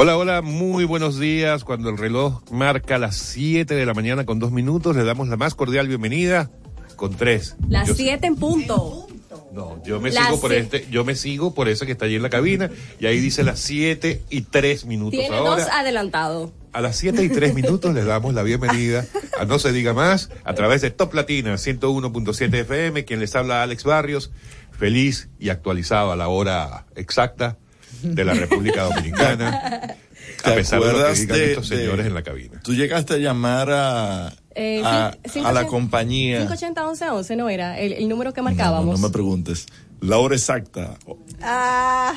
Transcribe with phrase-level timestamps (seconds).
[0.00, 1.64] Hola, hola, muy buenos días.
[1.64, 5.36] Cuando el reloj marca las 7 de la mañana con dos minutos, le damos la
[5.36, 6.52] más cordial bienvenida
[6.94, 7.56] con tres.
[7.68, 9.08] Las Yo- 7 en punto.
[9.52, 12.14] No, yo me Las sigo por este, yo me sigo por ese que está allí
[12.14, 12.70] en la cabina
[13.00, 15.64] y ahí dice las 7 y 3 minutos Tiene ahora.
[15.64, 16.52] dos adelantado.
[16.72, 19.04] A las 7 y 3 minutos les damos la bienvenida
[19.40, 23.64] a No se diga más a través de Top Latina 101.7 FM, quien les habla
[23.64, 24.30] Alex Barrios,
[24.70, 27.58] feliz y actualizado a la hora exacta
[28.02, 29.96] de la República Dominicana,
[30.44, 32.60] a ¿Te pesar de lo que acuerdas digan de- estos de- señores en la cabina.
[32.62, 35.10] Tú llegaste a llamar a, Eh, a, a
[35.52, 36.38] la 580 compañía.
[36.40, 39.00] 580 11 11 no era el, el número que No, no, marcábamos.
[39.00, 39.66] no me preguntes.
[40.00, 40.96] La hora exacta.
[41.42, 42.12] Ah,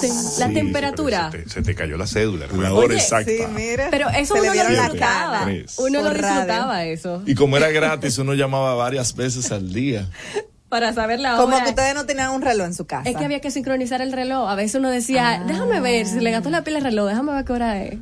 [0.00, 0.08] Te-
[0.40, 1.30] la Sí, temperatura.
[1.30, 2.46] Se te, se te cayó la cédula.
[2.48, 3.30] La hora Oye, exacta.
[3.30, 3.88] sí, mira.
[3.92, 5.46] Pero eso uno lo disfrutaba.
[5.78, 7.22] Uno lo disfrutaba eso.
[7.26, 10.08] Y como era gratis, uno llamaba varias veces al día.
[10.72, 11.64] Para saber la Como hora.
[11.64, 13.06] que ustedes no tenían un reloj en su casa.
[13.06, 14.48] Es que había que sincronizar el reloj.
[14.48, 15.44] A veces uno decía, Ah.
[15.46, 17.98] déjame ver, si le gastó la piel el reloj, déjame ver qué hora es.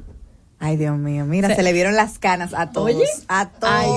[0.60, 2.94] Ay, Dios mío, mira, Se- se, le vieron las canas a todos.
[2.94, 3.04] Oye.
[3.26, 3.74] A todos.
[3.74, 3.88] Ay.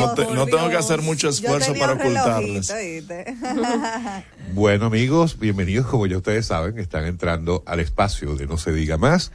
[0.00, 2.72] No, te- no tengo que hacer mucho esfuerzo para ocultarles.
[4.54, 5.86] Bueno amigos, bienvenidos.
[5.86, 9.32] Como ya ustedes saben, están entrando al espacio de No se diga más.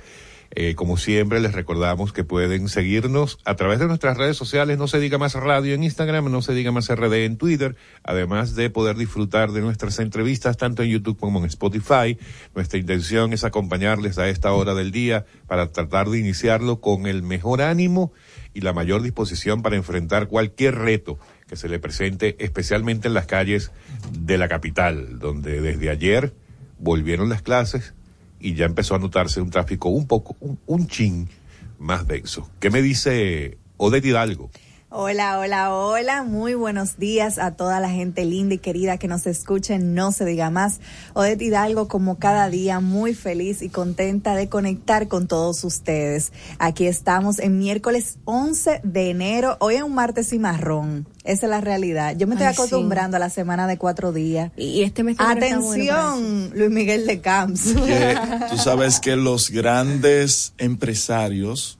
[0.51, 4.87] Eh, como siempre, les recordamos que pueden seguirnos a través de nuestras redes sociales, No
[4.87, 8.71] se diga más radio en Instagram, No se diga más RD en Twitter, además de
[8.71, 12.17] poder disfrutar de nuestras entrevistas tanto en YouTube como en Spotify.
[12.55, 17.21] Nuestra intención es acompañarles a esta hora del día para tratar de iniciarlo con el
[17.21, 18.11] mejor ánimo
[18.53, 23.27] y la mayor disposición para enfrentar cualquier reto que se le presente, especialmente en las
[23.27, 23.71] calles
[24.11, 26.33] de la capital, donde desde ayer
[26.79, 27.93] volvieron las clases
[28.39, 31.29] y ya empezó a notarse un tráfico un poco, un, un chin
[31.77, 32.49] más denso.
[32.59, 34.49] ¿Qué me dice Odette Hidalgo?
[34.91, 36.23] Hola, hola, hola.
[36.23, 39.77] Muy buenos días a toda la gente linda y querida que nos escuche.
[39.77, 40.79] No se diga más.
[41.13, 46.33] Odette Hidalgo, como cada día, muy feliz y contenta de conectar con todos ustedes.
[46.57, 49.57] Aquí estamos en miércoles 11 de enero.
[49.59, 51.05] Hoy es un martes y marrón.
[51.23, 52.15] Esa es la realidad.
[52.17, 52.61] Yo me estoy Ay, sí.
[52.61, 54.51] acostumbrando a la semana de cuatro días.
[54.57, 55.69] Y este mes bueno para eso.
[55.69, 57.75] Atención, Luis Miguel de Camps.
[57.75, 58.17] Que
[58.49, 61.77] tú sabes que los grandes empresarios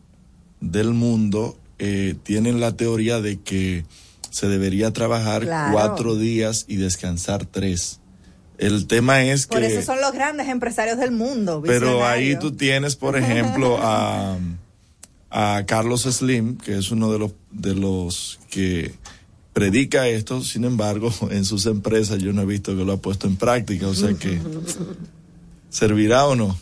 [0.62, 3.86] del mundo eh, tienen la teoría de que
[4.30, 5.74] se debería trabajar Claro.
[5.74, 8.00] cuatro días y descansar tres.
[8.58, 9.68] El tema es Por que...
[9.68, 11.64] eso son los grandes empresarios del mundo.
[11.66, 14.38] Pero ahí tú tienes, por ejemplo, a,
[15.30, 18.94] a Carlos Slim, que es uno de los, de los que
[19.54, 23.28] predica esto, sin embargo, en sus empresas yo no he visto que lo ha puesto
[23.28, 24.40] en práctica, o sea que
[25.70, 26.58] servirá o no.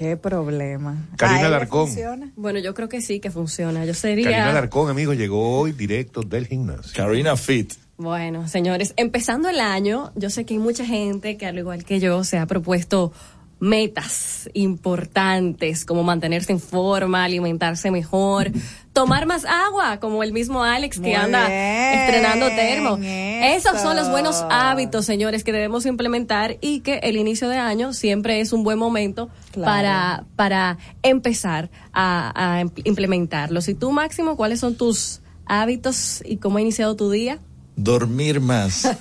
[0.00, 0.96] Qué problema.
[1.18, 2.32] Karina ¿A él le Alarcón.
[2.34, 3.84] Bueno, yo creo que sí, que funciona.
[3.84, 4.30] Yo sería...
[4.30, 6.92] Karina Alarcón, amigos, llegó hoy directo del gimnasio.
[6.96, 7.74] Karina Fit.
[7.98, 12.00] Bueno, señores, empezando el año, yo sé que hay mucha gente que al igual que
[12.00, 13.12] yo se ha propuesto
[13.60, 18.50] metas importantes como mantenerse en forma, alimentarse mejor,
[18.92, 22.98] tomar más agua, como el mismo Alex que Muy anda bien, estrenando termo.
[23.02, 27.92] Esos son los buenos hábitos, señores, que debemos implementar y que el inicio de año
[27.92, 29.66] siempre es un buen momento Claro.
[29.72, 33.68] para, para empezar a, a impl- implementarlos.
[33.68, 37.38] Y tú, Máximo, ¿cuáles son tus hábitos y cómo ha iniciado tu día?
[37.82, 38.86] Dormir más.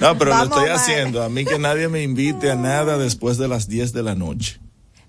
[0.00, 1.22] No, pero Vamos lo estoy haciendo.
[1.22, 4.60] A mí que nadie me invite a nada después de las 10 de la noche.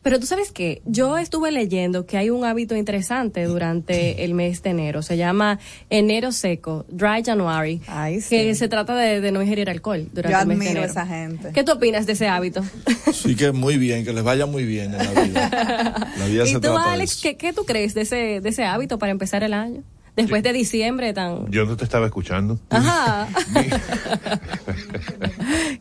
[0.01, 4.63] Pero tú sabes que yo estuve leyendo que hay un hábito interesante durante el mes
[4.63, 5.01] de enero.
[5.01, 5.59] Se llama
[5.89, 7.81] enero seco, dry January.
[7.87, 8.29] Ay, sí.
[8.29, 10.91] Que se trata de, de no ingerir alcohol durante Yo el mes de admiro enero.
[10.91, 11.51] esa gente.
[11.53, 12.63] ¿Qué tú opinas de ese hábito?
[13.11, 16.13] Sí que muy bien, que les vaya muy bien en la vida.
[16.17, 17.19] La vida ¿Y se tú, trata de Alex, eso.
[17.21, 19.83] qué, qué tú crees de ese, de ese hábito para empezar el año?
[20.23, 21.49] Después de diciembre tan...
[21.51, 22.59] Yo no te estaba escuchando.
[22.69, 23.27] Ajá.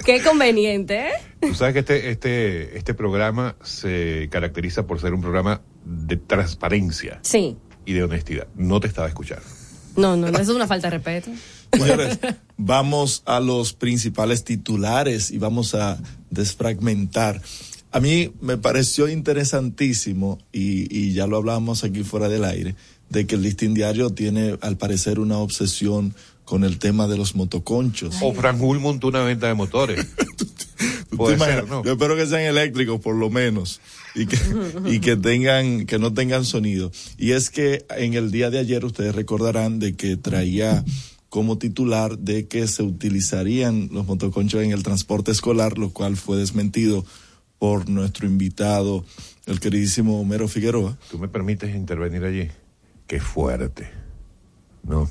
[0.04, 1.12] qué conveniente, ¿eh?
[1.40, 7.18] Tú sabes que este, este, este programa se caracteriza por ser un programa de transparencia
[7.22, 7.56] Sí.
[7.86, 8.46] y de honestidad.
[8.56, 9.44] No te estaba escuchando.
[9.96, 11.30] No, no, no, eso es una falta de respeto.
[11.72, 12.18] Señores,
[12.56, 15.98] vamos a los principales titulares y vamos a
[16.30, 17.42] desfragmentar.
[17.90, 22.76] A mí me pareció interesantísimo, y, y ya lo hablábamos aquí fuera del aire,
[23.10, 26.14] de que el listín diario tiene al parecer una obsesión
[26.44, 28.16] con el tema de los motoconchos.
[28.22, 30.06] O Franjul montó una venta de motores.
[31.10, 31.82] Tú Puede ser, ¿no?
[31.84, 33.80] Yo espero que sean eléctricos por lo menos
[34.14, 34.38] y que,
[34.86, 36.92] y que tengan, que no tengan sonido.
[37.16, 40.84] Y es que en el día de ayer ustedes recordarán de que traía
[41.28, 46.36] como titular de que se utilizarían los motoconchos en el transporte escolar, lo cual fue
[46.36, 47.04] desmentido
[47.58, 49.04] por nuestro invitado,
[49.46, 50.96] el queridísimo Homero Figueroa.
[51.10, 52.48] ¿Tú me permites intervenir allí?
[53.08, 53.90] Qué fuerte,
[54.84, 55.10] ¿no?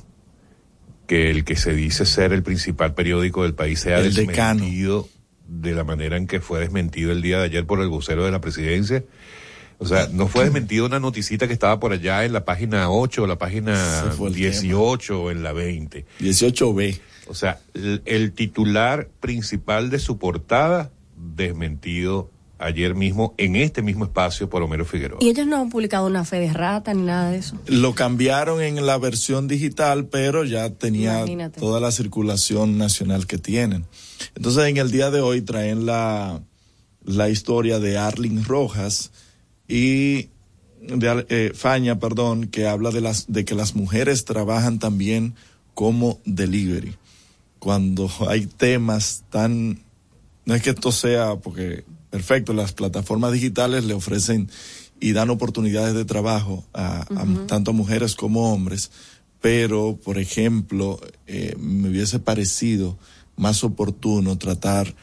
[1.08, 4.60] Que el que se dice ser el principal periódico del país sea El decano.
[4.62, 5.10] desmentido
[5.48, 8.32] de la manera en que fue desmentido el día de ayer por el vocero de
[8.32, 9.04] la presidencia.
[9.80, 13.26] O sea, no fue desmentido una noticita que estaba por allá en la página 8,
[13.28, 13.74] la página
[14.06, 16.06] Ese fue el 18 o en la 20.
[16.20, 17.00] 18B.
[17.28, 22.30] O sea, el, el titular principal de su portada desmentido
[22.60, 25.20] ayer mismo en este mismo espacio por Homero Figueroa.
[25.22, 27.58] Y ellos no han publicado una fe de rata ni nada de eso.
[27.68, 31.60] Lo cambiaron en la versión digital, pero ya tenía Imagínate.
[31.60, 33.86] toda la circulación nacional que tienen.
[34.36, 36.42] Entonces, en el día de hoy traen la,
[37.04, 39.12] la historia de Arling Rojas
[39.68, 40.30] y
[40.82, 45.36] de eh, Faña, perdón, que habla de las de que las mujeres trabajan también
[45.74, 46.96] como delivery.
[47.60, 49.80] Cuando hay temas tan
[50.46, 54.50] no es que esto sea porque perfecto, las plataformas digitales le ofrecen
[55.00, 58.92] y dan oportunidades de trabajo a, a tanto a mujeres como hombres,
[59.42, 62.98] pero por ejemplo, eh, me hubiese parecido
[63.36, 64.96] más oportuno tratar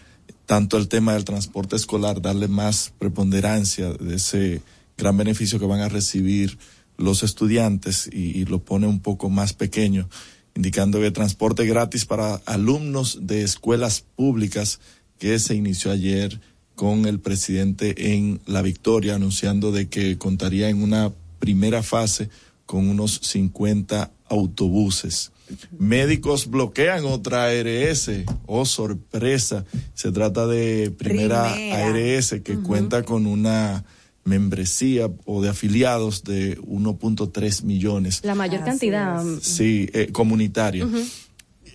[0.47, 4.63] tanto el tema del transporte escolar, darle más preponderancia de ese
[4.99, 6.59] gran beneficio que van a recibir
[6.97, 10.09] los estudiantes y, y lo pone un poco más pequeño,
[10.55, 14.81] indicando que transporte gratis para alumnos de escuelas públicas
[15.19, 16.41] que se inició ayer
[16.75, 22.31] con el presidente en La Victoria, anunciando de que contaría en una primera fase
[22.67, 25.31] con unos 50 autobuses.
[25.79, 28.11] Médicos bloquean otra ARS.
[28.47, 29.65] Oh, sorpresa.
[29.93, 31.87] Se trata de primera, Primera.
[31.87, 33.85] ARS que cuenta con una
[34.25, 38.21] membresía o de afiliados de 1.3 millones.
[38.25, 39.37] La mayor Así cantidad.
[39.37, 39.43] es.
[39.45, 40.89] Sí, eh, comunitaria.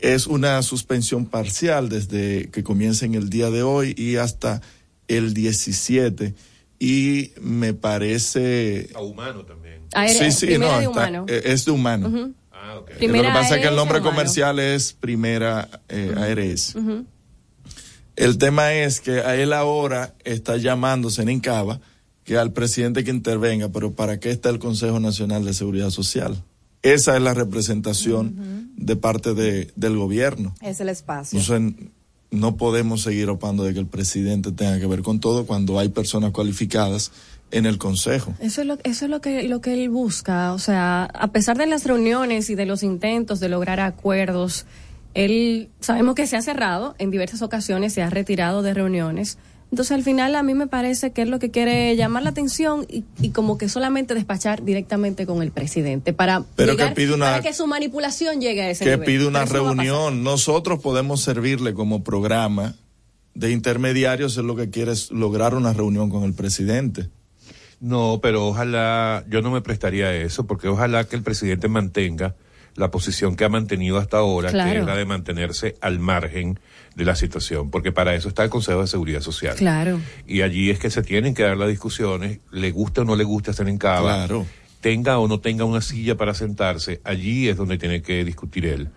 [0.02, 4.62] Es una suspensión parcial desde que comienza en el día de hoy y hasta
[5.10, 6.34] el 17.
[6.80, 8.90] Y me parece...
[8.96, 9.82] A humano también.
[9.94, 11.26] Aérea, sí, sí, primera no, de está- humano.
[11.28, 12.32] eh, es de humano.
[12.52, 12.92] Ah, ok.
[12.98, 14.12] Primera Lo que pasa es que el nombre humano.
[14.16, 16.76] comercial es Primera eh, ARS.
[18.16, 21.80] El tema es que a él ahora está llamándose en Encaba
[22.24, 26.44] que al presidente que intervenga, pero ¿para qué está el Consejo Nacional de Seguridad Social?
[26.84, 30.54] Esa es la representación de parte de, del gobierno.
[30.62, 31.40] Es el espacio.
[31.40, 31.88] Entonces,
[32.32, 35.90] no podemos seguir opando de que el presidente tenga que ver con todo cuando hay
[35.90, 37.12] personas cualificadas
[37.52, 38.34] en el Consejo.
[38.40, 41.58] Eso es lo, eso es lo que lo que él busca, o sea, a pesar
[41.58, 44.66] de las reuniones y de los intentos de lograr acuerdos,
[45.16, 49.38] él sabemos que se ha cerrado en diversas ocasiones, se ha retirado de reuniones.
[49.72, 52.32] Entonces, al final a mí me parece que él lo que quiere es llamar la
[52.32, 56.94] atención y, y como que solamente despachar directamente con el presidente para Pero que llegar-
[56.96, 59.06] pide una- para que su manipulación llegue a ese que nivel.
[59.06, 60.24] pide una no reunión.
[60.24, 62.74] Nosotros podemos servirle como programa
[63.36, 67.10] de intermediarios, es lo que quiere es lograr una reunión con el presidente.
[67.80, 72.36] No, pero ojalá, yo no me prestaría a eso, porque ojalá que el presidente mantenga
[72.76, 76.60] la posición que ha mantenido hasta ahora, que es la de mantenerse al margen
[76.96, 79.56] de la situación, porque para eso está el Consejo de Seguridad Social.
[79.56, 80.00] Claro.
[80.28, 83.24] Y allí es que se tienen que dar las discusiones, le gusta o no le
[83.24, 84.46] gusta estar en Cava, Claro.
[84.82, 88.90] tenga o no tenga una silla para sentarse, allí es donde tiene que discutir él.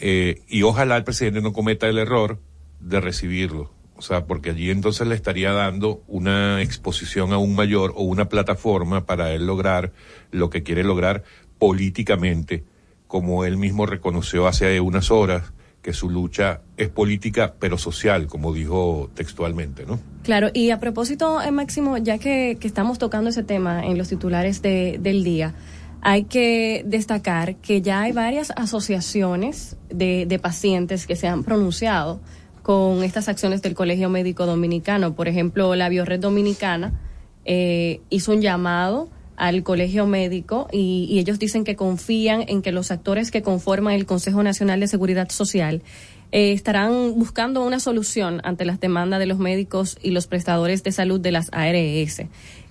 [0.00, 2.40] Eh, y ojalá el presidente no cometa el error
[2.80, 3.72] de recibirlo.
[3.98, 9.06] O sea, porque allí entonces le estaría dando una exposición aún mayor o una plataforma
[9.06, 9.92] para él lograr
[10.32, 11.24] lo que quiere lograr
[11.58, 12.64] políticamente,
[13.06, 15.52] como él mismo reconoció hace unas horas,
[15.86, 20.00] que su lucha es política pero social, como dijo textualmente, ¿no?
[20.24, 24.62] Claro, y a propósito, eh, Máximo, ya que, estamos tocando ese tema en los titulares
[24.62, 25.54] de- del día,
[26.02, 32.18] hay que destacar que ya hay varias asociaciones de, de pacientes que se han pronunciado
[32.64, 35.14] con estas acciones del Colegio Médico Dominicano.
[35.14, 37.00] Por ejemplo, la Biored Dominicana
[37.44, 42.72] eh, hizo un llamado al colegio médico y, y ellos dicen que confían en que
[42.72, 45.82] los actores que conforman el Consejo Nacional de Seguridad Social
[46.32, 50.92] eh, estarán buscando una solución ante las demandas de los médicos y los prestadores de
[50.92, 52.22] salud de las ARS.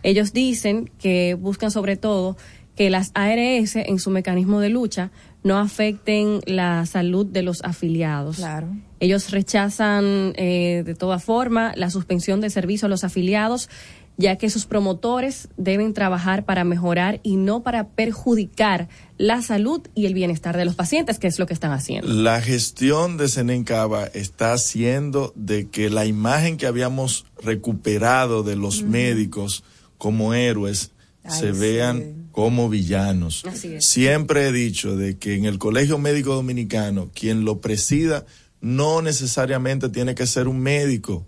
[0.03, 2.35] Ellos dicen que buscan sobre todo
[2.75, 5.11] que las ARS en su mecanismo de lucha
[5.43, 8.37] no afecten la salud de los afiliados.
[8.37, 8.67] Claro.
[8.99, 13.69] Ellos rechazan eh, de toda forma la suspensión de servicio a los afiliados
[14.17, 20.05] ya que sus promotores deben trabajar para mejorar y no para perjudicar la salud y
[20.05, 22.07] el bienestar de los pacientes, que es lo que están haciendo.
[22.07, 28.83] La gestión de Senencaba está haciendo de que la imagen que habíamos recuperado de los
[28.83, 29.63] médicos
[29.97, 30.91] como héroes
[31.23, 31.59] Ay, se sí.
[31.59, 33.43] vean como villanos.
[33.79, 38.25] Siempre he dicho de que en el Colegio Médico Dominicano quien lo presida
[38.61, 41.25] no necesariamente tiene que ser un médico,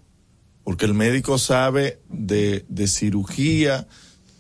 [0.67, 3.87] porque el médico sabe de, de cirugía,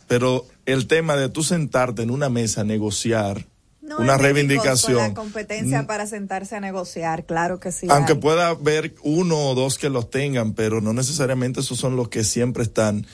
[0.09, 3.47] pero el tema de tú sentarte en una mesa a negociar
[3.81, 4.97] No una reivindicación.
[4.97, 7.87] con la competencia para sentarse a negociar, claro que sí.
[7.89, 8.19] aunque hay.
[8.19, 12.25] pueda haber uno o dos que los tengan, pero no necesariamente esos son los que
[12.25, 13.07] siempre están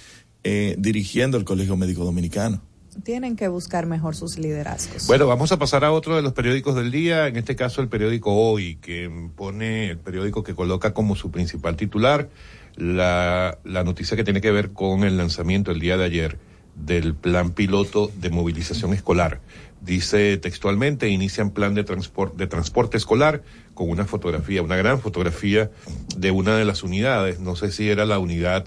[0.44, 2.64] eh, dirigiendo el Colegio Médico Dominicano.
[3.04, 5.06] Tienen que buscar mejor sus liderazgos.
[5.06, 7.90] Bueno, vamos a pasar a otro de los periódicos del día, en este caso el
[7.90, 12.30] periódico Hoy, que pone el periódico que coloca como su principal titular
[12.76, 16.38] la, la noticia que tiene que ver con el lanzamiento el día de ayer
[16.76, 19.42] del plan piloto de movilización escolar.
[19.82, 25.72] Dice textualmente, inician plan de transporte, de transporte escolar con una fotografía, una gran fotografía
[26.18, 28.66] de una de las unidades, no sé si era la unidad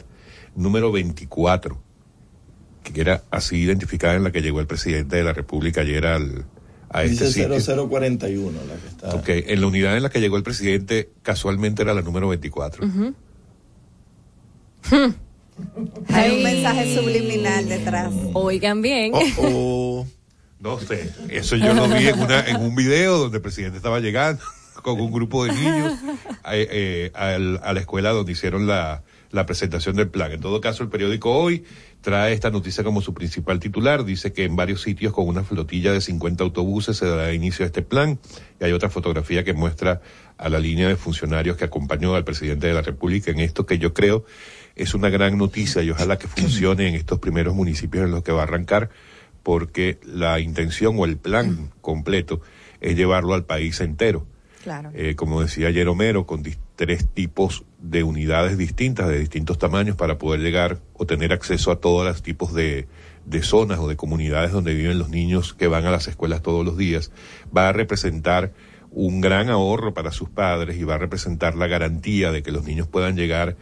[0.54, 1.86] número 24
[2.92, 6.44] que era así identificada en la que llegó el presidente de la República ayer al,
[6.90, 7.88] a este Dice sitio.
[7.88, 9.14] 0041 la que está.
[9.14, 12.86] Ok, en la unidad en la que llegó el presidente casualmente era la número 24.
[16.08, 18.12] Hay un mensaje subliminal detrás.
[18.34, 19.12] Oigan bien.
[19.14, 20.06] Oh, oh.
[20.58, 24.00] No sé, eso yo lo vi en, una, en un video donde el presidente estaba
[24.00, 24.42] llegando
[24.82, 25.92] con un grupo de niños
[26.50, 29.02] eh, eh, al- a la escuela donde hicieron la,
[29.32, 30.32] la presentación del plan.
[30.32, 31.64] En todo caso, el periódico Hoy
[32.00, 34.04] trae esta noticia como su principal titular.
[34.04, 37.66] Dice que en varios sitios con una flotilla de 50 autobuses se dará inicio a
[37.66, 38.18] este plan.
[38.58, 40.00] Y hay otra fotografía que muestra
[40.38, 43.78] a la línea de funcionarios que acompañó al presidente de la República en esto que
[43.78, 44.24] yo creo
[44.76, 48.32] es una gran noticia y ojalá que funcione en estos primeros municipios en los que
[48.32, 48.90] va a arrancar
[49.42, 52.40] porque la intención o el plan completo
[52.80, 54.26] es llevarlo al país entero.
[54.62, 54.90] Claro.
[54.94, 56.42] Eh, como decía ayer Homero, con
[56.74, 61.78] tres tipos de unidades distintas, de distintos tamaños, para poder llegar o tener acceso a
[61.78, 62.88] todos los tipos de,
[63.24, 66.64] de zonas o de comunidades donde viven los niños que van a las escuelas todos
[66.64, 67.12] los días,
[67.56, 68.52] va a representar
[68.90, 72.64] un gran ahorro para sus padres y va a representar la garantía de que los
[72.64, 73.56] niños puedan llegar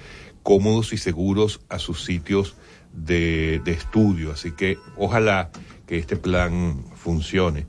[0.44, 2.54] cómodos y seguros a sus sitios
[2.92, 4.30] de, de estudio.
[4.30, 5.50] Así que ojalá
[5.88, 7.66] que este plan funcione.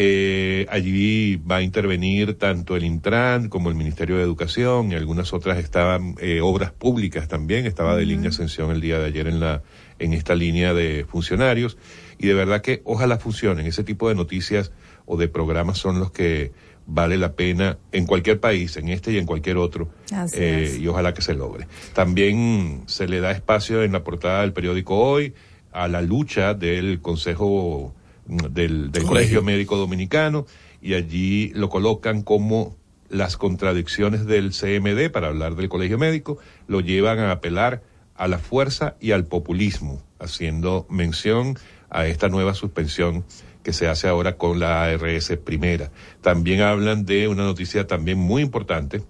[0.00, 5.32] Eh, allí va a intervenir tanto el Intran como el Ministerio de Educación y algunas
[5.32, 7.66] otras estaban eh, obras públicas también.
[7.66, 9.62] Estaba de línea Ascensión el día de ayer en la
[9.98, 11.78] en esta línea de funcionarios
[12.16, 13.66] y de verdad que ojalá funcionen.
[13.66, 14.70] Ese tipo de noticias
[15.04, 16.52] o de programas son los que
[16.88, 20.78] vale la pena en cualquier país, en este y en cualquier otro, Así eh, es.
[20.78, 21.68] y ojalá que se logre.
[21.92, 25.34] También se le da espacio en la portada del periódico Hoy
[25.70, 27.94] a la lucha del Consejo
[28.26, 28.90] mm, del.
[29.06, 30.46] Colegio Médico Dominicano
[30.80, 32.74] y allí lo colocan como
[33.10, 37.82] las contradicciones del CMD para hablar del Colegio Médico lo llevan a apelar
[38.14, 41.58] a la fuerza y al populismo, haciendo mención
[41.90, 43.24] a esta nueva suspensión
[43.62, 45.90] que se hace ahora con la ARS primera.
[46.22, 49.02] También hablan de una noticia también muy importante.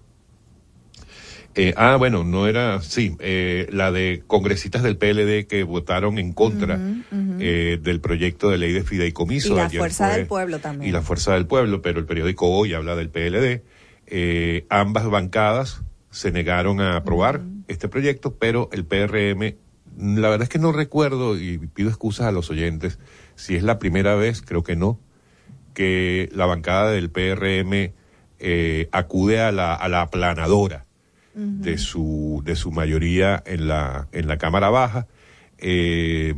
[1.55, 6.33] Eh, ah, bueno, no era, sí, eh, la de congresistas del PLD que votaron en
[6.33, 6.78] contra
[7.40, 9.55] eh, del proyecto de ley de fideicomiso.
[9.55, 10.88] Y la Ayer Fuerza fue- del Pueblo también.
[10.88, 13.62] Y la Fuerza del Pueblo, pero el periódico hoy habla del PLD.
[14.07, 19.57] Eh, ambas bancadas se negaron a aprobar este proyecto, pero el PRM,
[19.99, 22.99] la verdad es que no recuerdo y pido excusas a los oyentes
[23.38, 24.99] si es la primera vez, creo que no,
[25.75, 27.92] que la bancada del PRM
[28.40, 30.85] eh, acude a la, a la aplanadora
[31.35, 35.07] de su de su mayoría en la en la cámara baja
[35.59, 36.35] eh,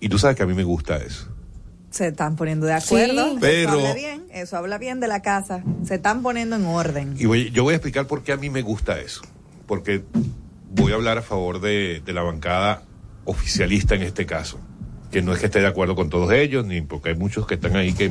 [0.00, 1.28] y tú sabes que a mí me gusta eso
[1.90, 3.30] Se están poniendo de acuerdo.
[3.34, 3.38] Sí.
[3.40, 5.62] Pero- Eso habla bien, eso habla bien de la casa.
[5.84, 7.14] Se están poniendo en orden.
[7.18, 9.22] Y voy- yo voy a explicar por qué a mí me gusta eso.
[9.66, 10.02] Porque
[10.72, 12.82] voy a hablar a favor de, de la bancada
[13.24, 14.60] oficialista en este caso.
[15.10, 17.54] Que no es que esté de acuerdo con todos ellos, ni porque hay muchos que
[17.54, 18.10] están ahí que,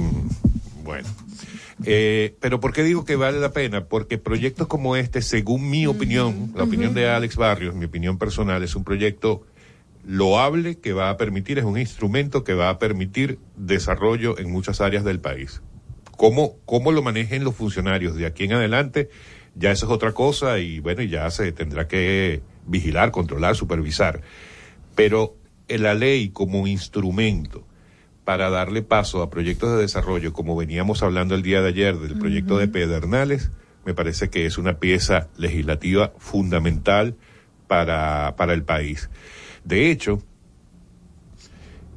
[0.84, 1.08] bueno.
[1.84, 3.86] Eh, pero ¿por qué digo que vale la pena?
[3.86, 8.64] Porque proyectos como este, según mi opinión, la opinión de Alex Barrios, mi opinión personal,
[8.64, 9.44] es un proyecto
[10.06, 14.80] loable que va a permitir, es un instrumento que va a permitir desarrollo en muchas
[14.80, 15.62] áreas del país.
[16.18, 19.10] ¿Cómo, cómo lo manejen los funcionarios de aquí en adelante?
[19.56, 24.22] Ya eso es otra cosa y bueno, ya se tendrá que vigilar, controlar, supervisar.
[24.96, 25.36] Pero
[25.68, 27.66] la ley como instrumento
[28.24, 32.18] para darle paso a proyectos de desarrollo, como veníamos hablando el día de ayer del
[32.18, 33.52] proyecto de Pedernales,
[33.86, 37.16] me parece que es una pieza legislativa fundamental
[37.68, 39.10] para, para el país.
[39.64, 40.22] De hecho,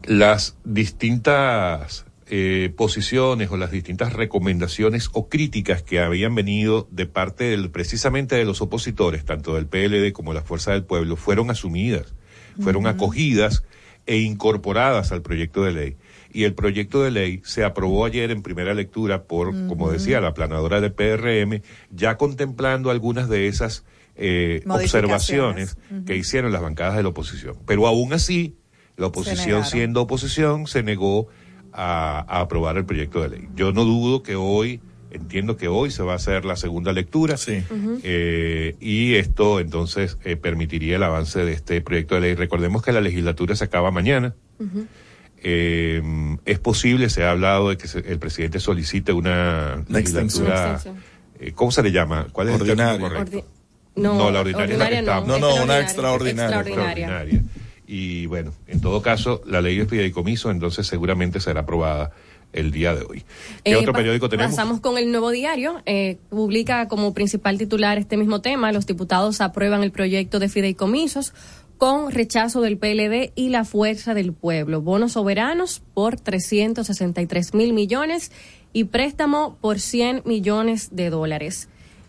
[0.04, 7.44] las distintas eh, posiciones o las distintas recomendaciones o críticas que habían venido de parte
[7.44, 11.50] del, precisamente de los opositores, tanto del PLD como de la Fuerza del Pueblo, fueron
[11.50, 12.14] asumidas,
[12.60, 13.64] fueron acogidas
[14.06, 15.96] e incorporadas al proyecto de ley.
[16.32, 20.34] Y el proyecto de ley se aprobó ayer en primera lectura por, como decía, la
[20.34, 23.84] planadora de PRM, ya contemplando algunas de esas
[24.16, 27.56] eh, observaciones que hicieron las bancadas de la oposición.
[27.66, 28.56] Pero aún así,
[28.96, 31.28] la oposición, siendo oposición, se negó
[31.72, 33.48] a, aprobar el proyecto de ley.
[33.54, 37.36] Yo no dudo que hoy, entiendo que hoy se va a hacer la segunda lectura
[38.02, 42.34] eh, y esto entonces eh, permitiría el avance de este proyecto de ley.
[42.34, 44.34] Recordemos que la legislatura se acaba mañana.
[45.42, 46.02] Eh,
[46.44, 50.80] es posible, se ha hablado de que el presidente solicite una legislatura.
[51.54, 52.26] ¿Cómo se le llama?
[52.32, 53.46] ¿Cuál es el término correcto?
[53.96, 56.60] no, la ordinaria, no, no, no, una extraordinaria.
[56.60, 57.42] extraordinaria.
[57.86, 62.12] Y bueno, en todo caso, la ley de fideicomiso entonces seguramente será aprobada
[62.52, 63.24] el día de hoy.
[63.64, 64.52] ¿Qué eh, otro periódico tenemos?
[64.52, 65.82] Pasamos con el Nuevo Diario.
[65.86, 68.72] Eh, publica como principal titular este mismo tema.
[68.72, 71.34] Los diputados aprueban el proyecto de fideicomisos
[71.78, 74.82] con rechazo del PLD y la fuerza del pueblo.
[74.82, 78.32] Bonos soberanos por 363 mil millones
[78.72, 81.68] y préstamo por 100 millones de dólares.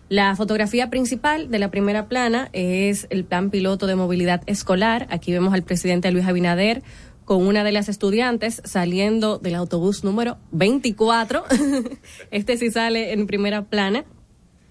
[0.09, 5.05] La fotografía principal de la primera plana es el plan piloto de movilidad escolar.
[5.11, 6.81] Aquí vemos al presidente Luis Abinader
[7.29, 11.43] con una de las estudiantes saliendo del autobús número 24.
[12.31, 14.03] este sí sale en primera plana.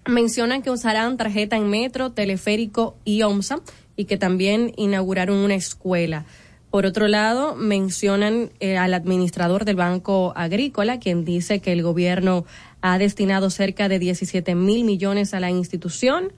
[0.07, 3.61] Mencionan que usarán tarjeta en metro, teleférico y OMSA
[3.95, 6.25] y que también inauguraron una escuela.
[6.69, 12.45] Por otro lado, mencionan eh, al administrador del Banco Agrícola, quien dice que el gobierno
[12.81, 16.33] ha destinado cerca de 17 mil millones a la institución.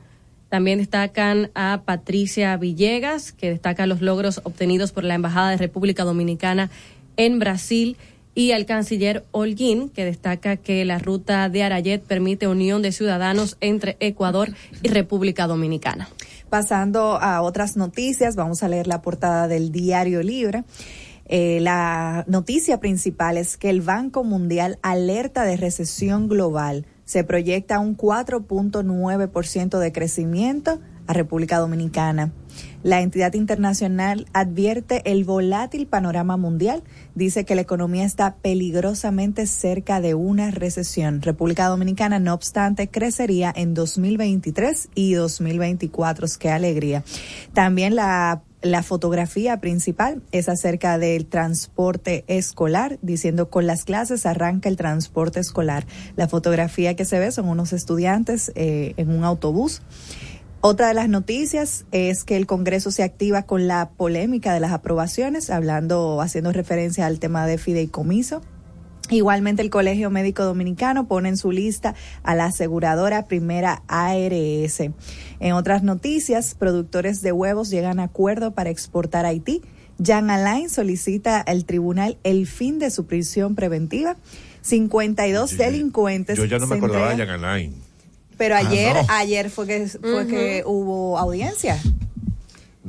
[0.51, 6.05] También destacan a Patricia Villegas, que destaca los logros obtenidos por la Embajada de República
[6.05, 6.71] Dominicana
[7.17, 7.97] en Brasil,
[8.35, 13.57] y al canciller Holguín, que destaca que la ruta de Arayet permite unión de ciudadanos
[13.61, 14.51] entre Ecuador
[14.83, 16.09] y República Dominicana.
[16.49, 20.65] Pasando a otras noticias, vamos a leer la portada del Diario Libre.
[21.27, 26.87] Eh, la noticia principal es que el Banco Mundial alerta de recesión global.
[27.11, 32.31] Se proyecta un 4.9% de crecimiento a República Dominicana.
[32.85, 36.85] La entidad internacional advierte el volátil panorama mundial.
[37.17, 41.21] Dice que la economía está peligrosamente cerca de una recesión.
[41.21, 46.29] República Dominicana, no obstante, crecería en 2023 y 2024.
[46.39, 47.03] ¡Qué alegría!
[47.53, 54.69] También la la fotografía principal es acerca del transporte escolar, diciendo con las clases arranca
[54.69, 55.87] el transporte escolar.
[56.17, 59.83] La fotografía que se ve son unos estudiantes eh, en un autobús.
[60.63, 64.73] Otra de las noticias es que el Congreso se activa con la polémica de las
[64.73, 68.43] aprobaciones, hablando, haciendo referencia al tema de fideicomiso.
[69.11, 74.81] Igualmente el Colegio Médico Dominicano pone en su lista a la aseguradora primera ARS.
[75.41, 79.63] En otras noticias, productores de huevos llegan a acuerdo para exportar a Haití.
[80.03, 84.17] Jan Alain solicita al tribunal el fin de su prisión preventiva.
[84.63, 86.39] 52 delincuentes.
[86.39, 87.75] Yo ya no me acordaba de Jan Alain.
[88.37, 91.79] Pero ah, ayer, ayer fue que fue que hubo audiencia.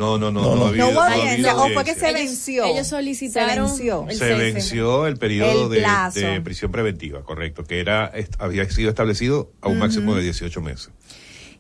[0.02, 2.66] No, no, no, no, no, no hubo audiencia, o fue que se venció.
[2.66, 3.70] Ellos solicitaron.
[3.70, 5.86] Se venció el, se venció el periodo de,
[6.16, 10.90] de, prisión preventiva, correcto, que era había sido establecido a un máximo de 18 meses.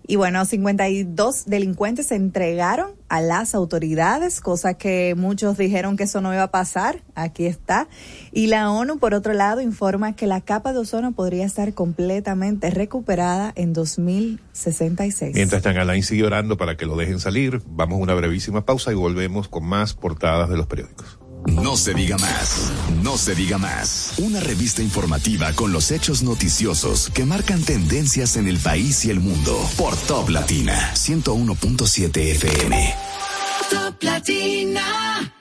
[0.07, 6.21] Y bueno, 52 delincuentes se entregaron a las autoridades, cosa que muchos dijeron que eso
[6.21, 7.03] no iba a pasar.
[7.15, 7.87] Aquí está.
[8.31, 12.69] Y la ONU, por otro lado, informa que la capa de ozono podría estar completamente
[12.69, 15.35] recuperada en 2066.
[15.35, 18.95] Mientras Alain sigue orando para que lo dejen salir, vamos a una brevísima pausa y
[18.95, 21.20] volvemos con más portadas de los periódicos.
[21.47, 24.13] No se diga más, no se diga más.
[24.17, 29.19] Una revista informativa con los hechos noticiosos que marcan tendencias en el país y el
[29.19, 32.95] mundo por Top Latina 101.7 FM.
[33.69, 35.40] Top Latina.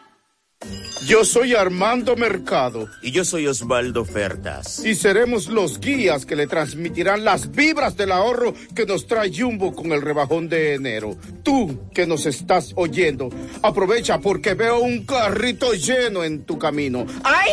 [1.07, 2.89] Yo soy Armando Mercado.
[3.03, 4.85] Y yo soy Osvaldo Fertas.
[4.85, 9.75] Y seremos los guías que le transmitirán las vibras del ahorro que nos trae Jumbo
[9.75, 11.17] con el rebajón de enero.
[11.43, 13.31] Tú que nos estás oyendo,
[13.63, 17.07] aprovecha porque veo un carrito lleno en tu camino.
[17.25, 17.53] ¡Ay!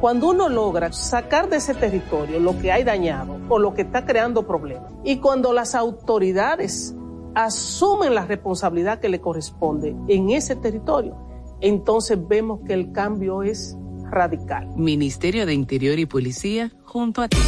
[0.00, 4.04] Cuando uno logra sacar de ese territorio lo que hay dañado o lo que está
[4.04, 6.94] creando problemas, y cuando las autoridades
[7.34, 11.16] asumen la responsabilidad que le corresponde en ese territorio,
[11.60, 13.76] entonces vemos que el cambio es
[14.10, 14.68] radical.
[14.76, 17.38] Ministerio de Interior y Policía, junto a ti.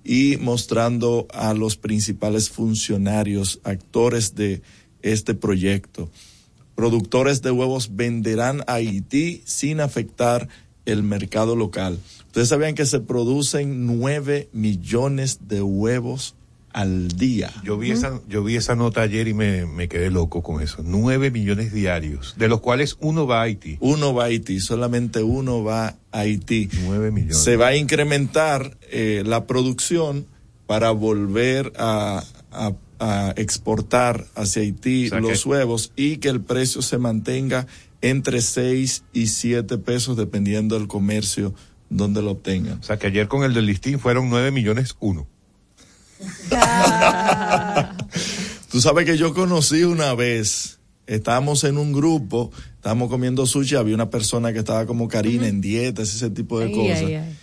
[0.07, 4.61] y mostrando a los principales funcionarios, actores de
[5.01, 6.09] este proyecto.
[6.75, 10.47] Productores de huevos venderán a Haití sin afectar
[10.85, 11.99] el mercado local.
[12.27, 16.36] Ustedes sabían que se producen nueve millones de huevos
[16.77, 17.51] al día.
[17.63, 20.83] Yo vi, esa, yo vi esa nota ayer y me, me quedé loco con eso.
[20.85, 23.77] Nueve millones diarios, de los cuales uno va a Haití.
[23.79, 26.69] Uno va a Haití, solamente uno va a Haití.
[26.83, 27.39] Nueve millones.
[27.39, 30.27] Se va a incrementar eh, la producción
[30.67, 36.29] para volver a, a, a exportar hacia Haití O sea los que- huevos y que
[36.29, 37.65] el precio se mantenga
[38.01, 41.55] entre 6 y 7 pesos dependiendo del comercio
[41.89, 42.79] donde lo obtengan.
[42.79, 45.25] O sea que ayer con el del listín fueron nueve millones uno.
[48.71, 53.95] Tú sabes que yo conocí una vez, estábamos en un grupo, estábamos comiendo sushi, había
[53.95, 57.03] una persona que estaba como Karina en dietas, ese tipo de Ay, cosas.
[57.03, 57.37] ay, ay.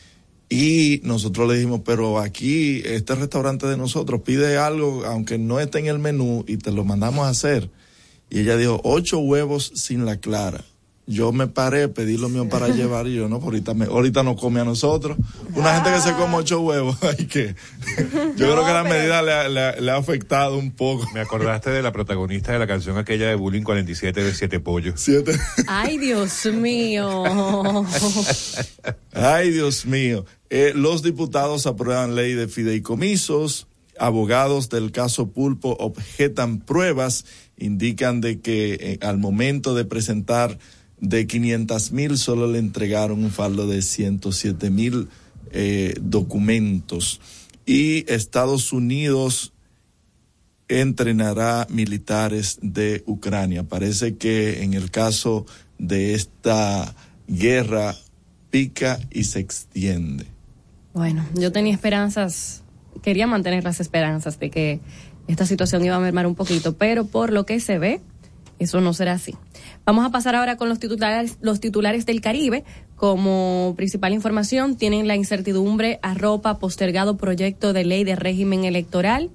[0.51, 5.79] Y nosotros le dijimos, pero aquí, este restaurante de nosotros pide algo, aunque no esté
[5.81, 7.71] en el menú, y te lo mandamos a hacer.
[8.31, 10.63] Y ella dijo, ocho huevos sin la clara.
[11.07, 14.41] Yo me paré, pedí lo mío para llevar y yo, no, ahorita, me, ahorita nos
[14.41, 15.19] come a nosotros.
[15.55, 17.55] Una gente que se come ocho huevos, hay que.
[18.37, 21.07] Yo creo que la medida le ha, le ha- le ha afectado un poco.
[21.13, 24.99] Me acordaste de la protagonista de la canción aquella de Bullying 47 de Siete Pollos.
[24.99, 25.39] Siete.
[25.67, 27.23] Ay, Dios mío.
[29.13, 30.25] Ay, Dios mío.
[30.51, 33.67] Eh, los diputados aprueban ley de fideicomisos.
[33.99, 37.25] Abogados del caso Pulpo objetan pruebas,
[37.57, 40.59] indican de que eh, al momento de presentar
[41.05, 45.09] de 500 mil solo le entregaron un faldo de 107 mil
[45.53, 47.21] eh, documentos.
[47.67, 49.53] Y Estados Unidos
[50.69, 53.65] entrenará militares de Ucrania.
[53.65, 55.47] Parece que en el caso
[55.79, 56.95] de esta
[57.29, 57.95] guerra
[58.51, 60.27] pica y se extiende.
[60.95, 62.63] Bueno, yo tenía esperanzas,
[63.03, 64.81] quería mantener las esperanzas de que
[65.27, 68.01] esta situación iba a mermar un poquito, pero por lo que se ve,
[68.59, 69.35] eso no será así.
[69.87, 72.65] Vamos a pasar ahora con los titulares, los titulares del Caribe.
[72.97, 79.31] Como principal información, tienen la incertidumbre arropa postergado proyecto de ley de régimen electoral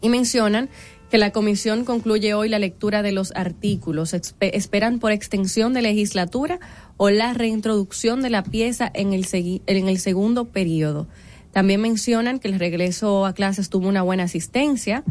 [0.00, 0.68] y mencionan
[1.08, 4.12] que la comisión concluye hoy la lectura de los artículos.
[4.14, 6.58] Espe- esperan por extensión de legislatura
[6.96, 11.06] o la reintroducción de la pieza en el, en el segundo periodo.
[11.52, 15.04] También mencionan que el regreso a clases tuvo una buena asistencia.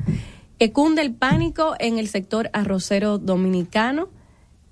[0.57, 4.09] Que cunde el pánico en el sector arrocero dominicano.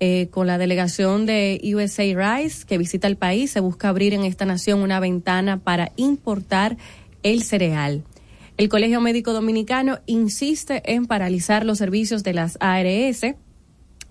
[0.00, 4.22] Eh, con la delegación de USA Rice que visita el país, se busca abrir en
[4.22, 6.76] esta nación una ventana para importar
[7.24, 8.04] el cereal.
[8.58, 13.24] El Colegio Médico Dominicano insiste en paralizar los servicios de las ARS.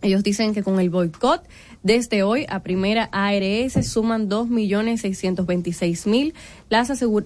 [0.01, 1.47] Ellos dicen que con el boicot
[1.83, 6.33] desde hoy a primera ARS suman 2.626.000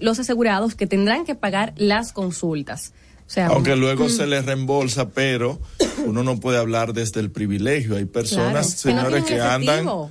[0.00, 2.94] los asegurados que tendrán que pagar las consultas.
[3.32, 5.58] Sea, Aunque luego se les reembolsa, pero
[6.04, 7.96] uno no puede hablar desde el privilegio.
[7.96, 10.08] Hay personas, Claro, que no señores, que, tienen andan,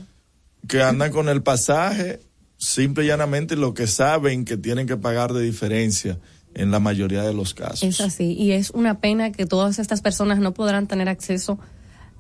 [0.68, 2.20] que andan con el pasaje,
[2.58, 6.18] simple y llanamente lo que saben que tienen que pagar de diferencia
[6.56, 7.84] en la mayoría de los casos.
[7.84, 11.60] Es así, y es una pena que todas estas personas no podrán tener acceso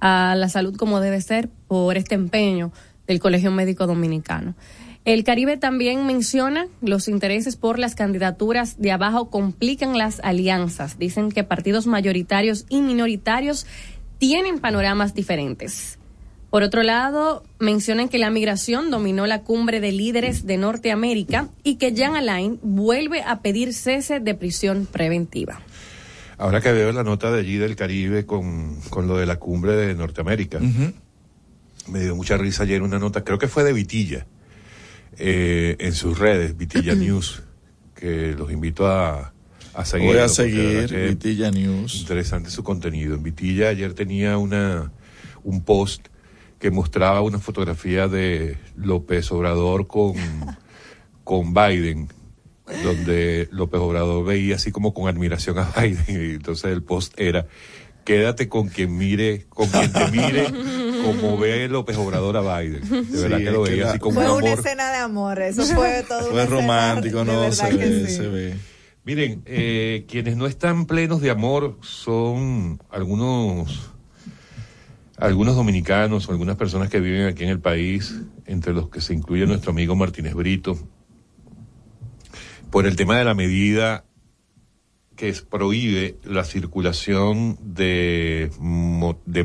[0.02, 2.72] a la salud como debe ser por este empeño
[3.08, 4.54] del Colegio Médico Dominicano.
[5.04, 11.00] El Caribe también menciona los intereses por las candidaturas de abajo complican las alianzas.
[11.00, 13.66] Dicen que partidos mayoritarios y minoritarios
[14.20, 15.98] tienen panoramas diferentes.
[16.52, 21.76] Por otro lado, mencionan que la migración dominó la cumbre de líderes de Norteamérica y
[21.76, 25.62] que Jan Alain vuelve a pedir cese de prisión preventiva.
[26.38, 29.76] Ahora que veo la nota de allí del Caribe con, con lo de la cumbre
[29.76, 30.60] de Norteamérica,
[31.88, 34.28] me dio mucha risa ayer una nota, creo que fue de Vitilla,
[35.18, 37.44] eh, en sus redes, Vitilla News,
[37.96, 39.34] que los invito a,
[39.74, 40.10] a seguir.
[40.10, 41.96] Voy a seguir Vitilla News.
[41.96, 43.16] Interesante su contenido.
[43.16, 44.92] En Vitilla ayer tenía una,
[45.44, 46.08] un post
[46.60, 50.14] que mostraba una fotografía de López Obrador con,
[51.24, 52.08] con Biden,
[52.84, 56.06] donde López Obrador veía así como con admiración a Biden.
[56.08, 57.48] Y entonces el post era,
[58.06, 60.48] quédate con quien mire, con quien te mire
[61.04, 62.82] como ve López Obrador a Biden.
[62.90, 65.64] De verdad Sí, que lo veía así como Fue un una escena de amor, eso
[65.66, 68.16] fue todo Fue una romántico, de no, se ve, sí.
[68.16, 68.56] se ve.
[69.04, 73.90] Miren, eh, quienes no están plenos de amor son algunos
[75.18, 78.16] algunos dominicanos o algunas personas que viven aquí en el país,
[78.48, 80.78] entre los que se incluye nuestro amigo Martínez Brito,
[82.72, 84.06] por el tema de la medida
[85.16, 88.50] que es- prohíbe la circulación de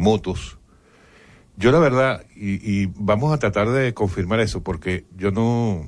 [0.00, 0.58] motos.
[1.56, 5.86] Yo la verdad, y, y vamos a tratar de confirmar eso, porque yo no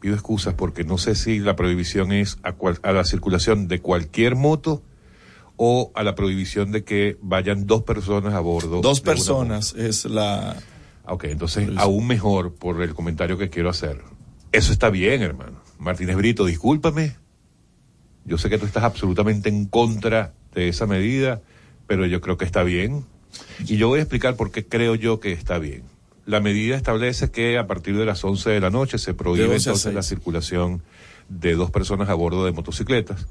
[0.00, 3.80] pido excusas porque no sé si la prohibición es a, cual- a la circulación de
[3.80, 4.82] cualquier moto
[5.56, 8.80] o a la prohibición de que vayan dos personas a bordo.
[8.80, 10.56] Dos personas es la...
[11.04, 14.00] Ok, entonces aún mejor por el comentario que quiero hacer.
[14.50, 15.60] Eso está bien, hermano.
[15.78, 17.16] Martínez Brito, discúlpame.
[18.24, 21.42] Yo sé que tú estás absolutamente en contra de esa medida,
[21.86, 23.04] pero yo creo que está bien.
[23.66, 25.82] Y yo voy a explicar por qué creo yo que está bien.
[26.24, 29.54] La medida establece que a partir de las 11 de la noche se prohíbe 11
[29.54, 29.94] a entonces 6.
[29.94, 30.82] la circulación
[31.28, 33.26] de dos personas a bordo de motocicletas.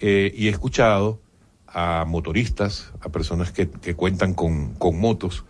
[0.00, 1.20] Eh, y he escuchado
[1.66, 5.44] a motoristas, a personas que, que cuentan con, con motos,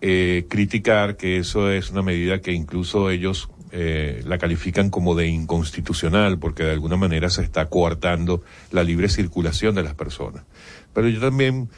[0.00, 5.26] eh, criticar que eso es una medida que incluso ellos eh, la califican como de
[5.26, 10.44] inconstitucional porque de alguna manera se está coartando la libre circulación de las personas.
[10.92, 11.68] Pero yo también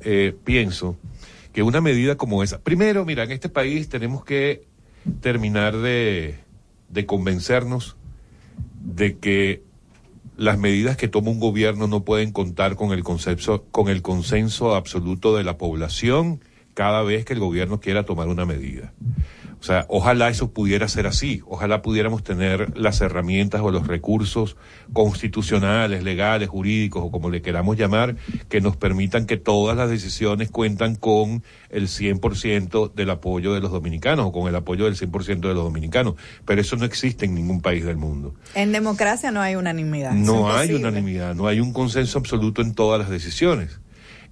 [0.00, 0.96] eh, pienso
[1.52, 4.66] que una medida como esa, primero, mira, en este país tenemos que
[5.20, 6.36] terminar de,
[6.88, 7.96] de convencernos
[8.80, 9.62] de que
[10.36, 14.74] las medidas que toma un gobierno no pueden contar con el consenso, con el consenso
[14.74, 16.40] absoluto de la población
[16.74, 18.92] cada vez que el gobierno quiera tomar una medida.
[19.60, 24.56] O sea, ojalá eso pudiera ser así, ojalá pudiéramos tener las herramientas o los recursos
[24.92, 28.16] constitucionales, legales, jurídicos o como le queramos llamar,
[28.48, 33.72] que nos permitan que todas las decisiones cuentan con el 100% del apoyo de los
[33.72, 36.14] dominicanos o con el apoyo del 100% de los dominicanos.
[36.44, 38.34] Pero eso no existe en ningún país del mundo.
[38.54, 40.12] En democracia no hay unanimidad.
[40.12, 43.80] No hay unanimidad, no hay un consenso absoluto en todas las decisiones.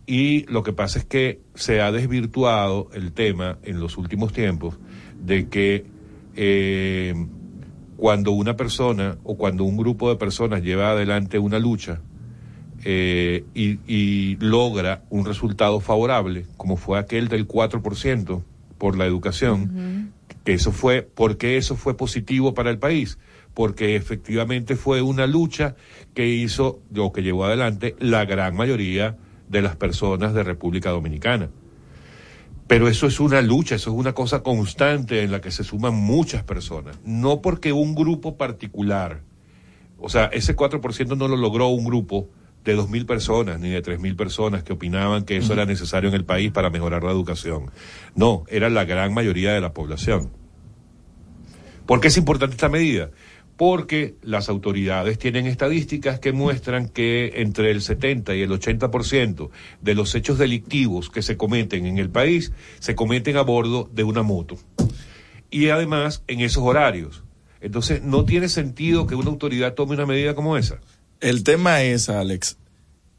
[0.07, 4.79] Y lo que pasa es que se ha desvirtuado el tema en los últimos tiempos
[5.23, 5.87] de que
[6.35, 7.15] eh,
[7.97, 12.01] cuando una persona o cuando un grupo de personas lleva adelante una lucha
[12.85, 18.43] eh, y, y logra un resultado favorable, como fue aquel del 4%
[18.79, 20.13] por la educación,
[20.45, 23.19] que eso fue, ¿por qué eso fue positivo para el país?
[23.55, 25.77] Porque efectivamente fue una lucha
[26.15, 29.17] que hizo, o que llevó adelante la gran mayoría
[29.49, 31.49] de las personas de República Dominicana.
[32.67, 35.95] Pero eso es una lucha, eso es una cosa constante en la que se suman
[35.95, 36.99] muchas personas.
[37.05, 39.23] No porque un grupo particular,
[39.99, 42.29] o sea, ese 4% no lo logró un grupo
[42.65, 46.25] de 2.000 personas ni de 3.000 personas que opinaban que eso era necesario en el
[46.25, 47.71] país para mejorar la educación.
[48.17, 50.31] No, era la gran mayoría de la población.
[51.87, 53.11] ¿Por qué es importante esta medida?
[53.57, 59.95] Porque las autoridades tienen estadísticas que muestran que entre el 70 y el 80% de
[59.95, 64.23] los hechos delictivos que se cometen en el país se cometen a bordo de una
[64.23, 64.59] moto.
[65.51, 67.23] Y además en esos horarios.
[67.61, 70.79] Entonces, no tiene sentido que una autoridad tome una medida como esa.
[71.21, 72.59] El tema es, Alex,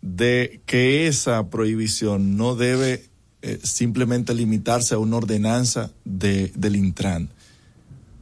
[0.01, 3.03] de que esa prohibición no debe
[3.41, 7.29] eh, simplemente limitarse a una ordenanza de, del Intran.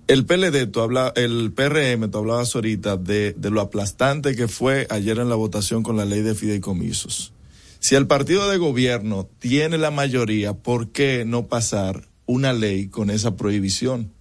[0.07, 4.85] El PLD, tú habla, el PRM, tú hablabas ahorita de, de lo aplastante que fue
[4.91, 7.33] ayer en la votación con la ley de fideicomisos.
[7.79, 13.09] Si el partido de gobierno tiene la mayoría, ¿por qué no pasar una ley con
[13.09, 14.11] esa prohibición?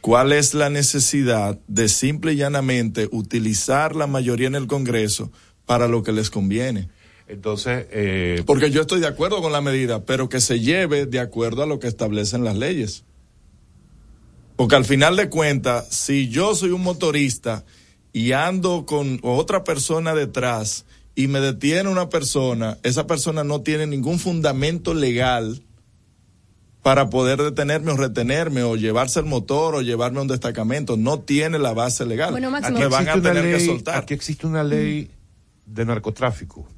[0.00, 5.30] ¿Cuál es la necesidad de simple y llanamente utilizar la mayoría en el Congreso
[5.66, 6.88] para lo que les conviene?
[7.28, 11.20] Entonces, eh, Porque yo estoy de acuerdo con la medida, pero que se lleve de
[11.20, 13.04] acuerdo a lo que establecen las leyes.
[14.60, 17.64] Porque al final de cuentas, si yo soy un motorista
[18.12, 23.86] y ando con otra persona detrás y me detiene una persona, esa persona no tiene
[23.86, 25.62] ningún fundamento legal
[26.82, 30.98] para poder detenerme o retenerme o llevarse el motor o llevarme a un destacamento.
[30.98, 32.30] No tiene la base legal.
[32.30, 32.80] Bueno, Máximo.
[32.80, 33.96] me van a tener que soltar.
[34.02, 35.10] aquí existe una ley
[35.64, 36.68] de narcotráfico.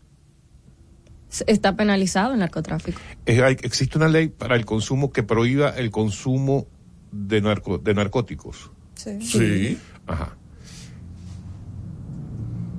[1.49, 3.01] Está penalizado el narcotráfico.
[3.27, 6.69] Eh, hay- existe una ley para el consumo que prohíba el consumo
[7.13, 8.71] de, narco, de narcóticos.
[8.95, 9.79] Sí.
[10.07, 10.37] Ajá.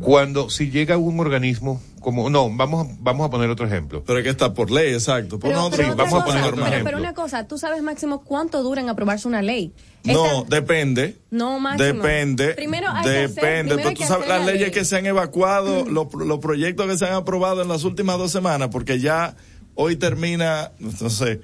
[0.02, 4.04] Cuando, si llega un organismo como, no, vamos, a- vamos a poner otro ejemplo.
[4.06, 5.40] Pero es que está por ley, exacto.
[5.40, 6.84] Por Pero, sí, vamos a poner otro pero- ejemplo.
[6.86, 9.72] pero una cosa, tú sabes, Máximo, cuánto dura en aprobarse una ley.
[10.04, 11.18] No, Esta- depende.
[11.32, 12.04] No, Máximo.
[12.04, 12.50] Depende.
[12.56, 13.76] Primero hay que hacer- depende.
[13.76, 14.72] primero Pero hay tú sabes las la leyes ley.
[14.72, 18.34] que se han evacuado, los, los proyectos que se han aprobado en las últimas dos
[18.34, 19.38] semanas, porque ya
[19.76, 21.40] hoy termina, no sé,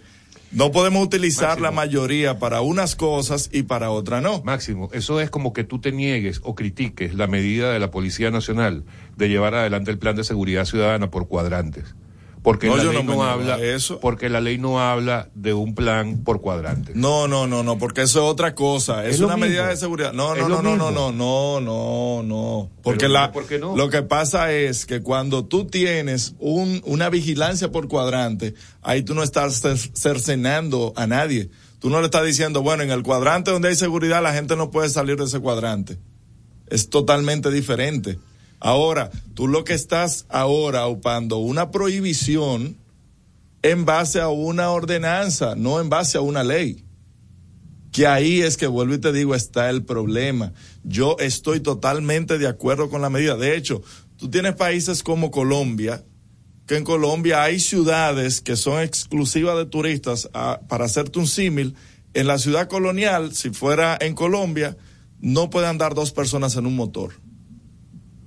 [0.51, 1.65] no podemos utilizar Máximo.
[1.65, 4.41] la mayoría para unas cosas y para otras no.
[4.43, 8.31] Máximo, eso es como que tú te niegues o critiques la medida de la Policía
[8.31, 8.83] Nacional
[9.15, 11.95] de llevar adelante el plan de seguridad ciudadana por cuadrantes.
[12.49, 13.99] Porque No, la ley no habla, eso.
[13.99, 16.95] porque la ley no habla de un plan por cuadrantes.
[16.95, 19.05] No, no, no, no, porque eso es otra cosa.
[19.05, 20.13] Es, una medida de seguridad.
[20.13, 22.69] No, no, no, no, no, no, no, no, no.
[22.81, 23.77] Porque Pero la, por qué no.
[23.77, 29.13] lo que pasa es que cuando tú tienes un, una vigilancia por cuadrante, ahí tú
[29.13, 31.51] no estás cer- cercenando a nadie.
[31.77, 34.71] Tú no le estás diciendo, bueno, en el cuadrante donde hay seguridad la gente no
[34.71, 35.99] puede salir de ese cuadrante.
[36.67, 38.17] Es totalmente diferente.
[38.59, 42.77] Ahora, tú lo que estás ahora upando una prohibición
[43.61, 46.85] en base a una ordenanza, no en base a una ley.
[47.91, 50.53] Que ahí es que vuelvo y te digo, está el problema.
[50.83, 53.35] Yo estoy totalmente de acuerdo con la medida.
[53.35, 53.81] De hecho,
[54.17, 56.03] tú tienes países como Colombia,
[56.67, 60.29] que en Colombia hay ciudades que son exclusivas de turistas.
[60.33, 61.75] Ah, para hacerte un símil,
[62.13, 64.77] en la ciudad colonial, si fuera en Colombia,
[65.19, 67.13] no pueden andar dos personas en un motor.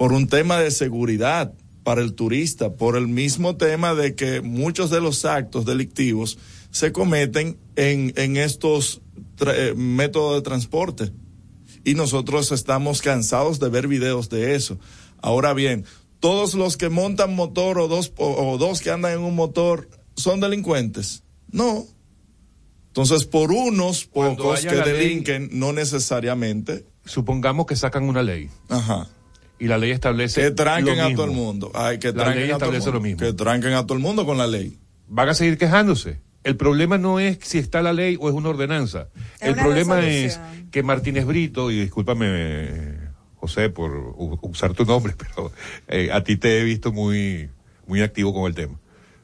[0.03, 4.91] Por un tema de seguridad para el turista, por el mismo tema de que muchos
[4.91, 6.39] de los actos delictivos
[6.73, 9.01] se cometen en, en estos
[9.47, 11.13] eh, métodos de transporte.
[11.85, 14.77] Y nosotros estamos cansados de ver videos de eso.
[15.19, 15.85] Ahora bien,
[16.19, 19.89] todos los que montan motor o dos, o, o dos que andan en un motor
[20.17, 21.23] son delincuentes.
[21.53, 21.87] No.
[22.89, 26.87] Entonces, por unos pocos que ley- delinquen, no necesariamente.
[27.05, 29.09] Supongamos que sacan una ley Ajá.
[29.63, 31.23] Y la ley establece Que tranquen lo a mismo.
[31.23, 31.71] todo el mundo.
[31.75, 32.99] Ay, que La tranquen ley a todo el establece mundo.
[32.99, 33.19] lo mismo.
[33.21, 34.77] Que tranquen a todo el mundo con la ley.
[35.09, 36.21] Van a seguir quejándose.
[36.43, 39.09] El problema no es si está la ley o es una ordenanza.
[39.41, 40.43] Es el una problema resolución.
[40.65, 42.97] es que Martínez Brito, y discúlpame,
[43.37, 43.93] José, por
[44.43, 45.53] usar tu nombre, pero
[45.87, 47.49] eh, a ti te he visto muy,
[47.87, 48.81] muy activo con el tema.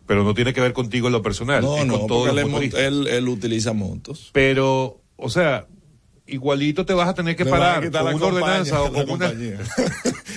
[0.07, 3.09] Pero no tiene que ver contigo en lo personal, No, es no, con él, él,
[3.09, 4.31] él utiliza montos.
[4.33, 5.67] Pero, o sea,
[6.29, 9.33] igualito te vas a tener que Le a parar con una ordenanza o con una...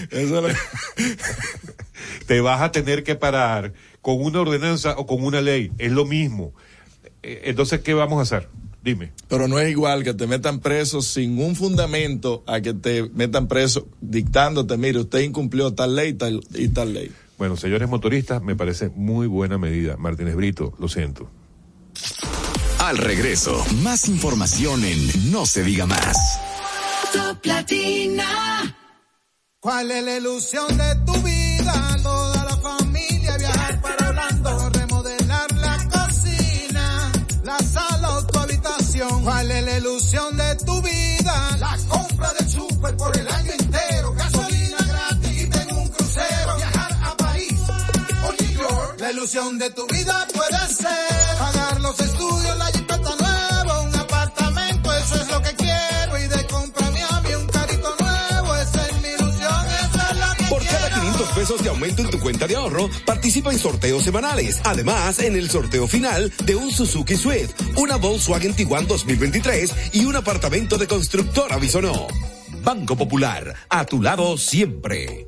[0.09, 0.47] Eso lo-
[2.27, 5.71] te vas a tener que parar con una ordenanza o con una ley.
[5.77, 6.53] Es lo mismo.
[7.23, 8.49] Eh, Entonces, ¿qué vamos a hacer?
[8.83, 9.11] Dime.
[9.27, 13.47] Pero no es igual que te metan preso sin un fundamento a que te metan
[13.47, 17.11] preso dictándote, mire, usted incumplió tal ley tal, y tal ley.
[17.37, 19.97] Bueno, señores motoristas, me parece muy buena medida.
[19.97, 21.29] Martínez Brito, lo siento.
[22.79, 26.17] Al regreso, más información en No se diga más.
[27.13, 28.75] Top Latina.
[29.61, 31.97] ¿Cuál es la ilusión de tu vida?
[32.01, 37.11] Toda la familia viajar para Orlando, remodelar la cocina,
[37.43, 39.23] la sala o tu habitación.
[39.23, 41.57] ¿Cuál es la ilusión de tu vida?
[41.59, 46.99] La compra del súper por el año entero, gasolina gratis y tengo un crucero, viajar
[47.03, 47.59] a París
[48.27, 48.95] o New York.
[48.97, 51.20] La ilusión de tu vida puede ser
[61.41, 64.61] de aumento en tu cuenta de ahorro, participa en sorteos semanales.
[64.63, 70.15] Además, en el sorteo final de un Suzuki Swift, una Volkswagen Tiguan 2023 y un
[70.15, 72.07] apartamento de constructora Bisonó.
[72.63, 75.27] Banco Popular, a tu lado siempre.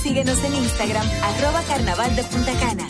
[0.01, 2.87] síguenos en Instagram, arroba carnaval de Punta Cana.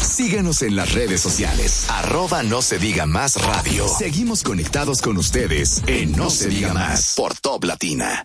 [0.00, 1.86] Síganos en las redes sociales.
[1.88, 3.88] Arroba no se diga más radio.
[3.88, 8.24] Seguimos conectados con ustedes en No se diga más por Top Latina.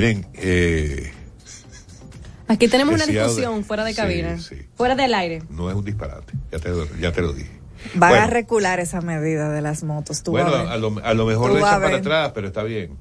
[0.00, 1.12] Miren, eh,
[2.48, 4.56] Aquí tenemos una de- discusión fuera de sí, cabina, sí.
[4.74, 5.42] fuera del aire.
[5.50, 7.50] no es un disparate, ya te, ya te lo dije.
[7.96, 10.22] Van a recular esa medida de las motos.
[10.22, 12.96] Tú Bueno, a lo, a lo mejor a echan para atrás, pero está bien.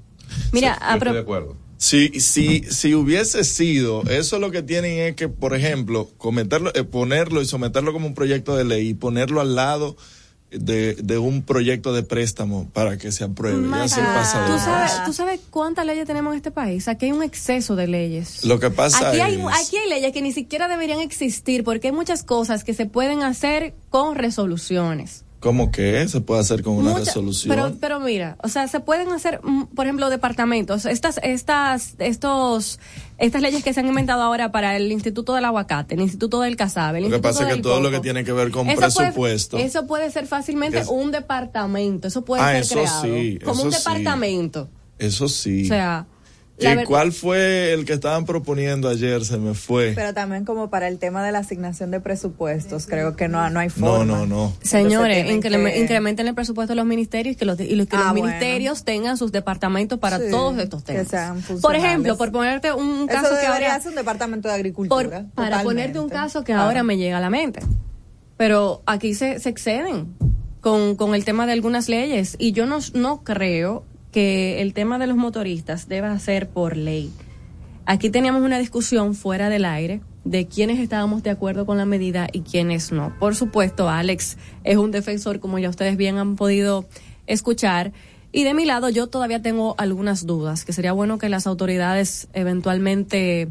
[0.52, 1.58] Mira, Yo a estoy pro- de acuerdo.
[1.78, 6.84] Si, si, si hubiese sido, eso lo que tienen es que, por ejemplo, cometerlo, eh,
[6.84, 9.96] ponerlo y someterlo como un proyecto de ley y ponerlo al lado
[10.52, 13.68] de, de un proyecto de préstamo para que se apruebe.
[13.70, 16.88] Ya se Maca, pasa de ¿Tú sabes, ¿Tú sabes cuántas leyes tenemos en este país?
[16.88, 18.44] Aquí hay un exceso de leyes.
[18.46, 19.24] Lo que pasa Aquí es...
[19.24, 22.86] hay, aquí hay leyes que ni siquiera deberían existir porque hay muchas cosas que se
[22.86, 25.24] pueden hacer con resoluciones.
[25.40, 27.56] ¿Cómo que se puede hacer con una Mucha- resolución?
[27.56, 30.86] Pero, pero mira, o sea, se pueden hacer, mm, por ejemplo, departamentos.
[30.86, 32.80] Estas, estas, estos,
[33.18, 36.58] estas leyes que se han inventado ahora para el Instituto del Aguacate, el Instituto del
[36.58, 38.80] Casabe, el lo que pasa es que todo lo que tiene que ver con Eso
[38.82, 39.58] puede- presupuesto.
[39.58, 42.10] eso puede ser fácilmente Es- un departamento.
[42.10, 43.78] Eso puede Ah, ser eso creado sí, como un sí.
[43.78, 44.70] departamento.
[44.98, 45.64] Eso sí.
[45.64, 46.06] O sea,
[46.60, 49.24] ¿Y cuál fue el que estaban proponiendo ayer?
[49.26, 49.94] Se me fue.
[49.96, 53.60] Pero también como para el tema de la asignación de presupuestos, creo que no, no
[53.60, 54.06] hay No, forma.
[54.06, 54.54] no, no.
[54.62, 57.96] Señores, increme- que- incrementen el presupuesto de los ministerios y que los, y los- que
[57.96, 58.26] Ah, los bueno.
[58.28, 61.08] ministerios tengan sus departamentos para Sí, todos estos que temas.
[61.08, 64.60] sean por ejemplo, por ponerte un caso Eso que ahora ser un departamento de por-
[64.60, 65.10] agricultura.
[65.36, 65.64] para totalmente.
[65.64, 67.62] ponerte un caso que ahora me llega a la mente.
[68.38, 70.08] Pero aquí se, se exceden
[70.62, 74.98] con, con el tema de algunas leyes y yo no, no creo que el tema
[74.98, 77.12] de los motoristas deba ser por ley.
[77.86, 82.28] Aquí teníamos una discusión fuera del aire de quiénes estábamos de acuerdo con la medida
[82.32, 83.14] y quiénes no.
[83.20, 86.86] Por supuesto, Alex es un defensor, como ya ustedes bien han podido
[87.26, 87.92] escuchar.
[88.32, 92.28] Y de mi lado, yo todavía tengo algunas dudas, que sería bueno que las autoridades
[92.34, 93.48] eventualmente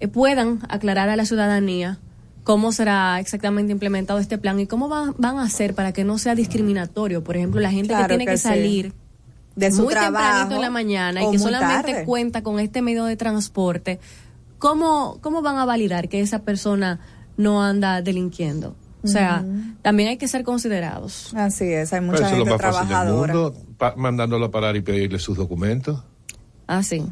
[0.00, 1.98] eh, puedan aclarar a la ciudadanía
[2.42, 6.18] cómo será exactamente implementado este plan y cómo va- van a hacer para que no
[6.18, 7.22] sea discriminatorio.
[7.22, 8.48] Por ejemplo, la gente Claro que tiene que que, sí.
[9.58, 12.04] De su muy tempranito en la mañana y que solamente tarde.
[12.04, 13.98] cuenta con este medio de transporte,
[14.58, 17.00] ¿cómo, ¿cómo van a validar que esa persona
[17.36, 18.74] no anda delinquiendo?
[19.04, 19.44] O sea,
[19.82, 21.32] también hay que ser considerados.
[21.34, 23.34] Así es, hay Pero mucha eso es lo gente más fácil del trabajadora.
[23.34, 26.02] mundo, pa- mandándolo a parar y pedirle sus documentos.
[26.66, 27.04] Así.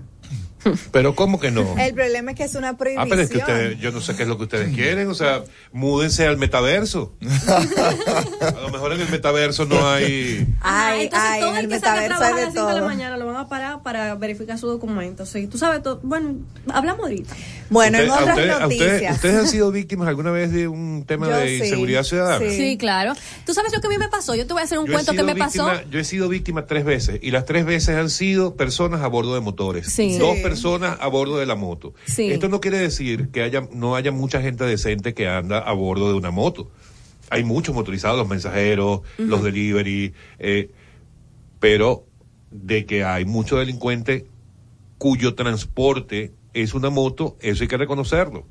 [0.92, 1.76] Pero ¿cómo que no?
[1.78, 3.08] El problema es que es una Ah, prohibición.
[3.08, 5.42] pero es que ustedes, yo no sé qué es lo que ustedes quieren, o sea,
[5.72, 7.14] múdense al metaverso.
[7.48, 10.46] a lo mejor en el metaverso no hay...
[10.60, 12.74] Ay, Entonces ay, todo en el el que salga a trabajar a las 5 de
[12.74, 15.26] la mañana lo van a parar para verificar su documento.
[15.26, 16.00] Sí, tú sabes todo.
[16.02, 16.36] Bueno,
[16.72, 17.34] hablamos ahorita.
[17.70, 19.14] Bueno, en otras noticias.
[19.16, 22.50] ¿Ustedes han sido víctimas alguna vez de un tema Yo de sí, inseguridad ciudadana?
[22.50, 22.76] Sí.
[22.78, 23.12] claro.
[23.44, 24.34] ¿Tú sabes lo que a mí me pasó?
[24.34, 25.68] Yo te voy a hacer un Yo cuento que me pasó.
[25.90, 29.34] Yo he sido víctima tres veces y las tres veces han sido personas a bordo
[29.34, 29.86] de motores.
[29.92, 30.18] Sí.
[30.18, 30.42] Dos Sí.
[30.56, 31.94] Personas a bordo de la moto.
[32.06, 32.30] Sí.
[32.30, 36.08] Esto no quiere decir que haya, no haya mucha gente decente que anda a bordo
[36.08, 36.70] de una moto.
[37.30, 40.70] Hay muchos motorizados, los mensajeros, los delivery, eh,
[41.58, 42.06] pero
[42.50, 44.24] de que hay muchos delincuentes
[44.98, 48.46] cuyo transporte es una moto, eso hay que reconocerlo.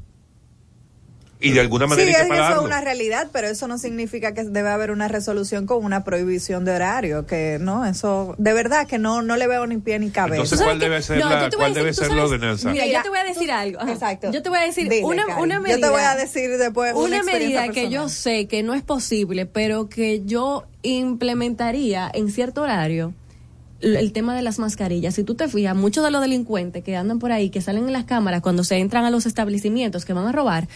[1.39, 4.33] Y de alguna manera sí, hay que eso es una realidad, pero eso no significa
[4.33, 8.87] que debe haber una resolución con una prohibición de horario, que no, eso de verdad
[8.87, 10.43] que no no le veo ni pie ni cabeza.
[10.43, 12.71] Entonces, ¿cuál debe ser, No, la, cuál debe ser la ordenanza?
[12.71, 13.81] Mira, yo te voy a decir algo.
[13.81, 14.31] Exacto.
[14.31, 15.43] Yo te voy a decir Dile, una, Karen.
[15.43, 15.75] una medida.
[15.75, 19.45] Yo te voy a decir después una, medida que yo sé que no es posible,
[19.45, 23.13] pero que yo implementaría en cierto horario
[23.81, 25.15] el tema de las mascarillas.
[25.15, 27.93] Si tú te fijas, muchos de los delincuentes que andan por ahí, que salen en
[27.93, 30.67] las cámaras cuando se entran a los establecimientos que van a robar,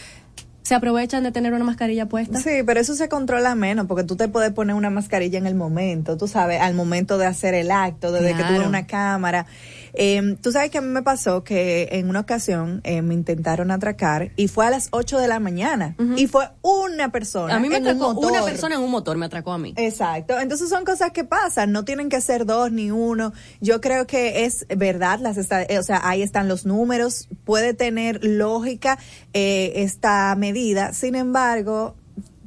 [0.62, 2.38] se aprovechan de tener una mascarilla puesta.
[2.40, 5.54] Sí, pero eso se controla menos porque tú te puedes poner una mascarilla en el
[5.54, 9.46] momento, tú sabes, al momento de hacer el acto, desde que tú ves una cámara.
[9.94, 13.70] Eh, tú sabes que a mí me pasó que en una ocasión eh, me intentaron
[13.70, 17.56] atracar y fue a las 8 de la mañana y fue una persona.
[17.56, 19.74] A mí me en un atracó una persona en un motor, me atracó a mí.
[19.76, 23.32] Exacto, entonces son cosas que pasan, no tienen que ser dos ni uno.
[23.60, 28.24] Yo creo que es verdad, las eh, o sea, ahí están los números, puede tener
[28.24, 28.98] lógica
[29.32, 30.92] eh, esta medida.
[30.92, 31.96] Sin embargo,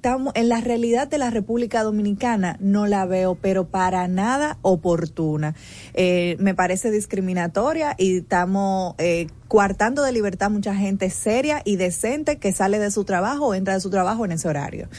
[0.03, 5.55] estamos en la realidad de la República Dominicana no la veo, pero para nada oportuna.
[5.93, 12.35] Eh, me parece discriminatoria y estamos eh, coartando de libertad mucha gente seria y decente
[12.37, 14.89] que sale de su trabajo o entra de su trabajo en ese horario.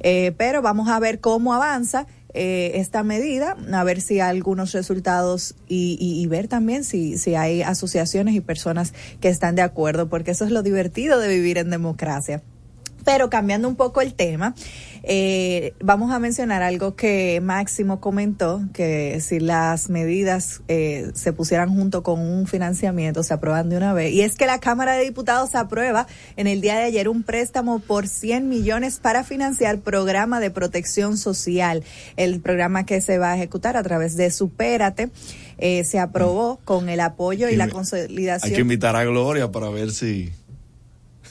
[0.00, 4.72] Eh, pero vamos a ver cómo avanza eh, esta medida, a ver si hay algunos
[4.72, 9.62] resultados y, y- y ver también si, si hay asociaciones y personas que están de
[9.62, 12.42] acuerdo, porque eso es lo divertido de vivir en democracia.
[13.08, 14.54] Pero cambiando un poco el tema,
[15.02, 21.74] eh, vamos a mencionar algo que Máximo comentó, que si las medidas eh, se pusieran
[21.74, 24.12] junto con un financiamiento, se aprueban de una vez.
[24.12, 26.06] Y es que la Cámara de Diputados aprueba
[26.36, 31.16] en el día de ayer un préstamo por 100 millones para financiar programa de protección
[31.16, 31.84] social,
[32.18, 35.08] el programa que se va a ejecutar a través de Supérate.
[35.56, 38.52] eh, se aprobó con el apoyo y la Hay consolidación.
[38.52, 40.30] que invitar a Gloria para ver si...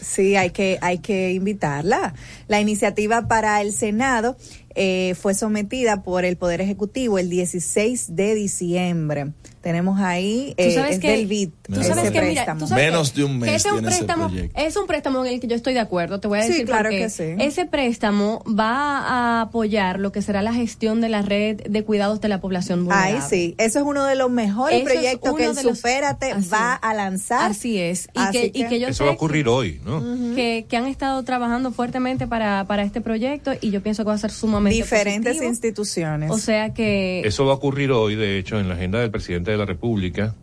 [0.01, 2.13] Sí, hay que, hay que invitarla.
[2.47, 4.37] La iniciativa para el Senado
[4.75, 9.33] eh, fue sometida por el Poder Ejecutivo el 16 de diciembre.
[9.61, 11.49] Tenemos ahí, Tú eh, sabes es que- del BID.
[11.63, 12.59] tú ese sabes que, mira, préstamo.
[12.61, 14.59] tú sabes Menos que- de un que mes ese es un tiene ese préstamo, proyecto.
[14.61, 16.65] es un préstamo en el que yo estoy de acuerdo, te voy a Sí, decir
[16.65, 17.23] claro que sí.
[17.39, 22.21] ese préstamo va a apoyar lo que será la gestión de la red de cuidados
[22.21, 23.17] de la población vulnerable.
[23.17, 26.31] Ahí sí, eso es uno de los mejores Eso proyectos que el de los- Supérate
[26.31, 27.51] así va a lanzar.
[27.51, 28.07] Así es.
[28.13, 30.01] Y, Así que, y que yo Eso sé va a ocurrir hoy, ¿no?
[30.35, 34.13] que, que han estado trabajando fuertemente para, para este proyecto y yo pienso que va
[34.13, 35.49] a ser sumamente Diferentes positivo.
[35.49, 36.31] instituciones.
[36.31, 39.46] O sea que Eso va a ocurrir hoy, de hecho, en la agenda del presidente
[39.51, 40.35] de la República.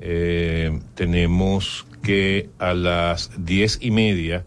[0.00, 4.44] Eh, tenemos que a las diez y media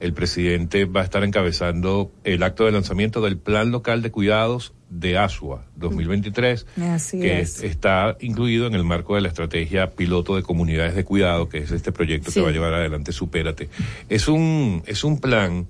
[0.00, 4.74] el presidente va a estar encabezando el acto de lanzamiento del Plan Local de Cuidados
[4.90, 7.62] de ASUA 2023, Así que es.
[7.62, 11.70] está incluido en el marco de la estrategia piloto de comunidades de cuidado, que es
[11.72, 12.40] este proyecto Sí.
[12.40, 13.68] que va a llevar adelante Supérate.
[14.08, 15.66] Es un, es un plan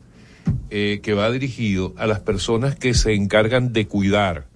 [0.71, 4.47] eh, que va dirigido a las personas que se encargan de cuidar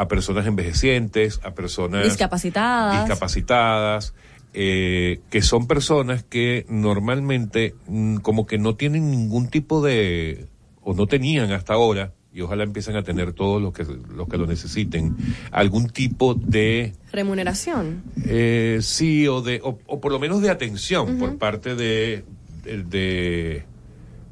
[0.00, 3.00] a personas envejecientes, a personas discapacitadas.
[3.06, 4.14] discapacitadas,
[4.54, 10.46] eh, que son personas que normalmente mm, como que no tienen ningún tipo de,
[10.82, 14.38] o no tenían hasta ahora, y ojalá empiecen a tener todos los que, los que
[14.38, 15.16] lo necesiten,
[15.50, 18.02] algún tipo de, remuneración.
[18.24, 22.24] eh, sí, o, de, o, o por lo menos de atención por parte de,
[22.64, 23.64] de, de-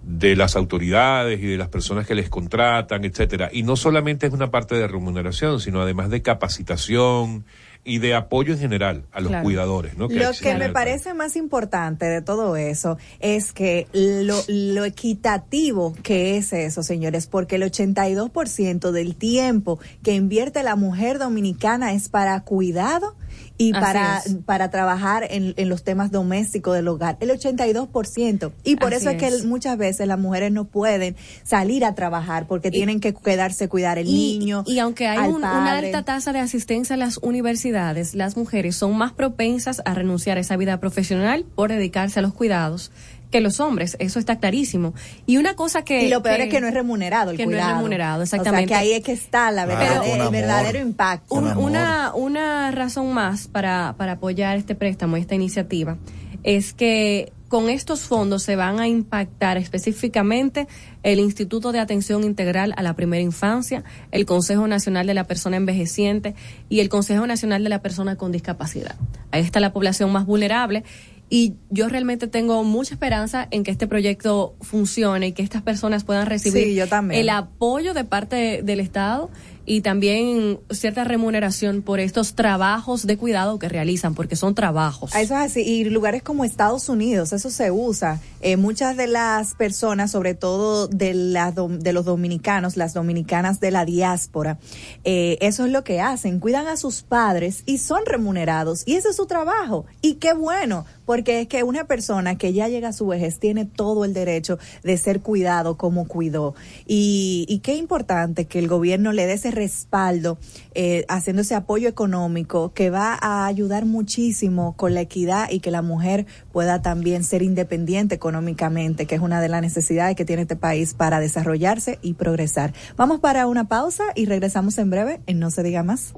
[0.09, 3.51] de las autoridades y de las personas que les contratan, etcétera.
[3.53, 7.45] Y no solamente es una parte de remuneración, sino además de capacitación
[7.85, 9.45] y de apoyo en general a los Claro.
[9.45, 10.09] cuidadores, ¿no?
[10.09, 16.39] Lo que me parece más importante de todo eso es que lo, lo equitativo que
[16.39, 22.41] es eso, señores, porque el 82% del tiempo que invierte la mujer dominicana es para
[22.45, 23.15] cuidado
[23.57, 24.35] y Así para, es.
[24.47, 27.17] para trabajar en, en los temas domésticos del hogar.
[27.21, 28.53] El 82%.
[28.65, 32.47] Y por Así eso es, que muchas veces las mujeres no pueden salir a trabajar
[32.47, 34.65] porque tienen que quedarse cuidar el Y- niño.
[34.67, 38.97] Y aunque hay un- una alta tasa de asistencia a las universidades, las mujeres son
[38.97, 42.91] más propensas a renunciar a esa vida profesional por dedicarse a los cuidados
[43.31, 43.97] que los hombres.
[44.01, 44.95] Eso está clarísimo.
[45.27, 46.05] Y una cosa que...
[46.05, 48.39] y lo peor es que no es remunerado el que no es remunerado, O sea,
[48.39, 48.69] exactamente.
[48.69, 50.33] que ahí es que está la Claro, verdad, con el amor.
[50.33, 51.35] verdadero impacto.
[51.35, 55.99] Un- una, una razón más para, para apoyar este préstamo, esta iniciativa,
[56.43, 60.69] es que con estos fondos se van a impactar específicamente
[61.03, 65.57] el Instituto de Atención Integral a la Primera Infancia, el Consejo Nacional de la Persona
[65.57, 66.35] Envejeciente
[66.69, 68.97] y el Consejo Nacional de la Persona con Discapacidad.
[69.31, 70.85] Ahí está la población más vulnerable
[71.31, 76.05] y yo realmente tengo mucha esperanza en que este proyecto funcione y que estas personas
[76.05, 77.21] puedan recibir Sí, yo también.
[77.21, 79.31] el apoyo de parte del Estado
[79.67, 85.15] y también cierta remuneración por estos trabajos de cuidado que realizan, porque son trabajos.
[85.15, 85.61] Eso es así.
[85.61, 88.19] Y lugares como Estados Unidos, eso se usa.
[88.41, 93.61] Eh, muchas de las personas, sobre todo de, la, dom- de los dominicanos, las dominicanas
[93.61, 94.59] de la diáspora,
[95.05, 96.41] eh, eso es lo que hacen.
[96.41, 98.85] Cuidan a sus padres y son remunerados.
[98.87, 99.85] Y ese es su trabajo.
[100.01, 103.65] Y qué bueno, porque es que una persona que ya llega a su vejez tiene
[103.65, 106.55] todo el derecho de ser cuidado como cuidó.
[106.87, 110.39] Y, qué importante que el gobierno le dé ese respaldo,
[110.75, 115.71] eh, haciendo ese apoyo económico que va a ayudar muchísimo con la equidad y que
[115.71, 120.43] la mujer pueda también ser independiente económicamente, que es una de las necesidades que tiene
[120.43, 122.75] este país para desarrollarse y progresar.
[122.99, 126.13] Vamos para una pausa y regresamos en breve en No se diga más.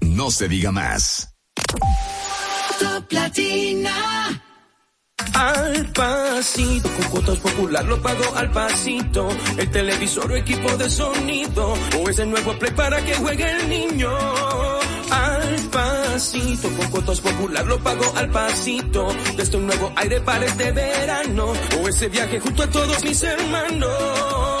[0.00, 1.32] No se diga más.
[3.12, 4.51] Latina.
[5.34, 9.28] Al pasito, con cuotas popular lo pago al pasito.
[9.56, 14.10] El televisor o equipo de sonido, o ese nuevo play para que juegue el niño.
[15.10, 19.08] Al pasito, con cuotas popular lo pago al pasito.
[19.36, 24.52] Desde un nuevo aire para este verano, o ese viaje junto a todos mis hermanos.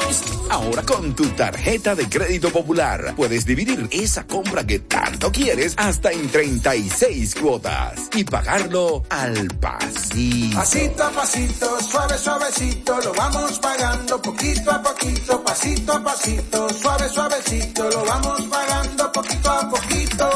[0.52, 6.12] Ahora con tu tarjeta de crédito popular puedes dividir esa compra que tanto quieres hasta
[6.12, 10.51] en 36 cuotas y pagarlo al pasito.
[10.54, 17.08] Pasito a pasito, suave, suavecito, lo vamos pagando poquito a poquito, pasito a pasito, suave,
[17.08, 20.28] suavecito, lo vamos pagando poquito a poquito.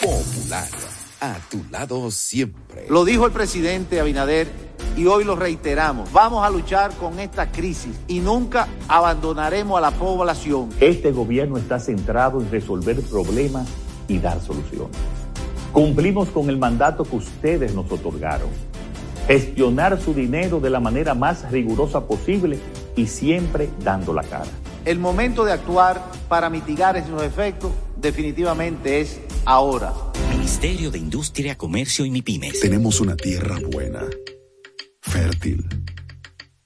[0.00, 0.68] Popular,
[1.20, 2.86] a tu lado siempre.
[2.88, 4.46] Lo dijo el presidente Abinader
[4.96, 6.12] y hoy lo reiteramos.
[6.12, 10.68] Vamos a luchar con esta crisis y nunca abandonaremos a la población.
[10.78, 13.66] Este gobierno está centrado en resolver problemas
[14.06, 14.96] y dar soluciones.
[15.72, 18.71] Cumplimos con el mandato que ustedes nos otorgaron.
[19.32, 22.58] Gestionar su dinero de la manera más rigurosa posible
[22.94, 24.50] y siempre dando la cara.
[24.84, 29.94] El momento de actuar para mitigar esos efectos definitivamente es ahora.
[30.32, 32.60] Ministerio de Industria, Comercio y MIPIMES.
[32.60, 34.02] Tenemos una tierra buena,
[35.00, 35.66] fértil,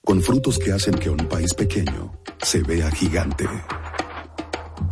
[0.04, 3.44] con frutos que hacen que un país pequeño se vea gigante.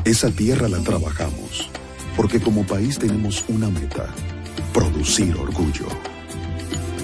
[0.05, 1.68] Esa tierra la trabajamos,
[2.16, 4.07] porque como país tenemos una meta,
[4.72, 5.89] producir orgullo.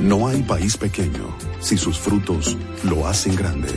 [0.00, 3.68] No hay país pequeño si sus frutos lo hacen grande.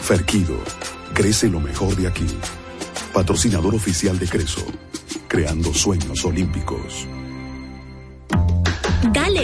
[0.00, 0.58] Ferquido,
[1.14, 2.26] crece lo mejor de aquí.
[3.12, 4.66] Patrocinador oficial de Creso,
[5.28, 7.06] creando sueños olímpicos.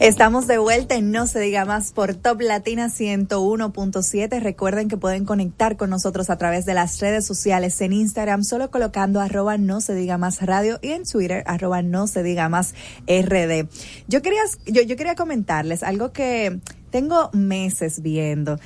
[0.00, 4.40] Estamos de vuelta en No se diga más por Top Latina 101.7.
[4.40, 8.70] Recuerden que pueden conectar con nosotros a través de las redes sociales en Instagram solo
[8.70, 12.72] colocando arroba no se diga más radio y en Twitter arroba no se diga más
[13.06, 13.68] RD.
[14.08, 18.58] Yo quería, yo, yo quería comentarles algo que tengo meses viendo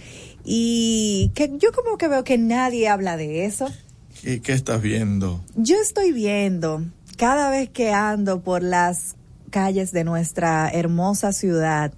[0.44, 3.66] y que yo como que veo que nadie habla de eso.
[4.22, 5.42] ¿Qué, qué estás viendo?
[5.56, 6.84] Yo estoy viendo
[7.16, 9.16] cada vez que ando por las
[9.54, 11.92] calles de nuestra hermosa ciudad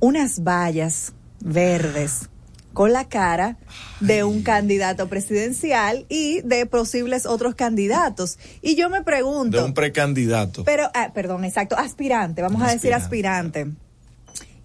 [0.00, 2.28] unas vallas verdes
[2.72, 3.56] con la cara
[4.00, 8.36] de un candidato presidencial y de posibles otros candidatos.
[8.62, 9.58] Y yo me pregunto...
[9.58, 10.64] De un precandidato.
[10.64, 13.70] Pero, ah, perdón, exacto, aspirante, vamos a decir aspirante.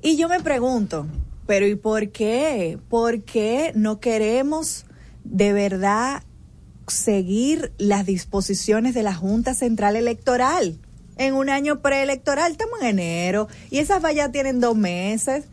[0.02, 1.06] Y yo me pregunto,
[1.46, 2.80] pero ¿y por qué?
[2.90, 4.88] ¿Por qué no queremos
[5.24, 6.24] de verdad
[6.88, 10.80] seguir las disposiciones de la Junta Central Electoral?
[11.18, 15.46] En un año preelectoral, estamos en enero, y esas vallas tienen dos meses.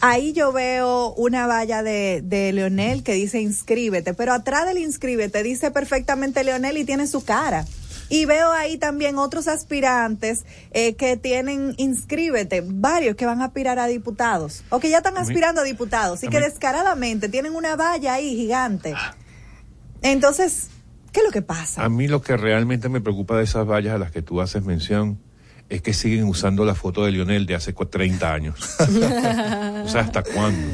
[0.00, 5.42] Ahí yo veo una valla de, de Leonel que dice inscríbete, pero atrás del inscríbete
[5.42, 7.64] dice perfectamente Leonel y tiene su cara.
[8.08, 13.78] Y veo ahí también otros aspirantes eh, que tienen inscríbete, varios que van a aspirar
[13.78, 18.14] a diputados o que ya están aspirando a diputados y que descaradamente tienen una valla
[18.14, 18.94] ahí gigante.
[20.02, 20.68] Entonces,
[21.16, 21.82] ¿qué es lo que pasa?
[21.82, 24.62] A mí lo que realmente me preocupa de esas vallas a las que tú haces
[24.64, 25.18] mención
[25.70, 28.56] es que siguen usando la foto de Lionel de hace cua- 30 años.
[28.78, 30.68] o sea, ¿hasta cuándo?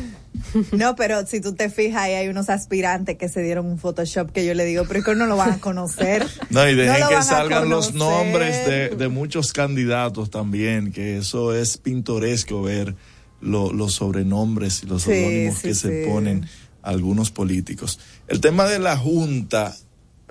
[0.73, 4.33] No, pero si tú te fijas, ahí hay unos aspirantes que se dieron un Photoshop
[4.33, 6.27] que yo le digo, pero es que no lo van a conocer.
[6.51, 11.79] No, y dejen que salgan los nombres de, de muchos candidatos también, que eso es
[11.79, 12.97] pintoresco ver
[13.41, 16.47] lo- los sobrenombres y los Sí, seudónimos sí, que se ponen
[16.83, 18.01] algunos políticos.
[18.27, 19.75] El tema de la Junta,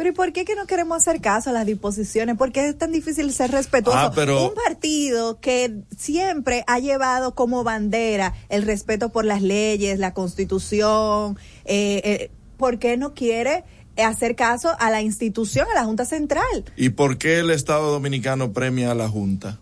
[0.02, 2.36] Pero ¿y por qué que no queremos hacer caso a las disposiciones?
[2.36, 4.00] ¿Por qué es tan difícil ser respetuoso?
[4.00, 10.00] Ah, pero- Un partido que siempre ha llevado como bandera el respeto por las leyes,
[10.00, 13.64] la constitución, eh, eh, ¿por qué no quiere
[14.04, 16.66] hacer caso a la institución, a la Junta Central?
[16.76, 19.60] ¿y por qué el Estado Dominicano premia a la Junta?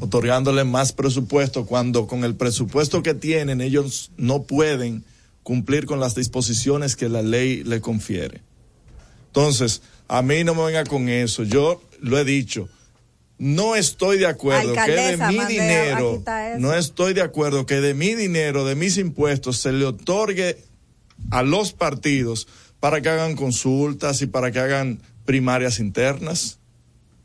[0.00, 5.04] Otorgándole más presupuesto cuando con el presupuesto que tienen ellos no pueden
[5.44, 8.47] cumplir con las disposiciones que la ley le confiere.
[9.28, 11.44] Entonces, a mí no me venga con eso.
[11.44, 12.68] Yo lo he dicho.
[13.38, 16.24] No estoy de acuerdo que de mi dinero,
[16.58, 20.58] no estoy de acuerdo que de mi dinero, de mis impuestos, se le otorgue
[21.30, 22.48] a los partidos
[22.80, 26.58] para que hagan consultas y para que hagan primarias internas,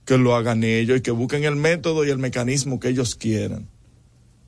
[0.06, 3.68] que lo hagan ellos y que busquen el método y el mecanismo que ellos quieran.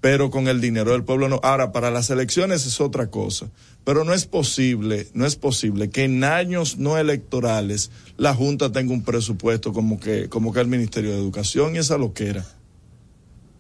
[0.06, 1.40] Pero con el dinero del pueblo no.
[1.42, 3.48] Ahora, para las elecciones es otra cosa.
[3.84, 8.94] Pero no es posible, no es posible que en años no electorales la Junta tenga
[8.94, 12.46] un presupuesto como que, como que el Ministerio de Educación y esa loquera.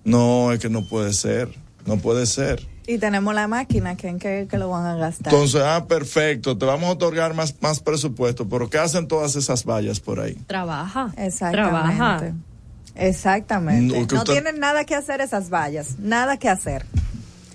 [0.03, 1.49] No, es que no puede ser,
[1.87, 2.67] no puede ser.
[2.85, 5.33] Y tenemos la máquina, ¿en qué que lo van a gastar?
[5.33, 9.65] Entonces, ah, perfecto, te vamos a otorgar más, más presupuesto, pero ¿qué hacen todas esas
[9.65, 10.35] vallas por ahí?
[10.45, 11.11] Trabaja.
[11.17, 11.95] Exactamente.
[11.97, 12.33] Trabaja.
[12.95, 14.07] Exactamente.
[14.13, 16.85] No, tienen nada que hacer esas vallas, nada que hacer.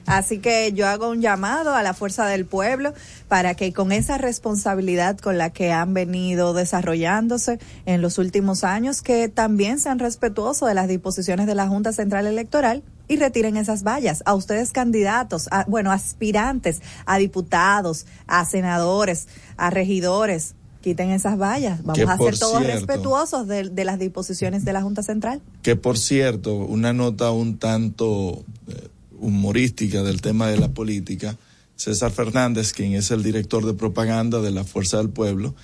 [0.06, 2.92] Así que yo hago un llamado a la fuerza del pueblo
[3.28, 9.02] para que con esa responsabilidad con la que han venido desarrollándose en los últimos años,
[9.02, 13.84] que también sean respetuosos de las disposiciones de la Junta Central Electoral y retiren esas
[13.84, 14.24] vallas.
[14.26, 21.82] A ustedes candidatos, a, bueno, aspirantes, a diputados, a senadores, a regidores, quiten esas vallas.
[21.84, 25.40] Vamos a ser todos cierto- respetuosos de, de las disposiciones de la Junta Central.
[25.62, 31.36] Que por cierto, una nota un tanto eh, humorística del tema de la política,
[31.76, 35.54] César Fernández, quien es el director de propaganda de la Fuerza del Pueblo,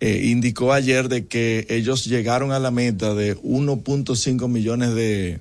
[0.00, 5.38] eh, indicó ayer de que ellos llegaron a la meta de 1.5 millones de,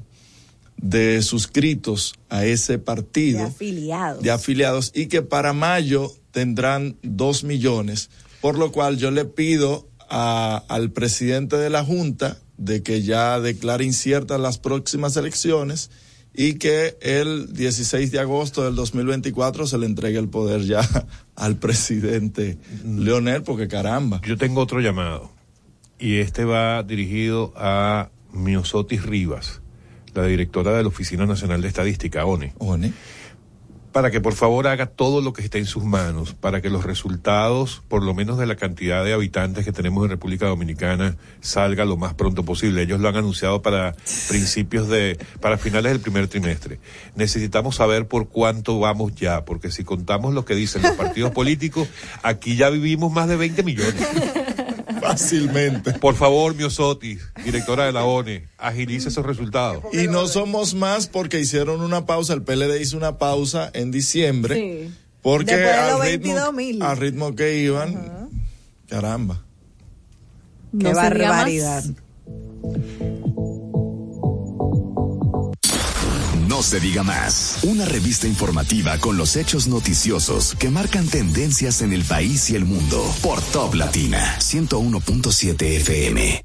[0.77, 3.43] de suscritos a ese De partido.
[3.43, 4.23] afiliados.
[4.23, 8.09] de afiliados y que para mayo tendrán dos millones,
[8.45, 13.39] por lo cual yo le pido a- al presidente de la Junta de que ya
[13.39, 15.89] declare inciertas las próximas elecciones
[16.31, 20.81] y que el 16 de agosto del 2024 se le entregue el poder ya
[21.35, 24.21] al presidente Leonel, porque caramba.
[24.23, 25.31] Yo tengo otro llamado
[25.97, 29.61] y este va dirigido a Miosotis Rivas,
[30.13, 32.53] la directora de la Oficina Nacional de Estadística, ONE.
[32.59, 32.93] ONE.
[33.95, 36.83] Para que por favor haga todo lo que esté en sus manos, para que los
[36.83, 41.85] resultados, por lo menos de la cantidad de habitantes que tenemos en República Dominicana, salga
[41.85, 42.81] lo más pronto posible.
[42.81, 43.95] Ellos lo han anunciado para
[44.27, 46.77] principios de, para finales del primer trimestre.
[47.15, 51.87] Necesitamos saber por cuánto vamos ya, porque si contamos lo que dicen los partidos políticos,
[52.21, 54.74] aquí ya vivimos más de 20 millones.
[55.01, 55.93] Fácilmente.
[55.93, 59.83] Por favor, Miosotis, directora de la ONE, agilice esos resultados.
[59.93, 64.55] Y no somos más porque hicieron una pausa, el PLD hizo una pausa en diciembre.
[64.55, 64.93] Sí.
[65.21, 66.81] Porque de al ritmo, 22,000.
[66.83, 68.29] al ritmo que iban,
[68.87, 69.41] caramba.
[70.77, 71.83] Qué No barbaridad.
[76.55, 77.57] No se diga más.
[77.63, 82.63] Una revista informativa con los hechos noticiosos que marcan tendencias en el país y el
[82.63, 86.44] mundo por Top Latina 101.7 FM.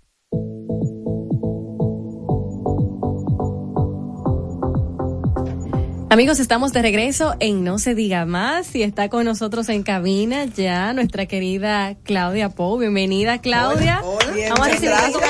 [6.13, 10.45] Amigos, estamos de regreso en No se diga más y está con nosotros en cabina
[10.45, 12.81] ya nuestra querida Claudia Pou.
[12.81, 14.03] Bienvenida, Claudia.
[14.35, 15.15] Bien, Vamos a con gracias.
[15.15, 15.23] aplausos.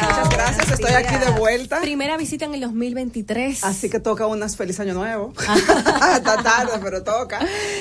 [0.00, 1.82] Muchas gracias, estoy aquí de vuelta.
[1.82, 3.62] Primera visita en el 2023.
[3.62, 5.34] Así que toca unas feliz año nuevo.
[6.16, 7.38] Está tarde, pero toca.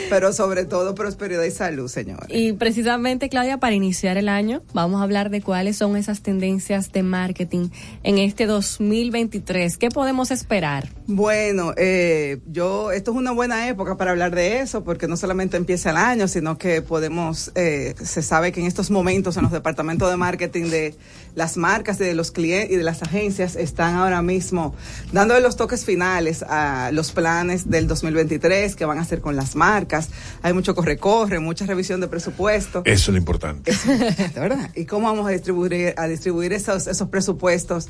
[0.10, 2.28] Pero sobre todo prosperidad y salud, señores.
[2.28, 6.92] Y precisamente, Claudia, para iniciar el año, vamos a hablar de cuáles son esas tendencias
[6.92, 7.70] de marketing
[8.04, 9.78] en este 2023.
[9.78, 10.90] ¿Qué podemos esperar?
[11.08, 12.09] Bueno, eh,
[12.46, 15.98] yo, esto es una buena época para hablar de eso, porque no solamente empieza el
[15.98, 20.18] año, sino que podemos, eh, se sabe que en estos momentos en los departamentos de
[20.18, 20.96] marketing de
[21.36, 24.76] las marcas y de los clientes y de las agencias están ahora mismo
[25.12, 29.56] dándole los toques finales a los planes del 2023 que van a hacer con las
[29.56, 30.10] marcas.
[30.42, 32.82] Hay mucho corre-corre, mucha revisión de presupuesto.
[32.86, 33.72] Eso es lo importante.
[33.86, 34.72] de verdad.
[34.76, 37.88] ¿Y cómo vamos a distribuir, a distribuir esos, esos presupuestos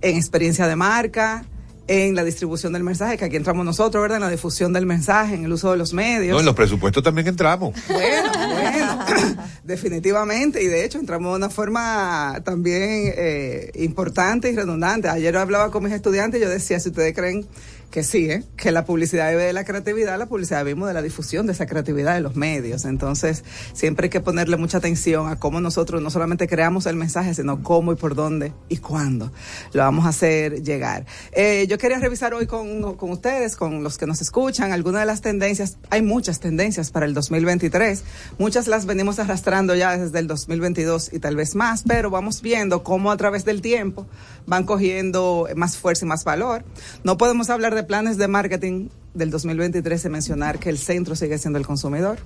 [0.00, 1.44] en experiencia de marca,
[1.88, 4.18] en la distribución del mensaje, que aquí entramos nosotros, ¿verdad?
[4.18, 6.34] En la difusión del mensaje, en el uso de los medios.
[6.34, 7.74] No, en los presupuestos también entramos.
[7.88, 9.04] Bueno, bueno,
[9.64, 15.08] definitivamente, y de hecho entramos de una forma también eh, importante y redundante.
[15.08, 17.46] Ayer hablaba con mis estudiantes y yo decía, si ustedes creen
[17.90, 18.44] que sí, ¿eh?
[18.56, 21.66] que la publicidad vive de la creatividad, la publicidad vivimos de la difusión de esa
[21.66, 22.84] creatividad de los medios.
[22.84, 27.34] Entonces, siempre hay que ponerle mucha atención a cómo nosotros no solamente creamos el mensaje,
[27.34, 29.32] sino cómo y por dónde y cuándo
[29.72, 31.06] lo vamos a hacer llegar.
[31.32, 35.06] Eh, yo quería revisar hoy con, con ustedes, con los que nos escuchan, algunas de
[35.06, 35.78] las tendencias.
[35.90, 38.02] Hay muchas tendencias para el 2023.
[38.38, 42.82] Muchas las venimos arrastrando ya desde el 2022 y tal vez más, pero vamos viendo
[42.82, 44.06] cómo a través del tiempo
[44.46, 46.64] van cogiendo más fuerza y más valor.
[47.04, 51.38] No podemos hablar de planes de marketing del 2023 y mencionar que el centro sigue
[51.38, 52.18] siendo el consumidor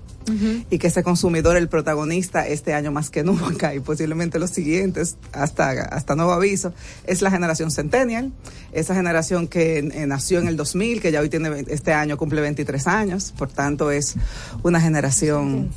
[0.70, 5.16] y que ese consumidor el protagonista este año más que nunca y posiblemente los siguientes
[5.32, 6.74] hasta hasta nuevo aviso
[7.06, 8.32] es la generación centennial
[8.72, 12.40] esa generación que eh, nació en el 2000 que ya hoy tiene este año cumple
[12.40, 14.16] 23 años por tanto es
[14.62, 15.70] una generación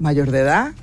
[0.00, 0.74] mayor de edad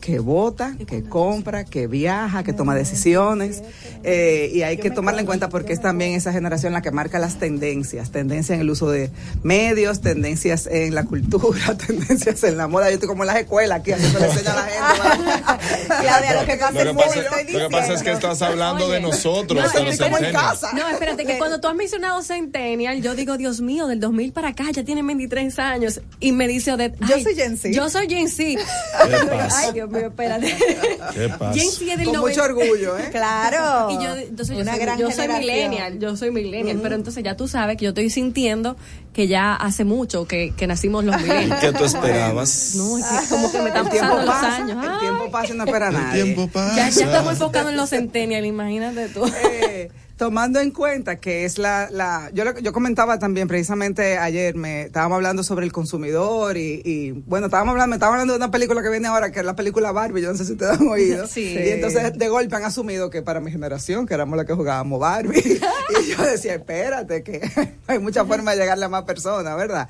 [0.00, 3.62] que vota, que compra, que viaja, que toma decisiones
[4.04, 7.18] eh, y hay que tomarla en cuenta porque es también esa generación la que marca
[7.18, 9.10] las tendencias, tendencias en el uso de
[9.42, 12.88] medios, tendencias en la cultura, tendencias en la moda.
[12.88, 15.82] Yo estoy como en las escuelas aquí haciendo le enseño a la gente.
[16.00, 18.88] Claudia, lo que pasa Lo que es pasa, lo que pasa es que estás hablando
[18.88, 20.72] de nosotros, No, de los en casa.
[20.72, 24.48] No, espérate, que cuando tú has mencionado Centennial, yo digo, Dios mío, del 2000 para
[24.48, 26.00] acá ya tiene 23 años.
[26.20, 27.70] Y me dice Odette, Yo soy Gen Z.
[27.70, 28.60] Yo soy Gen Z.
[29.66, 30.46] Ay, Dios mío, espérate.
[31.14, 31.52] ¿Qué pasa?
[31.58, 32.20] Gen Z es del Con 90.
[32.20, 33.08] mucho orgullo, ¿eh?
[33.10, 33.90] Claro.
[33.90, 37.22] Y yo, entonces yo Una soy, gran yo soy millennial, yo soy millennial, pero entonces
[37.24, 38.76] ya tú sabes que yo estoy sintiendo
[39.12, 41.60] que ya hace mucho que, que nacimos los millennials.
[41.60, 42.74] ¿Qué tú esperabas?
[42.76, 44.84] No, es que como que me están El tiempo pasando los pasa, años.
[44.84, 46.22] el tiempo pasa y no espera a El nadie.
[46.24, 46.76] tiempo pasa.
[46.76, 49.24] ya, ya estamos enfocados en los centennials, imagínate tú.
[49.44, 54.54] Eh, tomando en cuenta que es la, la yo, lo- yo comentaba también precisamente ayer,
[54.54, 58.36] me estábamos hablando sobre el consumidor y, y, bueno, estábamos hablando, me estaba hablando de
[58.38, 60.80] una película que viene ahora, que es la película Barbie, yo no sé si ustedes
[60.80, 61.26] han oído.
[61.26, 61.54] Sí.
[61.58, 65.00] Y entonces de golpe han asumido que para mi generación, que éramos la que jugábamos
[65.00, 65.40] Barbie.
[66.04, 67.40] y yo decía, espérate, que
[67.86, 69.88] hay muchas formas de llegarle a más personas, ¿verdad?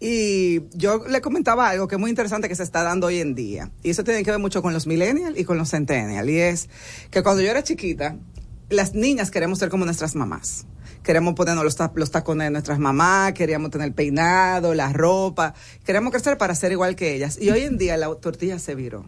[0.00, 3.34] Y yo le comentaba algo que es muy interesante que se está dando hoy en
[3.34, 3.70] día.
[3.82, 6.28] Y eso tiene que ver mucho con los millennials y con los centennials.
[6.28, 6.68] Y es
[7.10, 8.16] que cuando yo era chiquita,
[8.70, 10.66] las niñas queremos ser como nuestras mamás.
[11.02, 15.54] Queremos ponernos los, ta- los tacones de nuestras mamás, queríamos tener el peinado, la ropa.
[15.84, 17.38] Queremos crecer para ser igual que ellas.
[17.40, 19.04] Y hoy en día la tortilla se viró.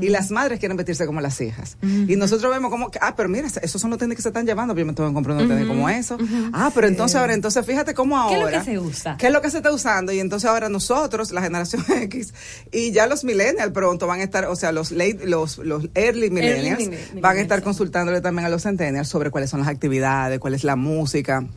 [0.00, 1.76] Y las madres quieren vestirse como las hijas.
[1.82, 4.74] Y nosotros vemos como, ah, pero mira, esos son los tenis que se están llevando,
[4.76, 6.16] yo me tengo que comprar unos tenis como eso.
[6.52, 8.58] Ah, pero entonces ahora, entonces fíjate cómo ¿Qué es ahora.
[8.58, 9.16] lo que se usa?
[9.16, 10.12] ¿Qué es lo que se está usando?
[10.12, 12.34] Y entonces ahora nosotros, la generación X,
[12.72, 16.30] y ya los millennials pronto van a estar, o sea, los late, los, los early
[16.30, 20.38] millennials, millennials, van a estar consultándole también a los centennials sobre cuáles son las actividades,
[20.38, 21.48] cuál es la música Ольга.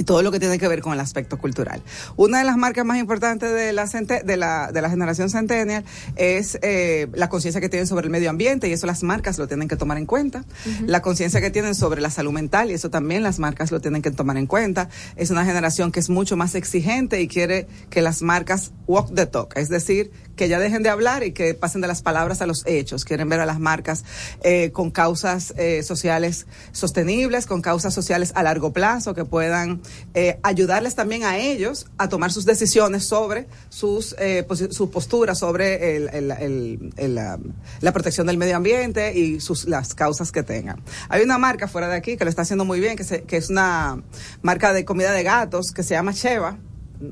[0.00, 1.82] Y todo lo que tiene que ver con el aspecto cultural.
[2.16, 5.84] Una de las marcas más importantes de la, de la, de la generación centennial
[6.16, 9.46] es eh, la conciencia que tienen sobre el medio ambiente y eso las marcas lo
[9.46, 10.42] tienen que tomar en cuenta.
[10.86, 14.00] La conciencia que tienen sobre la salud mental y eso también las marcas lo tienen
[14.00, 14.88] que tomar en cuenta.
[15.16, 19.26] Es una generación que es mucho más exigente y quiere que las marcas walk the
[19.26, 22.46] talk, es decir, que ya dejen de hablar y que pasen de las palabras a
[22.46, 23.04] los hechos.
[23.04, 24.04] Quieren ver a las marcas
[24.42, 29.82] eh, con causas eh, sociales sostenibles, con causas sociales a largo plazo, que puedan
[30.14, 35.96] eh, ayudarles también a ellos a tomar sus decisiones sobre sus, eh, sus posturas sobre
[35.96, 37.38] el- el- el- el, la,
[37.80, 40.82] la protección del medio ambiente y sus, las causas que tengan.
[41.08, 43.36] Hay una marca fuera de aquí que lo está haciendo muy bien, que, se- que
[43.36, 44.02] es una
[44.42, 46.58] marca de comida de gatos que se llama Cheva,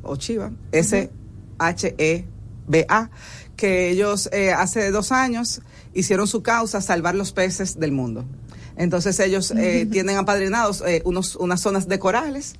[0.02, 0.50] o Chiva,
[1.78, 3.10] S-H-E-B-A,
[3.56, 5.60] que ellos eh, hace dos años
[5.94, 8.24] hicieron su causa salvar los peces del mundo.
[8.78, 12.54] Entonces ellos eh, tienen apadrinados eh, unos, unas zonas de corales.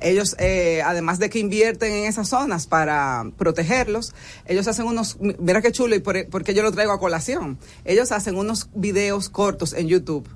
[0.00, 4.12] Ellos, eh, además de que invierten en esas zonas para protegerlos,
[4.46, 7.58] ellos hacen unos, mira qué chulo y por, porque yo lo traigo a colación.
[7.84, 10.28] Ellos hacen unos videos cortos en YouTube.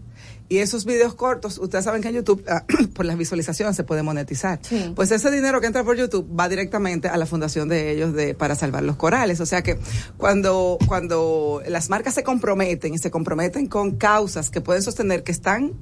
[0.49, 2.65] Y esos videos cortos, ustedes saben que en YouTube, ah,
[2.95, 4.59] por las visualizaciones, se puede monetizar.
[4.63, 4.93] Sí.
[4.95, 8.35] Pues ese dinero que entra por YouTube va directamente a la fundación de ellos de,
[8.35, 9.41] para salvar los corales.
[9.41, 9.79] O sea que
[10.19, 15.33] cuando, cuando las marcas se comprometen y se comprometen con causas que pueden sostener que
[15.33, 15.73] están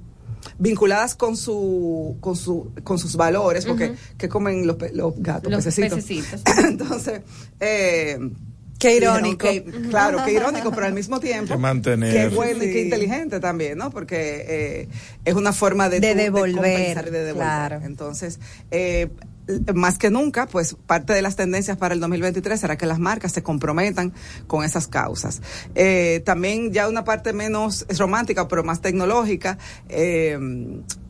[0.59, 3.95] vinculadas con su con su con sus valores porque Ujú.
[4.19, 6.01] que comen los, los gatos Los pececitos.
[6.03, 6.43] pececitos.
[6.65, 7.21] entonces
[7.61, 8.19] eh,
[8.83, 9.47] Qué irónico.
[9.91, 12.81] claro qué irónico pero al mismo tiempo qué bueno y qué Sí.
[12.81, 14.89] inteligente también no porque eh,
[15.25, 17.35] es una forma de, De tú- devolver, compensar y de devolver.
[17.47, 17.81] claro.
[17.85, 19.09] entonces eh,
[19.75, 23.33] más que nunca, pues parte de las tendencias para el 2023 será que las marcas
[23.33, 24.13] se comprometan
[24.47, 25.43] con esas causas.
[25.75, 29.59] Eh, también ya una parte menos es romántica, pero más tecnológica.
[29.89, 30.39] eh,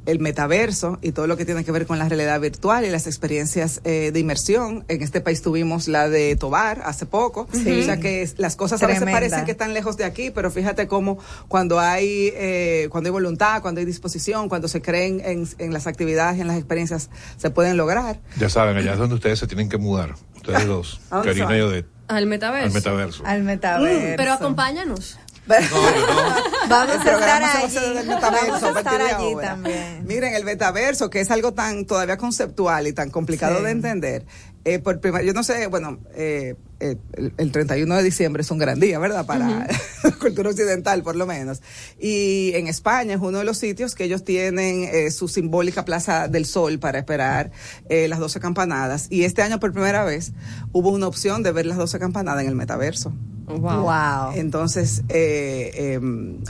[0.06, 3.06] el metaverso y todo lo que tiene que ver con la realidad virtual y las
[3.06, 4.84] experiencias eh, de inmersión.
[4.88, 7.48] En este país tuvimos la de Tobar hace poco.
[7.52, 7.80] Sí.
[7.80, 10.86] O sea que las cosas a veces parecen que están lejos de aquí, pero fíjate
[10.86, 15.72] cómo cuando hay, eh, cuando hay voluntad, cuando hay disposición, cuando se creen en, en
[15.72, 18.20] las actividades y en las experiencias, se pueden lograr.
[18.38, 20.14] Ya saben, allá es donde ustedes se tienen que mudar.
[20.36, 21.60] Ustedes dos, ¿A dónde Karina y?
[21.60, 22.66] Odette, Al metaverso.
[22.66, 23.22] al metaverso.
[23.26, 24.14] Al metaverso.
[24.16, 25.18] Pero acompáñanos.
[26.68, 27.94] Vamos El a programa estar allí.
[27.96, 29.48] del metaverso Vamos a a partir estar de allí ahora.
[29.48, 30.04] también.
[30.06, 33.64] Miren, el metaverso, que es algo tan todavía conceptual y tan complicado Sí.
[33.64, 34.24] de entender.
[34.64, 38.50] eh, por primera, yo no sé, bueno, eh, eh, el, el 31 de diciembre es
[38.52, 39.26] un gran día, ¿verdad?
[39.26, 39.48] Para
[40.04, 41.60] la cultura occidental, por lo menos.
[41.98, 46.28] Y en España es uno de los sitios que ellos tienen eh, su simbólica Plaza
[46.28, 47.50] del Sol para esperar
[47.88, 49.08] eh, las 12 campanadas.
[49.10, 50.30] Y este año, por primera vez,
[50.70, 53.12] hubo una opción de ver las 12 campanadas en el metaverso.
[53.46, 54.32] Wow.
[54.34, 56.00] Entonces, eh, eh,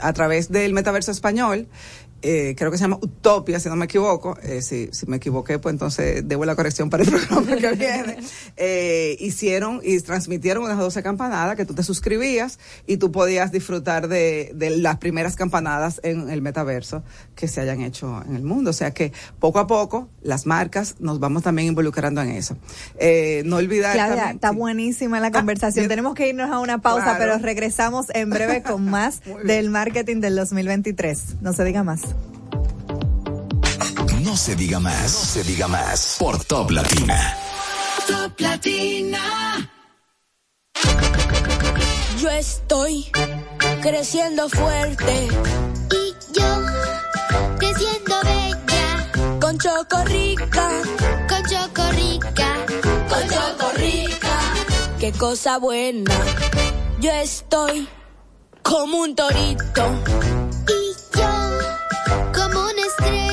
[0.01, 1.67] a través del metaverso español,
[2.23, 4.37] eh, creo que se llama Utopia, si no me equivoco.
[4.41, 8.17] Eh, si, si me equivoqué, pues entonces debo la corrección para el programa que viene.
[8.57, 14.07] Eh, hicieron y transmitieron unas 12 campanadas que tú te suscribías y tú podías disfrutar
[14.07, 17.03] de, de las primeras campanadas en el metaverso
[17.35, 18.69] que se hayan hecho en el mundo.
[18.69, 22.55] O sea que poco a poco las marcas nos vamos también involucrando en eso.
[22.97, 25.87] Eh, no olvidar Claudia, también- está buenísima la conversación.
[25.89, 27.19] Tenemos que irnos a una pausa, Claro.
[27.19, 31.41] pero regresamos en breve con más del marketing del 2023.
[31.41, 32.01] No se diga más.
[34.33, 35.13] No se diga más.
[35.13, 36.15] No se diga más.
[36.17, 37.37] Por Top Latina.
[38.07, 39.69] Top Latina.
[42.19, 43.11] Yo estoy
[43.83, 45.27] creciendo fuerte.
[45.91, 46.65] Y yo
[47.59, 49.39] creciendo bella.
[49.39, 50.69] Con Chocorrica.
[51.29, 52.55] Con Chocorrica.
[53.09, 54.39] Con Chocorrica.
[54.99, 56.11] Qué cosa buena.
[56.99, 57.87] Yo estoy
[58.63, 60.03] como un torito.
[60.67, 61.29] Y yo
[62.33, 63.32] como una estrella.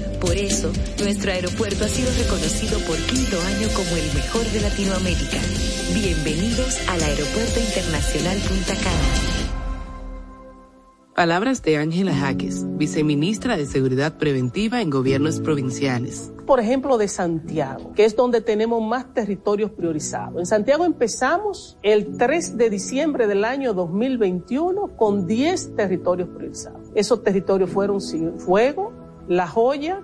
[0.21, 5.39] Por eso, nuestro aeropuerto ha sido reconocido por quinto año como el mejor de Latinoamérica.
[5.95, 9.51] Bienvenidos al Aeropuerto Internacional Punta Cana.
[11.15, 16.31] Palabras de Ángela Jaques, viceministra de Seguridad Preventiva en Gobiernos Provinciales.
[16.45, 20.37] por ejemplo, de Santiago, que es donde tenemos más territorios priorizados.
[20.37, 26.89] En Santiago empezamos el 3 de diciembre del año 2021 con 10 territorios priorizados.
[26.93, 28.01] Esos territorios fueron
[28.37, 28.91] Fuego,
[29.29, 30.03] La Joya,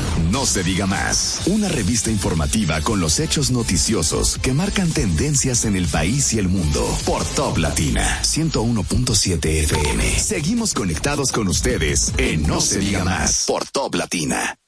[0.29, 1.41] No se diga más.
[1.45, 6.47] Una revista informativa con los hechos noticiosos que marcan tendencias en el país y el
[6.47, 6.85] mundo.
[7.05, 10.19] Por Top Latina 101.7 FM.
[10.19, 13.45] Seguimos conectados con ustedes en No se diga más.
[13.47, 14.60] Por Top Latina.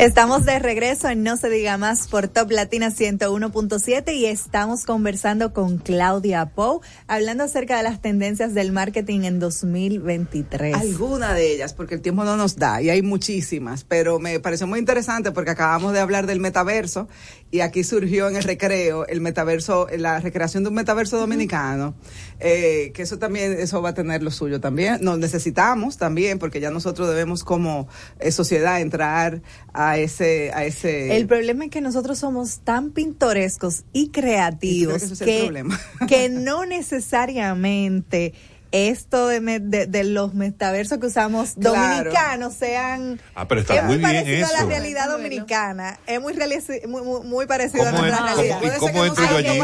[0.00, 5.52] Estamos de regreso en No se diga más por Top Latina 101.7 y estamos conversando
[5.52, 10.74] con Claudia Pou, hablando acerca de las tendencias del marketing en 2023.
[10.74, 14.66] Alguna de ellas, porque el tiempo no nos da y hay muchísimas, pero me pareció
[14.66, 17.06] muy interesante porque acabamos de hablar del metaverso
[17.50, 21.94] y aquí surgió en el recreo el metaverso, la recreación de un metaverso dominicano,
[22.38, 24.96] eh, que eso también, eso va a tener lo suyo también.
[25.02, 27.86] Nos necesitamos también porque ya nosotros debemos como
[28.18, 29.42] eh, sociedad entrar
[29.74, 31.16] a ese, a ese.
[31.16, 35.64] El problema es que nosotros somos tan pintorescos y creativos Y que
[36.08, 38.34] que, no necesariamente
[38.72, 41.74] esto de, me- de, de los metaversos que usamos Claro.
[41.98, 44.68] dominicanos sean Ah, pero está es muy, muy bien parecido a la eso.
[44.68, 48.76] realidad dominicana es muy, realici- muy, muy, muy parecido a ¿Cómo nuestra es- realidad cómo-
[48.76, 49.58] y cómo entro yo allí?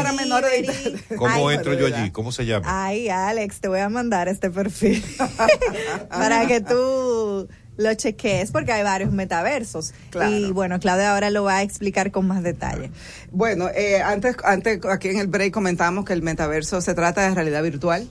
[1.15, 2.11] ¿Cómo Ay, entro yo allí?
[2.11, 2.65] ¿Cómo se llama?
[2.85, 5.01] Ay, Alex, te voy a mandar este perfil
[6.09, 7.47] para que tú
[7.77, 9.93] lo chequeé, es porque hay varios metaversos.
[10.09, 10.35] Claro.
[10.35, 12.91] Y bueno, Claudia ahora lo va a explicar con más detalle.
[13.31, 17.35] Bueno, eh, antes, antes aquí en el break comentamos que el metaverso se trata de
[17.35, 18.09] realidad virtual.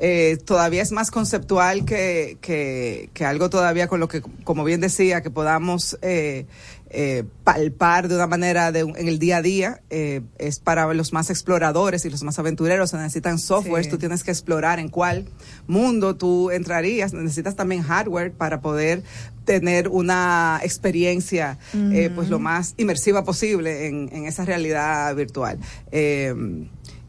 [0.00, 4.80] Eh, todavía es más conceptual que, que, que algo todavía con lo que, como bien
[4.80, 6.46] decía, que podamos eh,
[6.90, 9.80] eh, palpar de una manera de, un- en el día a día.
[9.90, 12.90] Eh, es para los más exploradores y los más aventureros.
[12.90, 13.84] Se necesitan software.
[13.84, 13.90] Sí.
[13.90, 15.26] Tú tienes que explorar en cuál
[15.66, 17.12] mundo tú entrarías.
[17.12, 19.02] Necesitas también hardware para poder
[19.44, 25.58] tener una experiencia eh, pues lo más inmersiva posible en, en esa realidad virtual.
[25.90, 26.34] Eh,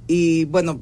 [0.07, 0.81] y bueno,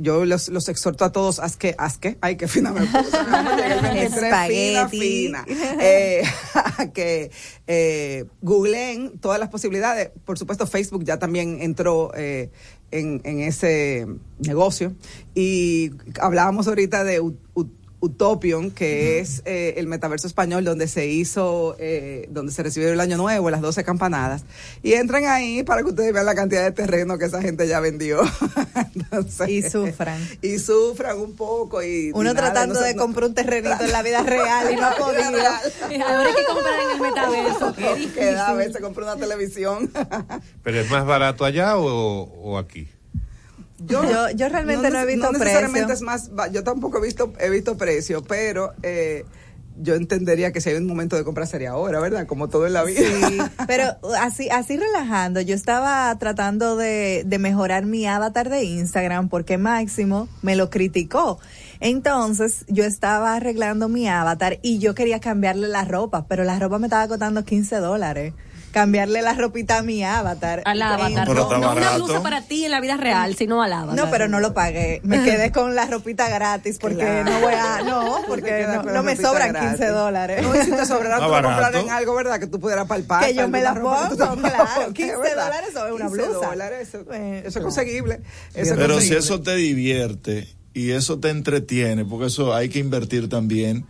[0.00, 3.22] yo los, los exhorto a todos, haz que, haz que, ay, qué fina me puse,
[3.24, 5.44] me llega el 23, fina, fina,
[5.80, 6.22] eh,
[6.54, 7.30] a que
[7.66, 10.10] eh, googleen todas las posibilidades.
[10.24, 12.50] Por supuesto, Facebook ya también entró eh,
[12.90, 14.06] en, en ese
[14.38, 14.94] negocio.
[15.34, 17.66] Y hablábamos ahorita de U- U-
[18.04, 23.00] Utopion, que es eh, el metaverso español donde se hizo, eh, donde se recibió el
[23.00, 24.44] año nuevo, las 12 campanadas.
[24.82, 27.80] Y entren ahí para que ustedes vean la cantidad de terreno que esa gente ya
[27.80, 28.20] vendió.
[28.94, 30.20] Entonces, Y sufran.
[30.42, 31.82] Y sufran un poco.
[31.82, 34.70] Y, y Uno nada, tratando no de no- comprar un terrenito en la vida real
[34.72, 35.24] y no ha podido.
[35.24, 35.60] Ahora
[36.28, 37.74] hay que comprar en el metaverso.
[37.74, 38.12] Qué difícil.
[38.14, 39.90] que da, a veces compra una televisión.
[40.62, 42.88] ¿Pero es más barato allá o, o aquí?
[43.86, 45.94] Yo, yo realmente no, he visto no necesariamente precio.
[45.94, 49.24] es más, yo tampoco he visto, he visto precio, pero eh,
[49.76, 52.26] yo entendería que si hay un momento de compra sería ahora, ¿verdad?
[52.26, 53.00] Como todo en la vida.
[53.00, 59.28] Sí, pero así, así relajando, yo estaba tratando de, de mejorar mi avatar de Instagram
[59.28, 61.38] porque Máximo me lo criticó.
[61.80, 66.78] Entonces yo estaba arreglando mi avatar y yo quería cambiarle la ropa, pero la ropa
[66.78, 68.34] me estaba costando 15 dólares.
[68.74, 70.60] Cambiarle la ropita a mi avatar.
[70.64, 71.28] Al avatar.
[71.28, 73.94] Pero No, está no una blusa para ti en la vida real, sino al avatar.
[73.94, 75.00] No, pero no lo pagué.
[75.04, 77.30] Me quedé con la ropita gratis porque Claro.
[77.30, 79.78] no voy a, no, porque no, me sobran gratis.
[79.78, 80.42] 15 dólares.
[80.42, 82.40] No, si te sobrará, Está tú comprar en algo, ¿verdad?
[82.40, 83.24] Que tú pudieras palpar.
[83.24, 85.44] Que yo me la pongo, claro, pongas, 15 ¿verdad?
[85.46, 86.46] dólares sobre una 15 blusa.
[86.48, 88.22] dólares, eso, eso es conseguible.
[88.54, 93.28] Eso Pero si eso te divierte y eso te entretiene, porque eso hay que invertir
[93.28, 93.86] también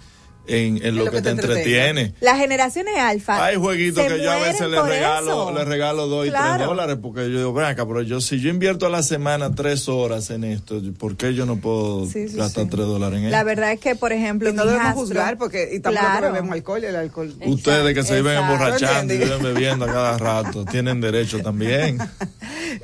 [0.47, 2.15] en, en lo, que, te entretiene.
[2.21, 3.45] Las generaciones alfa.
[3.45, 5.53] Hay jueguitos que yo a veces mueren le por regalo, eso.
[5.59, 6.55] le regalo dos y Claro.
[6.57, 9.55] tres dólares porque yo digo, ven acá, pero yo si yo invierto a la semana
[9.55, 12.71] tres horas en esto, ¿por qué yo no puedo Sí, sí, gastar sí.
[12.71, 13.47] tres dólares en La esto?
[13.47, 16.33] verdad es que, por ejemplo, Y no debemos juzgar porque y tampoco Claro.
[16.33, 17.35] bebemos alcohol y el alcohol.
[17.47, 21.99] Ustedes que se viven emborrachando y viven bebiendo a cada rato, tienen derecho también.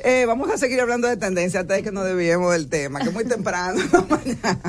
[0.04, 3.08] Eh, vamos a seguir hablando de tendencia antes de que nos desviemos del tema, que
[3.08, 4.60] es muy temprano mañana.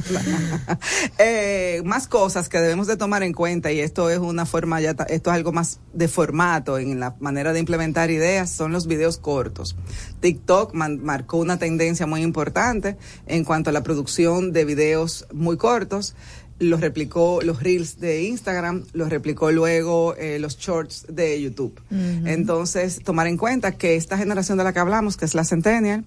[1.19, 4.91] Eh, más cosas que debemos de tomar en cuenta y esto es una forma ya
[4.91, 9.17] esto es algo más de formato en la manera de implementar ideas son los videos
[9.17, 9.75] cortos.
[10.19, 15.57] TikTok man- marcó una tendencia muy importante en cuanto a la producción de videos muy
[15.57, 16.15] cortos
[16.59, 21.81] los replicó los reels de Instagram, los replicó luego eh, los shorts de YouTube.
[21.89, 26.03] Entonces, tomar en cuenta que esta generación de la que hablamos, que es la Centennial,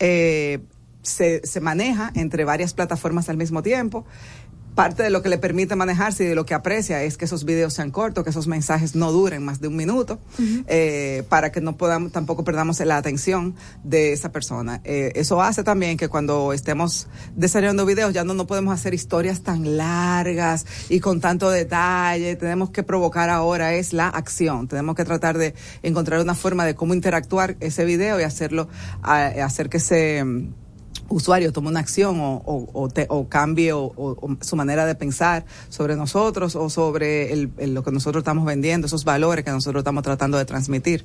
[0.00, 0.58] eh,
[1.02, 4.04] se, se maneja entre varias plataformas al mismo tiempo.
[4.74, 7.44] Parte de lo que le permite manejarse y de lo que aprecia es que esos
[7.44, 10.18] videos sean cortos, que esos mensajes no duren más de un minuto,
[10.66, 13.54] eh, para que no podamos, tampoco perdamos la atención
[13.84, 14.80] de esa persona.
[14.82, 17.06] Eh, eso hace también que cuando estemos
[17.36, 22.34] desarrollando videos ya no, no podemos hacer historias tan largas y con tanto detalle.
[22.34, 24.66] Tenemos que provocar ahora es la acción.
[24.66, 25.54] Tenemos que tratar de
[25.84, 28.68] encontrar una forma de cómo interactuar ese video y hacerlo,
[29.02, 30.24] a- hacer que se
[31.14, 34.84] usuario tome una acción o, o, o te- o cambie o, o- o su manera
[34.84, 39.44] de pensar sobre nosotros o sobre el- el- lo que nosotros estamos vendiendo, esos valores
[39.44, 41.04] que nosotros estamos tratando de transmitir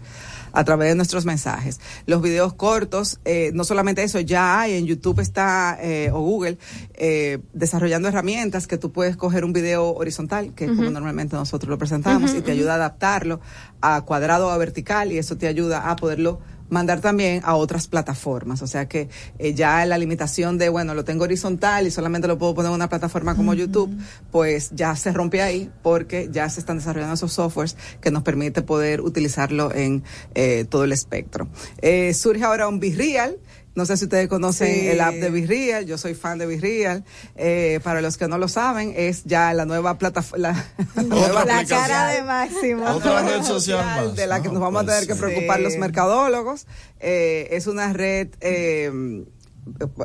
[0.51, 1.79] a través de nuestros mensajes.
[2.07, 6.57] Los videos cortos, eh, no solamente eso, ya hay en YouTube está eh, o Google
[6.95, 11.69] eh, desarrollando herramientas que tú puedes coger un video horizontal, que es como normalmente nosotros
[11.69, 13.39] lo presentamos, y te ayuda a adaptarlo
[13.81, 16.39] a cuadrado o a vertical y eso te ayuda a poderlo
[16.69, 18.61] mandar también a otras plataformas.
[18.61, 22.37] O sea que eh, ya la limitación de, bueno, lo tengo horizontal y solamente lo
[22.37, 23.95] puedo poner en una plataforma como YouTube,
[24.31, 28.61] pues ya se rompe ahí porque ya se están desarrollando esos softwares que nos permite
[28.61, 30.03] poder utilizarlo en
[30.35, 31.47] eh, todo el espectro.
[31.81, 33.37] Eh, surge ahora un Virreal.
[33.75, 34.87] No sé si ustedes conocen Sí.
[34.87, 37.03] el app de Virreal, yo soy fan de Virreal.
[37.35, 40.49] Eh, para los que no lo saben, es ya la nueva plataforma,
[40.95, 42.85] la, nueva La cara de Máximo.
[42.89, 44.15] Otra red social más.
[44.15, 45.19] de la que nos vamos a tener que sí.
[45.19, 46.65] preocupar los mercadólogos.
[46.99, 48.91] Eh, es una red eh,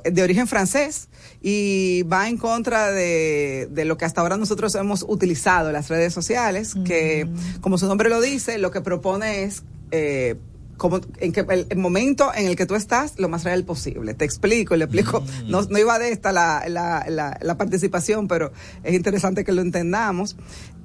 [0.05, 1.09] de origen francés
[1.40, 6.12] y va en contra de, de lo que hasta ahora nosotros hemos utilizado, las redes
[6.12, 7.26] sociales, que
[7.62, 9.62] como su nombre lo dice, lo que propone es...
[9.90, 10.36] Eh,
[10.76, 14.14] como en que el, el momento en el que tú estás lo más real posible.
[14.14, 15.22] Te explico, le explico.
[15.46, 18.52] No, no iba de esta la, la, la, la participación, pero
[18.82, 20.36] es interesante que lo entendamos.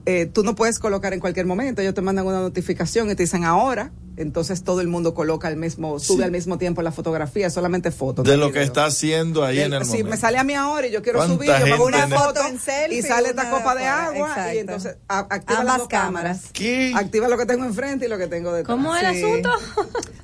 [0.05, 3.23] eh, tú no puedes colocar en cualquier momento, ellos te mandan una notificación y te
[3.23, 7.49] dicen ahora, entonces todo el mundo coloca el mismo, sube al mismo tiempo la fotografía,
[7.49, 8.25] solamente fotos.
[8.25, 10.09] De lo que está haciendo ahí en el Si momento.
[10.11, 12.41] me sale a mí ahora y yo quiero ¿Cuánta subir, yo me hago una foto
[12.47, 14.53] en selfie, y sale esta copa de agua exacto.
[14.53, 16.41] y entonces a- activa Ambas las dos cámaras.
[16.53, 16.93] ¿Qué?
[16.95, 18.75] Activa lo que tengo enfrente y lo que tengo detrás.
[18.75, 19.23] ¿Cómo es el Sí.
[19.23, 19.49] asunto?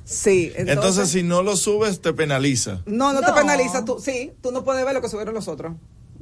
[0.04, 2.82] Sí, entonces, Entonces, si no lo subes, te penaliza.
[2.86, 3.34] no, no, te No.
[3.34, 5.74] penaliza, tú, sí, tú no puedes ver lo que subieron los otros.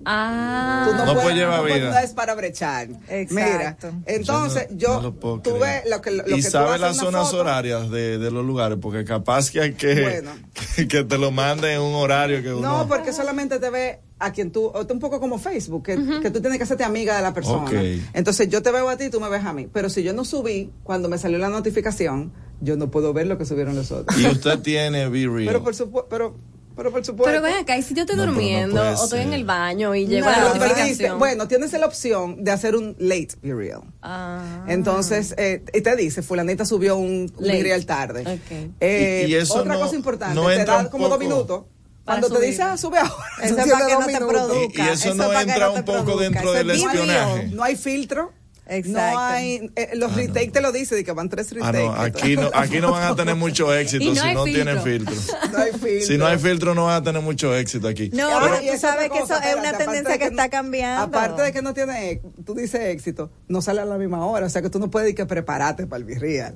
[0.07, 0.87] Ah.
[0.89, 1.91] Tú No puedes llevar no puedes- vida.
[1.91, 2.89] no es para brechar.
[3.09, 3.35] Exacto.
[3.35, 3.77] Mira,
[4.07, 7.27] entonces no yo, lo tuve lo que, lo y que tú sabe haces las zonas
[7.31, 10.31] foto, horarias de, de los lugares, porque capaz que hay que, Bueno.
[10.77, 12.79] que, que te lo manden en un horario que uno...
[12.79, 16.31] No, porque solamente te ve a quien tú, o un poco como Facebook, que, que
[16.31, 17.65] tú tienes que hacerte amiga de la persona.
[17.65, 17.73] Ok.
[18.15, 19.69] Entonces yo te veo a ti, tú me ves a mí.
[19.73, 23.37] Pero si yo no subí, cuando me salió la notificación, yo no puedo ver lo
[23.37, 24.19] que subieron los otros.
[24.19, 25.47] Y usted tiene Be Real.
[25.47, 26.37] Pero por supuesto, pero,
[26.77, 27.31] pero por supuesto.
[27.31, 29.45] Pero ven acá, y si yo estoy No, pero no durmiendo o estoy en el
[29.45, 31.19] baño y llego No, a la notificación.
[31.19, 33.83] Bueno, tienes la opción de hacer un late be real.
[34.03, 34.65] Ah.
[34.69, 38.21] Entonces, eh, y te dice, fulanita subió un, un real tarde.
[38.23, 38.73] Ok.
[38.81, 41.65] Eh, Y- y eso otra no- cosa importante, no te da como dos minutos.
[42.05, 43.15] Cuando te dice, ah, sube ahora.
[43.43, 44.29] Eso es para que dos no te minutos.
[44.47, 44.83] produzca.
[44.83, 46.23] Y- y eso no entra un poco produzca.
[46.23, 47.49] dentro Eso del espionaje.
[47.53, 48.33] No hay filtro.
[48.66, 48.99] Exacto.
[49.19, 51.85] No hay, eh, los retake te lo dice, de que van tres Ah, retakes.
[51.85, 54.65] no, aquí no, aquí no van a tener mucho éxito no si no filtro.
[54.65, 55.15] tienen filtro.
[55.53, 56.07] No hay filtro.
[56.07, 58.11] Si no hay filtro, no van a tener mucho éxito aquí.
[58.15, 60.19] No, Ah, pero y tú es sabes que cosa, eso es una aparte tendencia de
[60.19, 61.03] que que está cambiando.
[61.03, 64.47] Aparte de que no tiene, ex- tú dices éxito, no sale a la misma hora,
[64.47, 66.55] o sea que tú no puedes ir que prepararte para el virreal.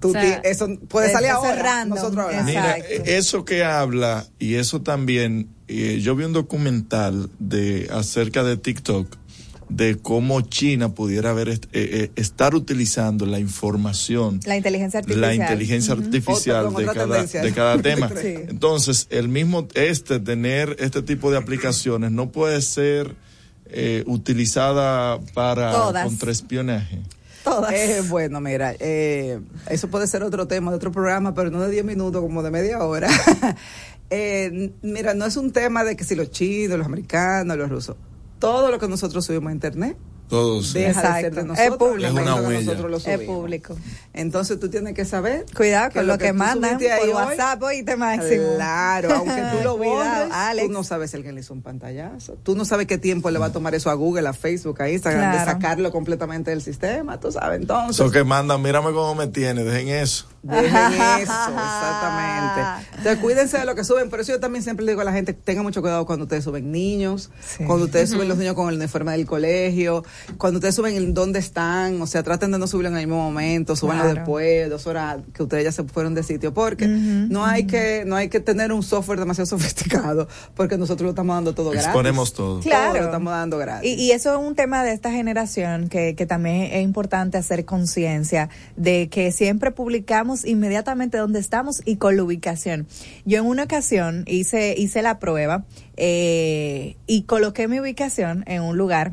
[0.00, 1.54] Tú O sea, eso puede salir ahora.
[1.62, 2.26] random, Nosotros.
[2.44, 8.42] Mira, eh, eso que habla y eso también, eh, yo vi un documental de acerca
[8.42, 9.16] de TikTok
[9.68, 15.20] de cómo China pudiera haber est- eh, eh, estar utilizando la información La inteligencia artificial.
[15.20, 18.08] la inteligencia artificial de cada, de cada tema.
[18.10, 18.34] Sí.
[18.48, 23.14] Entonces, el mismo este, tener este tipo de aplicaciones no puede ser
[23.68, 26.04] eh, utilizada para Todas.
[26.06, 27.00] contraespionaje.
[27.42, 27.72] Todas.
[27.72, 31.70] Eh, bueno, mira, eh, eso puede ser otro tema de otro programa, pero no de
[31.70, 33.08] 10 minutos, como de media hora.
[34.08, 37.96] Eh, mira, no es un tema de que si los chinos, los americanos, los rusos,
[38.46, 39.96] todo lo que nosotros subimos a internet
[40.28, 40.72] Todos.
[40.72, 41.20] deja de Exacto.
[41.20, 41.76] ser de Es nosotros.
[41.78, 42.08] público.
[42.08, 42.64] al momento Es una que huella.
[42.66, 43.26] nosotros lo Es subimos.
[43.36, 43.76] público.
[44.12, 45.46] Entonces tú tienes que saber.
[45.56, 48.44] Cuidado con lo que, tú mandan por hoy, WhatsApp, oíste máximo.
[48.56, 50.66] Claro, aunque tú lo borres, Alex.
[50.66, 52.34] tú no sabes si alguien le hizo un pantallazo.
[52.42, 54.90] Tú no sabes qué tiempo le va a tomar eso a Google, a Facebook, a
[54.90, 57.60] Instagram, de sacarlo completamente del sistema, tú sabes.
[57.60, 60.26] Entonces, Eso que mandan, mírame cómo me tiene, dejen eso.
[60.46, 60.92] Dejen
[61.22, 61.32] eso,
[61.86, 62.86] exactamente.
[62.98, 64.08] Entonces, cuídense de lo que suben.
[64.10, 66.44] Por eso yo también siempre le digo a la gente, tengan mucho cuidado cuando ustedes
[66.44, 67.64] suben niños, Sí.
[67.64, 70.04] cuando ustedes suben los niños con el uniforme del colegio,
[70.38, 73.22] cuando ustedes suben el dónde están, o sea, traten de no subirlo en el mismo
[73.22, 74.16] momento, súbanlo Claro.
[74.20, 78.16] después, dos horas que ustedes ya se fueron de sitio, porque no hay que no
[78.16, 81.86] hay que tener un software demasiado sofisticado, porque nosotros lo estamos dando todo gratis.
[81.86, 82.60] Exponemos todo.
[82.60, 82.92] Claro.
[82.92, 83.90] Todo lo estamos dando gratis.
[83.90, 87.64] Y, y eso es un tema de esta generación que, que también es importante hacer
[87.64, 92.86] conciencia de que siempre publicamos inmediatamente dónde estamos y con la ubicación.
[93.24, 95.64] Yo en una ocasión hice, hice la prueba
[95.96, 99.12] eh, y coloqué mi ubicación en un lugar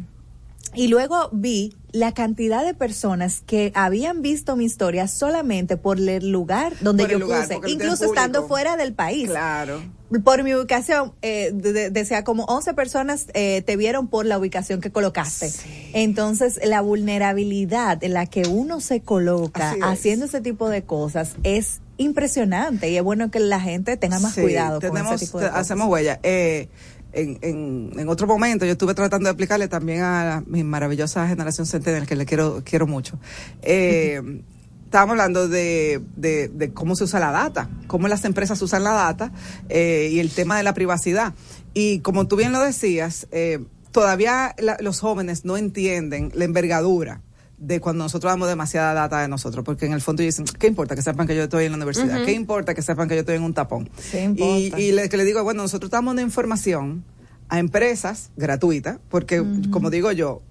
[0.76, 6.32] y luego vi la cantidad de personas que habían visto mi historia solamente por el
[6.32, 9.82] lugar donde Por yo lugar, puse, incluso estando fuera del país Claro.
[10.24, 14.38] Por mi ubicación, eh, de- de- decía como 11 personas eh, te vieron por la
[14.38, 15.52] ubicación que colocaste.
[15.94, 21.80] Entonces, la vulnerabilidad en la que uno se coloca haciendo ese tipo de cosas es
[21.98, 25.40] impresionante y es bueno que la gente tenga más Sí, cuidado con tenemos, ese tipo
[25.40, 25.62] de cosas.
[25.62, 26.20] hacemos huella.
[26.24, 26.68] Eh,
[27.14, 31.68] en, en, en otro momento yo estuve tratando de aplicarle también a mi maravillosa generación
[31.68, 33.20] centennial que le quiero quiero mucho.
[33.62, 34.20] Eh,
[34.94, 38.92] estábamos hablando de, de, de cómo se usa la data, cómo las empresas usan la
[38.94, 39.32] data
[39.68, 41.34] eh, y el tema de la privacidad.
[41.74, 43.58] Y como tú bien lo decías, eh,
[43.92, 47.22] todavía la- los jóvenes no entienden la envergadura
[47.58, 50.96] de cuando nosotros damos demasiada data de nosotros, porque en el fondo dicen, ¿qué importa
[50.96, 52.20] que sepan que yo estoy en la universidad?
[52.26, 53.90] ¿Qué importa que sepan que yo estoy en un tapón?
[54.38, 57.04] Y y le, que le digo, bueno, nosotros estamos dando información
[57.50, 60.44] a empresas gratuitas, porque como digo yo,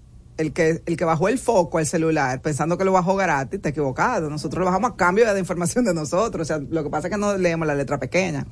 [0.43, 3.70] el que, el que bajó el foco al celular pensando que lo bajó gratis, está
[3.70, 4.28] equivocado.
[4.28, 6.43] Nosotros lo bajamos a cambio de la información de nosotros.
[6.43, 8.47] O sea, lo que pasa es que no leemos la letra pequeña.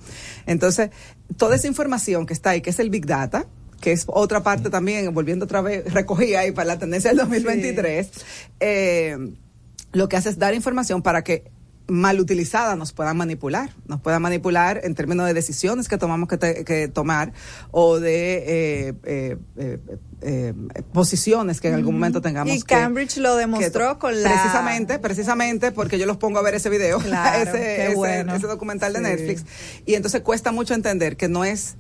[0.47, 0.91] Entonces,
[1.37, 3.47] toda esa información que está ahí, que es el Big Data,
[3.81, 8.11] que es otra parte también, volviendo otra vez, recogida ahí para la tendencia del 2023,
[8.61, 9.17] eh,
[9.93, 11.51] lo que hace es dar información para que
[11.89, 16.39] mal utilizada nos puedan manipular, nos puedan manipular en términos de decisiones que tomamos que,
[16.39, 17.33] te- que tomar
[17.73, 18.95] o de eh,
[19.57, 19.79] eh,
[20.23, 20.53] eh,
[20.93, 24.31] posiciones que en algún momento tengamos Y que- Cambridge lo demostró con la...
[24.31, 28.35] precisamente precisamente porque yo los pongo a ver ese video Claro, ese, ese- bueno.
[28.35, 29.05] ese documental de Sí.
[29.05, 29.45] Netflix
[29.87, 31.77] y entonces cuesta mucho entender que no es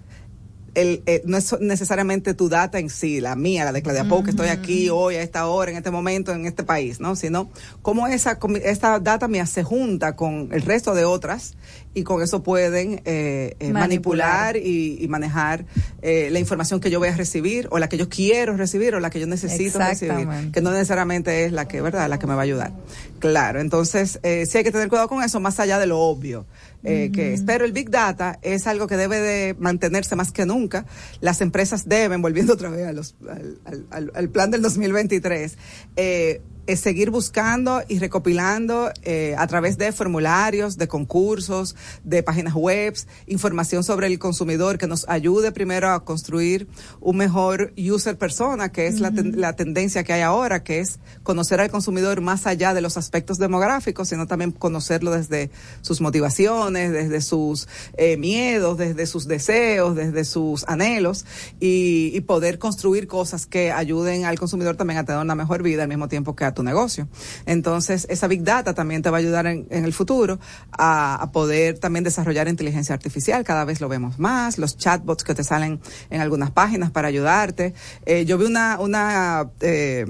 [0.74, 4.22] el, eh, no es necesariamente tu data en sí, la mía, la de Claudia Pou,
[4.22, 7.16] que estoy aquí hoy, a esta hora, en este momento, en este país, ¿no?
[7.16, 7.50] Sino
[7.82, 11.56] cómo esa, esta data mía se junta con el resto de otras
[11.94, 14.56] y con eso pueden eh, eh, manipular, Manipular.
[14.56, 15.64] y, y manejar
[16.02, 19.00] eh, la información que yo voy a recibir o la que yo quiero recibir o
[19.00, 22.34] la que yo necesito recibir, que no necesariamente es la que, ¿verdad?, la que me
[22.34, 22.72] va a ayudar.
[23.18, 26.46] Claro, entonces eh, sí hay que tener cuidado con eso, más allá de lo obvio.
[26.84, 27.42] Eh, que es.
[27.42, 30.86] Pero el Big Data es algo que debe de mantenerse más que nunca.
[31.20, 35.56] Las empresas deben, volviendo otra vez a los, al, al- al- al plan del 2023,
[35.96, 36.40] eh,
[36.70, 41.74] es seguir buscando y recopilando eh, a través de formularios, de concursos,
[42.04, 42.94] de páginas web,
[43.26, 46.68] información sobre el consumidor que nos ayude primero a construir
[47.00, 51.00] un mejor user persona, que es la, ten- la tendencia que hay ahora, que es
[51.24, 56.92] conocer al consumidor más allá de los aspectos demográficos, sino también conocerlo desde sus motivaciones,
[56.92, 57.66] desde sus
[57.96, 61.24] eh, miedos, desde sus deseos, desde sus anhelos
[61.58, 65.82] y, y poder construir cosas que ayuden al consumidor también a tener una mejor vida
[65.82, 67.08] al mismo tiempo que a tu negocio.
[67.46, 70.38] Entonces, esa Big Data también te va a ayudar en, en el futuro
[70.70, 73.44] a, a poder también desarrollar inteligencia artificial.
[73.44, 75.80] Cada vez lo vemos más, los chatbots que te salen
[76.10, 77.74] en algunas páginas para ayudarte.
[78.06, 80.06] Eh, yo vi una, una eh,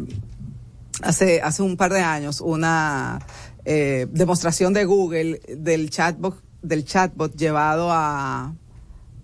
[1.03, 3.21] hace, hace un par de años una
[3.65, 8.55] eh, demostración de Google del chatbot, del chatbot llevado a,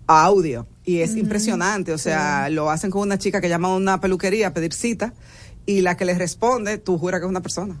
[0.07, 0.67] a audio.
[0.85, 4.47] Y es impresionante, o sea, lo hacen con una chica que llama a una peluquería
[4.47, 5.13] a pedir cita
[5.67, 7.77] y la que le responde, tú juras que es una persona.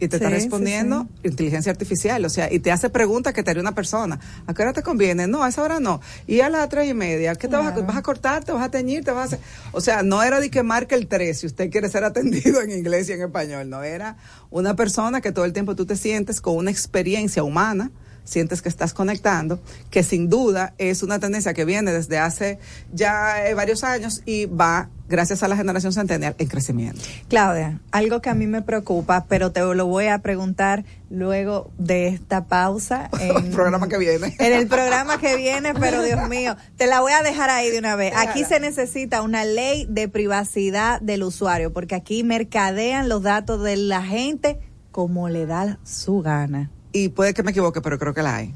[0.00, 3.42] Y te está Sí, sí, respondiendo inteligencia artificial, o sea, y te hace preguntas que
[3.42, 4.18] te haría una persona.
[4.46, 5.26] ¿A qué hora te conviene?
[5.26, 6.00] No, a esa hora no.
[6.26, 8.42] Y a las tres y media, ¿qué te vas a, vas a cortar?
[8.42, 9.04] ¿Te vas a teñir?
[9.04, 9.40] ¿Te vas a hacer?
[9.72, 12.70] O sea, no era de que marque el 3 si usted quiere ser atendido en
[12.72, 14.16] inglés y en español, no era
[14.50, 17.90] una persona que todo el tiempo tú te sientes con una experiencia humana,
[18.30, 22.58] sientes que estás conectando, que sin duda es una tendencia que viene desde hace
[22.92, 27.00] ya eh, varios años y va, gracias a la generación centennial, en crecimiento.
[27.28, 32.06] Claudia, algo que a mí me preocupa, pero te lo voy a preguntar luego de
[32.06, 33.10] esta pausa.
[33.20, 34.36] En, programa que viene.
[34.38, 37.80] En el programa que viene, pero Dios mío, te la voy a dejar ahí de
[37.80, 38.14] una vez.
[38.16, 43.76] Aquí se necesita una ley de privacidad del usuario, porque aquí mercadean los datos de
[43.76, 44.60] la gente
[44.92, 46.70] como le da su gana.
[46.92, 48.54] Y puede que me equivoque, pero creo que la hay.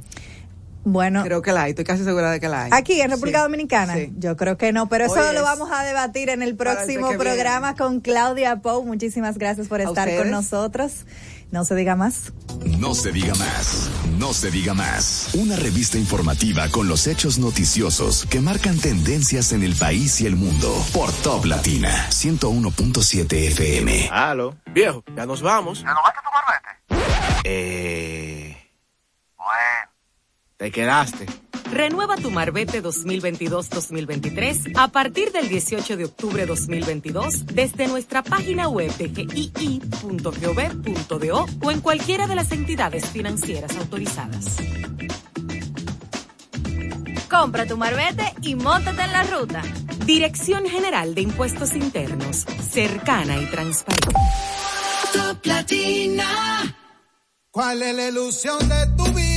[0.86, 1.22] Bueno.
[1.24, 2.70] Creo que la hay, estoy casi segura de que la hay.
[2.74, 3.42] Aquí en República Sí.
[3.44, 4.12] Dominicana, Sí.
[4.18, 7.10] yo creo que no, pero eso Hoy lo es vamos a debatir en el próximo
[7.16, 8.84] programa con Claudia Pou.
[8.84, 11.06] Muchísimas gracias por ¿A estar con nosotros.
[11.50, 12.32] No se diga más.
[12.78, 15.30] No se diga más, no se diga más.
[15.34, 20.36] Una revista informativa con los hechos noticiosos que marcan tendencias en el país y el
[20.36, 24.08] mundo por Top Latina 101.7 FM.
[24.10, 24.56] Aló.
[24.72, 25.80] Viejo, ya nos vamos.
[25.82, 27.40] ¿Ya no vas a tu barbete?
[27.44, 28.70] Eh.
[29.36, 29.90] Bueno.
[30.56, 31.26] Te quedaste.
[31.70, 38.94] Renueva tu Marbete 2022-2023 a partir del 18 de octubre 2022 desde nuestra página web
[38.96, 40.26] de gii.gov.do
[41.62, 44.56] o en cualquiera de las entidades financieras autorizadas.
[47.28, 49.62] Compra tu marbete y montate en la ruta.
[50.06, 54.14] Dirección General de Impuestos Internos, cercana y transparente.
[57.50, 59.33] ¿Cuál es la ilusión de tu vida?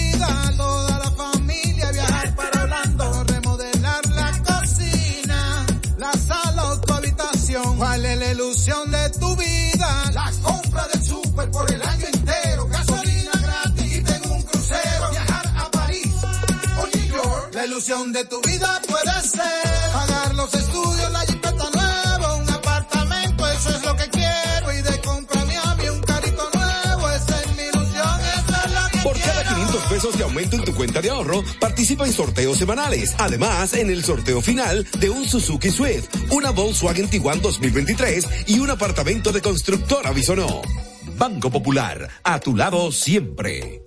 [17.78, 23.70] Ilusión de tu vida puede ser pagar los estudios, la jipeta nueva, un apartamento, eso
[23.70, 27.62] es lo que quiero y de compra mi avión, un carrito nuevo, esa es mi
[27.62, 31.12] ilusión, esa es la que Por cada 500 pesos de aumento en tu cuenta de
[31.12, 33.14] ahorro, participa en sorteos semanales.
[33.20, 38.72] Además, en el sorteo final de un Suzuki Swift, una Volkswagen Tiguan 2023 y un
[38.72, 40.64] apartamento de constructora Bisonó.
[41.16, 43.84] Banco Popular, a tu lado siempre.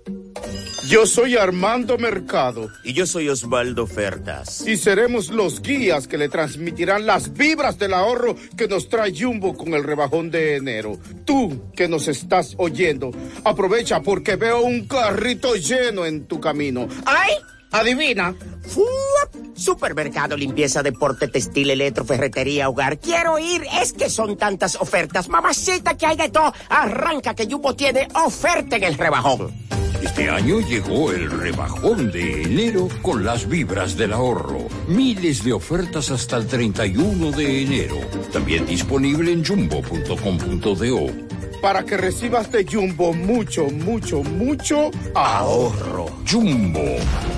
[0.91, 2.69] Yo soy Armando Mercado.
[2.83, 4.67] Y yo soy Osvaldo Fertas.
[4.67, 9.55] Y seremos los guías que le transmitirán las vibras del ahorro que nos trae Jumbo
[9.55, 10.99] con el rebajón de enero.
[11.23, 13.11] Tú que nos estás oyendo,
[13.45, 16.89] aprovecha porque veo un carrito lleno en tu camino.
[17.05, 17.35] ¡Ay!
[17.71, 18.35] Adivina.
[18.63, 19.55] ¡Fuap!
[19.55, 22.99] Supermercado, limpieza, deporte, textil, electro, ferretería, hogar.
[22.99, 25.29] Quiero ir, es que son tantas ofertas.
[25.29, 26.53] Mamacita, que hay de todo.
[26.67, 29.53] Arranca que Jumbo tiene oferta en el rebajón.
[30.01, 34.67] Este año llegó el rebajón de enero con las vibras del ahorro.
[34.87, 37.95] Miles de ofertas hasta el 31 de enero.
[38.33, 41.31] También disponible en jumbo.com.do.
[41.61, 46.07] Para que recibas de Jumbo mucho, mucho, mucho ahorro.
[46.29, 46.97] Jumbo,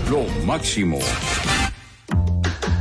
[0.10, 1.00] lo máximo.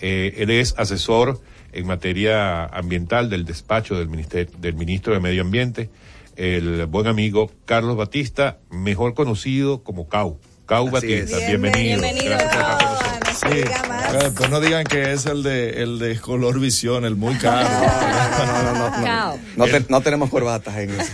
[0.00, 1.40] Eh, él es asesor
[1.72, 5.90] en materia ambiental del despacho del, ministerio, del ministro de Medio Ambiente,
[6.36, 10.40] el buen amigo Carlos Batista, mejor conocido como Cau.
[10.66, 12.00] Cau Batista, bienvenido.
[12.00, 12.34] Bienvenido.
[12.34, 13.25] Gracias por estar con nosotros.
[13.40, 13.46] Sí.
[13.58, 17.68] Eh, Pues no digan que es el de, el de color visión, el muy caro.
[17.68, 19.38] No, no, no, no.
[19.56, 21.12] No, te- no tenemos corbatas en eso.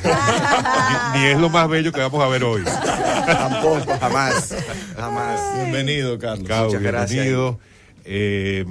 [1.14, 2.62] ni, ni es lo más bello que vamos a ver hoy.
[3.26, 4.54] Tampoco, jamás.
[4.96, 5.40] Jamás.
[5.56, 6.48] Bienvenido, Carlos.
[6.66, 7.10] Muchas gracias.
[7.10, 7.58] bienvenido.
[8.04, 8.64] Eh,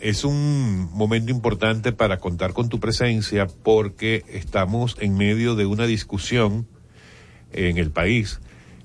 [0.00, 5.86] es un momento importante para contar con tu presencia porque estamos en medio de una
[5.86, 6.66] discusión
[7.52, 8.40] en el país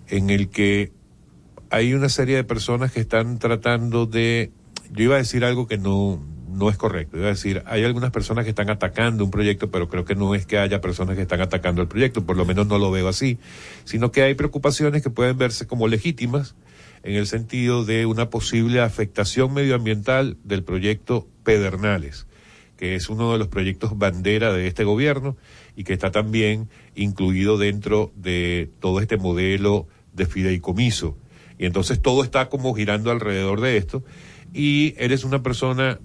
[0.08, 0.92] en el que
[1.70, 4.52] hay una serie de personas que están tratando de,
[4.92, 8.12] yo iba a decir algo que no, no es correcto, iba a decir, hay algunas
[8.12, 11.22] personas que están atacando un proyecto, pero creo que no es que haya personas que
[11.22, 13.38] están atacando el proyecto, por lo menos no lo veo así,
[13.86, 16.56] sino que hay preocupaciones que pueden verse como legítimas
[17.04, 22.28] en el sentido de una posible afectación medioambiental del proyecto Pedernales,
[22.78, 25.38] que es uno de los proyectos bandera de este gobierno
[25.76, 31.18] y que está también incluido dentro de todo este modelo de fideicomiso.
[31.60, 34.04] Y entonces todo está como girando alrededor de esto
[34.54, 36.00] y eres una persona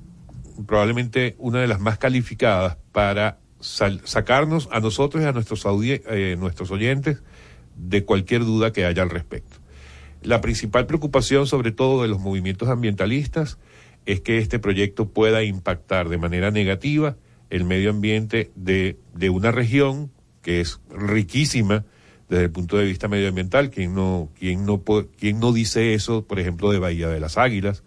[0.66, 6.70] probablemente una de las más calificadas para sacarnos a nosotros y a nuestros, eh, nuestros
[6.70, 7.22] oyentes
[7.76, 9.56] de cualquier duda que haya al respecto.
[10.22, 13.58] La principal preocupación, sobre todo de los movimientos ambientalistas,
[14.06, 17.16] es que este proyecto pueda impactar de manera negativa
[17.48, 20.10] el medio ambiente de, de una región
[20.42, 21.84] que es riquísima
[22.28, 23.70] desde el punto de vista medioambiental.
[23.70, 24.82] ¿Quién no, quién no,
[25.18, 27.82] quién no dice eso, por ejemplo, de Bahía de las Águilas,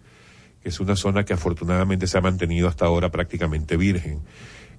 [0.62, 4.20] que es una zona que afortunadamente se ha mantenido hasta ahora prácticamente virgen?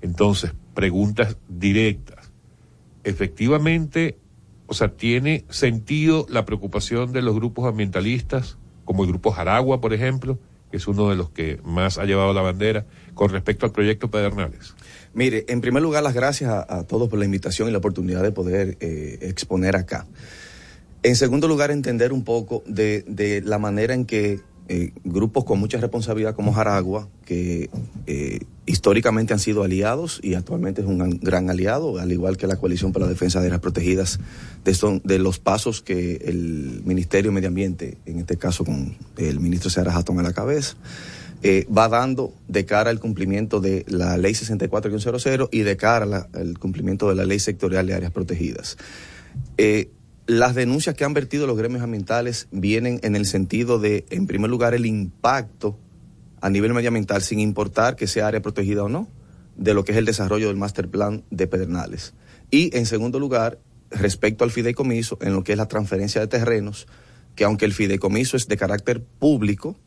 [0.01, 2.31] Entonces, preguntas directas.
[3.03, 4.17] Efectivamente,
[4.67, 9.93] o sea, ¿tiene sentido la preocupación de los grupos ambientalistas, como el grupo Jaragua, por
[9.93, 10.39] ejemplo,
[10.71, 14.11] que es uno de los que más ha llevado la bandera, con respecto al proyecto
[14.11, 14.75] Pedernales?
[15.13, 18.31] Mire, en primer lugar, las gracias a, todos por la invitación y la oportunidad de
[18.31, 20.05] poder eh, exponer acá.
[21.03, 25.59] En segundo lugar, entender un poco de, de la manera en que eh, grupos con
[25.59, 27.71] mucha responsabilidad como Jaragua, que
[28.05, 32.57] eh, históricamente han sido aliados y actualmente es un gran, aliado, al igual que la
[32.57, 34.19] Coalición para la Defensa de Áreas Protegidas,
[34.63, 38.95] de, estos- de los pasos que el Ministerio de Medio Ambiente, en este caso con
[39.17, 40.75] el ministro Seara Jatón a la cabeza,
[41.41, 46.59] eh, va dando de cara al cumplimiento de la ley 64-00 y de cara al
[46.59, 48.77] cumplimiento de la ley sectorial de áreas protegidas.
[49.57, 49.89] Eh,
[50.27, 54.49] las denuncias que han vertido los gremios ambientales vienen en el sentido de, en primer
[54.49, 55.77] lugar, el impacto
[56.41, 59.07] a nivel medioambiental, sin importar que sea área protegida o no,
[59.55, 62.13] de lo que es el desarrollo del master plan de Pedernales.
[62.51, 63.59] Y, en segundo lugar,
[63.91, 66.87] respecto al fideicomiso, en lo que es la transferencia de terrenos,
[67.35, 69.77] que aunque el fideicomiso es de carácter público,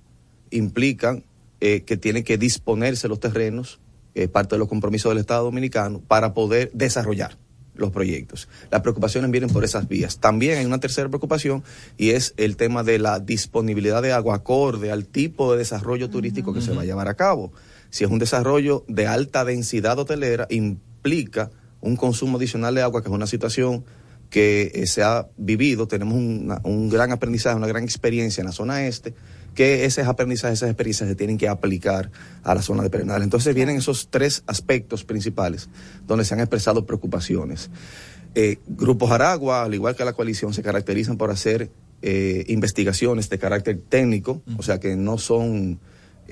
[0.50, 1.24] implican
[1.64, 3.78] eh, que tienen que disponerse los terrenos,
[4.16, 7.38] eh, parte de los compromisos del Estado Dominicano, para poder desarrollar
[7.74, 8.48] los proyectos.
[8.70, 10.18] Las preocupaciones vienen por esas vías.
[10.18, 11.62] También hay una tercera preocupación
[11.96, 16.52] y es el tema de la disponibilidad de agua acorde al tipo de desarrollo turístico
[16.52, 17.52] que se va a llevar a cabo.
[17.90, 23.08] Si es un desarrollo de alta densidad hotelera, implica un consumo adicional de agua, que
[23.08, 23.84] es una situación
[24.28, 25.86] que eh, se ha vivido.
[25.88, 29.14] Tenemos una- un gran aprendizaje, una gran experiencia en la zona este,
[29.54, 32.10] que esos aprendizajes, esas experiencias se tienen que aplicar
[32.42, 33.24] a la zona de Pedernales.
[33.24, 35.68] Entonces vienen esos tres aspectos principales
[36.06, 37.70] donde se han expresado preocupaciones.
[38.34, 41.70] Eh, Grupos Aragua, al igual que la coalición, se caracterizan por hacer
[42.00, 45.78] eh, investigaciones de carácter técnico, o sea que no son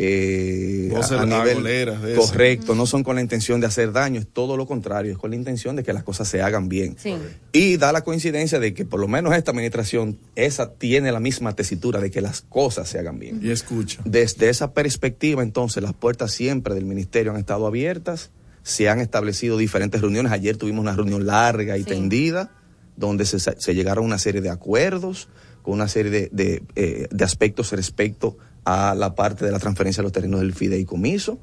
[0.02, 4.56] eh, a, a nivel correcto, no son con la intención de hacer daño, es todo
[4.56, 6.96] lo contrario, es con la intención de que las cosas se hagan bien.
[6.98, 7.14] Sí.
[7.52, 11.54] Y da la coincidencia de que por lo menos esta administración, esa tiene la misma
[11.54, 13.40] tesitura de que las cosas se hagan bien.
[13.42, 14.00] Y escucha.
[14.06, 18.30] Desde esa perspectiva, entonces, las puertas siempre del ministerio han estado abiertas,
[18.62, 20.32] se han establecido diferentes reuniones.
[20.32, 21.90] Ayer tuvimos una reunión larga y Sí.
[21.90, 22.52] tendida,
[22.96, 25.28] donde se, se llegaron a una serie de acuerdos,
[25.62, 30.00] con una serie de, de, eh, de aspectos respecto a la parte de la transferencia
[30.02, 31.38] de los terrenos del fideicomiso.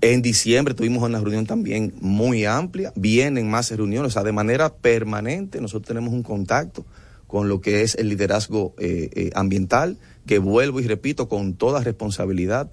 [0.00, 4.74] En diciembre tuvimos una reunión también muy amplia, vienen más reuniones, o sea, de manera
[4.74, 6.84] permanente nosotros tenemos un contacto
[7.26, 9.96] con lo que es el liderazgo eh, eh, ambiental,
[10.26, 12.68] que vuelvo y repito, con toda responsabilidad,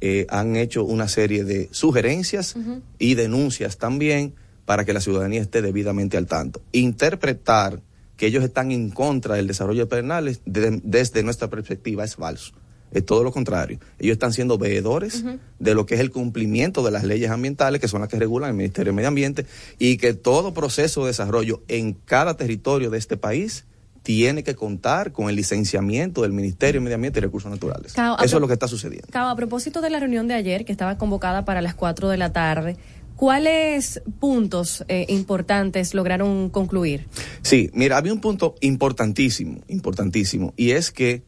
[0.00, 2.54] eh, han hecho una serie de sugerencias
[3.00, 6.62] y denuncias también para que la ciudadanía esté debidamente al tanto.
[6.72, 7.80] Interpretar
[8.16, 12.52] que ellos están en contra del desarrollo de Pedernales de- desde nuestra perspectiva es falso.
[12.92, 13.78] Es todo lo contrario.
[13.98, 15.24] Ellos están siendo veedores
[15.58, 18.50] de lo que es el cumplimiento de las leyes ambientales, que son las que regulan
[18.50, 19.46] el Ministerio de Medio Ambiente,
[19.78, 23.64] y que todo proceso de desarrollo en cada territorio de este país
[24.02, 27.92] tiene que contar con el licenciamiento del Ministerio de Medio Ambiente y Recursos Naturales.
[27.92, 29.06] Cao, Eso es lo que está sucediendo.
[29.10, 32.16] Cabo, a propósito de la reunión de ayer, que estaba convocada para las 4 de
[32.16, 32.78] la tarde,
[33.16, 37.06] ¿cuáles puntos eh, importantes lograron concluir?
[37.42, 41.22] Sí, mira, había un punto importantísimo, importantísimo, y es que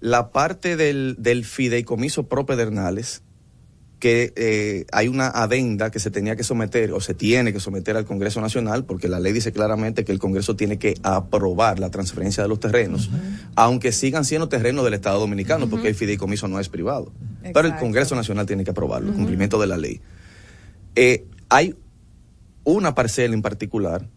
[0.00, 3.22] la parte del, del fideicomiso pro Pedernales,
[4.00, 7.96] que eh, hay una adenda que se tenía que someter o se tiene que someter
[7.96, 11.90] al Congreso Nacional, porque la ley dice claramente que el Congreso tiene que aprobar la
[11.90, 13.10] transferencia de los terrenos,
[13.54, 17.12] aunque sigan siendo terrenos del Estado Dominicano, porque el fideicomiso no es privado.
[17.42, 17.76] Pero el.
[17.76, 20.00] Congreso Nacional tiene que aprobarlo, el cumplimiento de la ley.
[20.96, 21.76] Eh, hay
[22.64, 24.08] una parcela en particular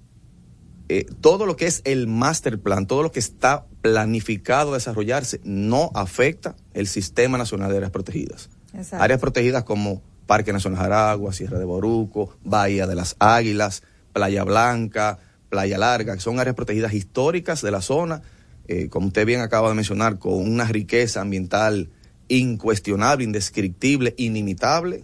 [0.90, 5.40] eh, todo lo que es el master plan, todo lo que está planificado a desarrollarse,
[5.44, 8.50] no afecta el Sistema Nacional de Áreas Protegidas.
[8.74, 9.04] Exacto.
[9.04, 13.84] Áreas protegidas como Parque Nacional Aragua, Sierra de Boruco, Bahía de las Águilas,
[14.14, 15.20] Playa Blanca,
[15.50, 18.22] Playa Larga, que son áreas protegidas históricas de la zona,
[18.68, 21.90] eh, como usted bien acaba de mencionar, con una riqueza ambiental
[22.28, 25.04] incuestionable, indescriptible, inimitable,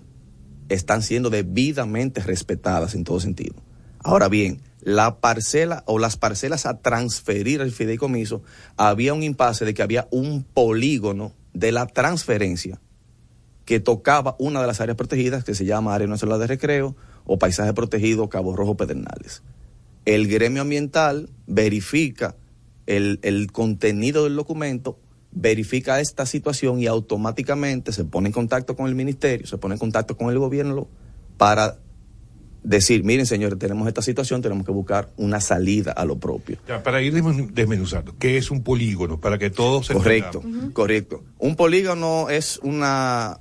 [0.70, 3.56] están siendo debidamente respetadas en todo sentido.
[4.04, 8.42] Ahora bien, la parcela o las parcelas a transferir al fideicomiso,
[8.78, 12.80] había un impasse de que había un polígono de la transferencia
[13.66, 16.96] que tocaba una de las áreas protegidas que se llama Área Nacional de Recreo
[17.26, 19.44] o Paisaje Protegido Cabo Rojo Pedernales.
[20.06, 22.36] El gremio ambiental verifica
[22.88, 24.98] el, el contenido del documento,
[25.32, 29.80] verifica esta situación y automáticamente se pone en contacto con el ministerio, se pone en
[29.80, 30.88] contacto con el gobierno
[31.38, 31.78] para
[32.64, 36.58] decir, miren señores, tenemos esta situación, tenemos que buscar una salida a lo propio.
[36.68, 39.20] Ya, para ir desmen- desmenuzando, ¿qué es un polígono?
[39.20, 40.74] Para que todos se Correcto, entendamos.
[40.74, 41.24] correcto.
[41.38, 43.40] Un polígono es una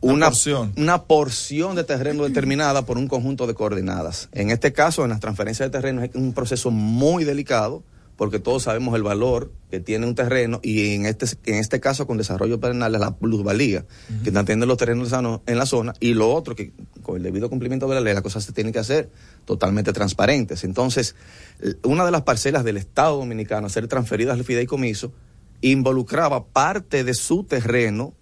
[0.00, 0.72] Una porción.
[0.76, 4.28] una porción de terreno determinada por un conjunto de coordenadas.
[4.32, 7.82] En este caso, en las transferencias de terreno es un proceso muy delicado
[8.16, 12.06] porque todos sabemos el valor que tiene un terreno y en este en este caso
[12.06, 13.84] con desarrollo penal la plusvalía
[14.22, 16.72] que están teniendo los terrenos en la zona- y lo otro que
[17.02, 19.10] con el debido cumplimiento de la ley las cosas se tienen que hacer
[19.44, 20.64] totalmente transparentes.
[20.64, 21.14] Entonces,
[21.60, 25.12] l- una de las parcelas del Estado Dominicano a ser transferidas al fideicomiso
[25.60, 28.14] involucraba parte de su terreno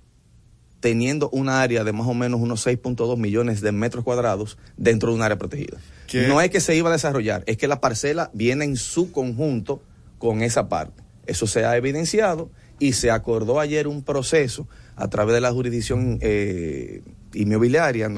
[0.81, 5.15] teniendo un área de más o menos unos 6.2 millones de metros cuadrados dentro de
[5.16, 5.79] un área protegida.
[6.07, 6.27] ¿Qué?
[6.29, 9.83] No es que se iba a desarrollar, es que la parcela viene en su conjunto
[10.19, 11.03] con esa parte.
[11.27, 16.19] Eso se ha evidenciado y se acordó ayer un proceso a través de la jurisdicción
[16.21, 17.03] eh,
[17.33, 18.09] inmobiliaria.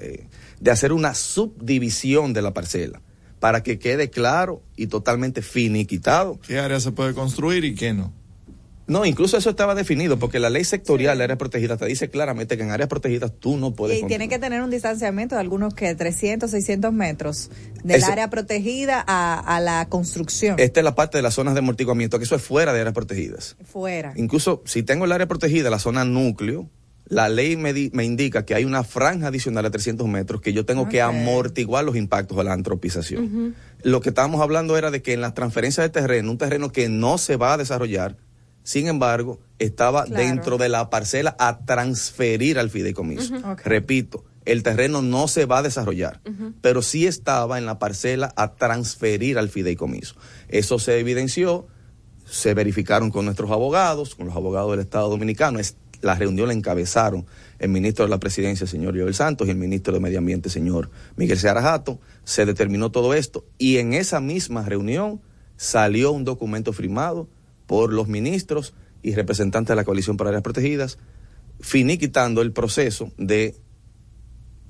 [0.00, 0.26] Eh,
[0.60, 3.02] de hacer una subdivisión de la parcela
[3.40, 8.12] para que quede claro y totalmente finiquitado ¿Qué área se puede construir y qué no?
[8.86, 12.56] No, incluso eso estaba definido porque la ley sectorial de áreas protegidas te dice claramente
[12.56, 14.00] que en áreas protegidas tú no puedes.
[14.02, 17.50] Y tiene que tener un distanciamiento de algunos que 300, 600 metros
[17.82, 20.56] del área protegida a, a la construcción.
[20.58, 22.94] Esta es la parte de las zonas de amortiguamiento, que eso es fuera de áreas
[22.94, 23.56] protegidas.
[23.64, 24.12] fuera.
[24.16, 26.68] Incluso si tengo el área protegida, la zona núcleo,
[27.08, 30.52] la ley me, di- me indica que hay una franja adicional de 300 metros que
[30.52, 33.54] yo tengo que amortiguar los impactos de la antropización.
[33.82, 36.88] Lo que estábamos hablando era de que en las transferencias de terreno, un terreno que
[36.88, 38.16] no se va a desarrollar,
[38.66, 40.24] sin embargo, estaba Claro.
[40.24, 43.32] dentro de la parcela a transferir al fideicomiso.
[43.64, 46.20] Repito, el terreno no se va a desarrollar,
[46.62, 50.16] pero sí estaba en la parcela a transferir al fideicomiso.
[50.48, 51.68] Eso se evidenció,
[52.28, 55.60] se verificaron con nuestros abogados, con los abogados del Estado Dominicano.
[55.60, 57.24] Es, la reunión la encabezaron
[57.60, 60.90] el ministro de la Presidencia, señor Joel Santos, y el ministro de Medio Ambiente, señor
[61.14, 62.00] Miguel Seara Jato.
[62.24, 65.20] Se determinó todo esto y en esa misma reunión
[65.56, 67.28] salió un documento firmado
[67.66, 70.98] por los ministros y representantes de la Coalición para Áreas Protegidas,
[71.60, 73.56] finiquitando el proceso de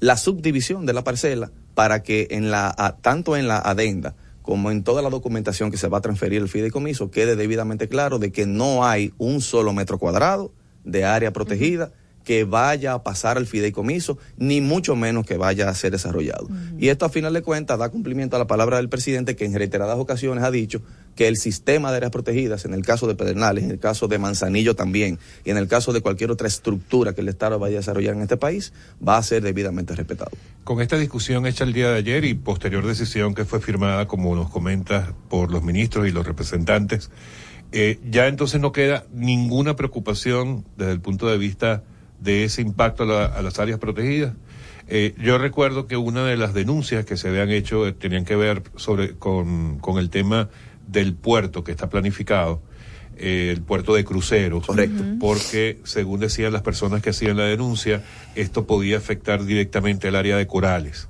[0.01, 4.85] la subdivisión de la parcela para que en la, tanto en la adenda como en
[4.85, 8.47] toda la documentación que se va a transferir el fideicomiso quede debidamente claro de que
[8.47, 10.53] no hay un solo metro cuadrado
[10.85, 11.93] de área protegida
[12.23, 16.49] que vaya a pasar al fideicomiso, ni mucho menos que vaya a ser desarrollado.
[16.77, 19.55] Y esto a final de cuentas da cumplimiento a la palabra del presidente que en
[19.55, 20.83] reiteradas ocasiones ha dicho
[21.17, 24.19] que el sistema de áreas protegidas, en el caso de Pedernales, en el caso de
[24.19, 27.81] Manzanillo también, y en el caso de cualquier otra estructura que el Estado vaya a
[27.81, 28.73] desarrollar en este país,
[29.07, 30.31] va a ser debidamente respetado.
[30.63, 34.37] Con esta discusión hecha el día de ayer y posterior decisión que fue firmada, como
[34.37, 37.11] nos comentas, por los ministros y los representantes,
[37.73, 41.83] eh, ya entonces no queda ninguna preocupación desde el punto de vista
[42.21, 44.35] de ese impacto a, la- las áreas protegidas.
[44.89, 48.37] Eh, yo recuerdo que una de las denuncias que se habían hecho eh, tenían que
[48.37, 50.49] ver sobre con el tema
[50.87, 52.63] del puerto que está planificado,
[53.17, 54.67] eh, el puerto de cruceros.
[54.67, 55.03] Correcto.
[55.19, 58.03] Porque, según decían las personas que hacían la denuncia,
[58.35, 61.09] esto podía afectar directamente al área de corales.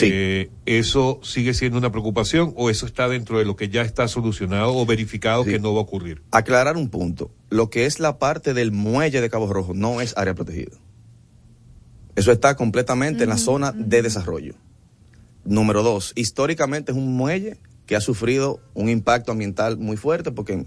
[0.00, 4.06] Eh, ¿Eso sigue siendo una preocupación o eso está dentro de lo que ya está
[4.06, 6.22] solucionado o verificado que no va a ocurrir?
[6.30, 7.30] Aclarar un punto.
[7.50, 10.76] Lo que es la parte del muelle de Cabo Rojo no es área protegida.
[12.16, 14.54] Eso está completamente en la zona de desarrollo.
[15.44, 20.66] Número dos, históricamente es un muelle que ha sufrido un impacto ambiental muy fuerte porque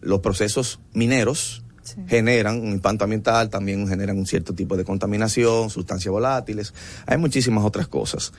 [0.00, 1.62] los procesos mineros
[2.08, 6.72] generan un impacto ambiental, también generan un cierto tipo de contaminación, sustancias volátiles,
[7.06, 8.32] hay muchísimas otras cosas.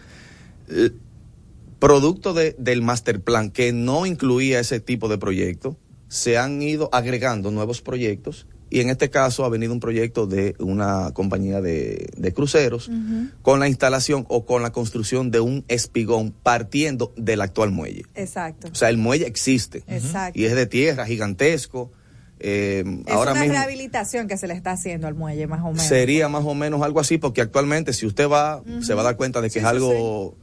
[1.79, 5.75] Producto de- del master plan que no incluía ese tipo de proyectos,
[6.07, 10.55] se han ido agregando nuevos proyectos y en este caso ha venido un proyecto de
[10.57, 12.89] una compañía de, de cruceros
[13.43, 18.05] con la instalación o con la construcción de un espigón partiendo del actual muelle.
[18.15, 18.69] Exacto.
[18.71, 20.39] O sea, el muelle existe Exacto.
[20.39, 21.91] y es de tierra, gigantesco.
[22.39, 25.65] Eh, Es ahora una mismo rehabilitación que se le está haciendo al muelle, más o
[25.67, 25.83] menos.
[25.83, 29.17] sería más o menos algo así, porque actualmente si usted va, se va a dar
[29.17, 30.35] cuenta de que es algo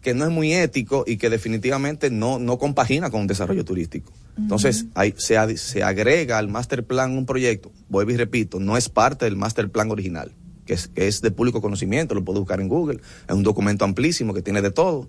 [0.00, 4.12] que no es muy ético y que definitivamente no, no compagina con un desarrollo turístico.
[4.36, 8.88] Entonces, hay, se, se agrega al master plan un proyecto, vuelvo y repito, no es
[8.88, 10.32] parte del master plan original,
[10.66, 13.84] que es, que es de público conocimiento, lo puede buscar en Google, es un documento
[13.84, 15.08] amplísimo que tiene de todo.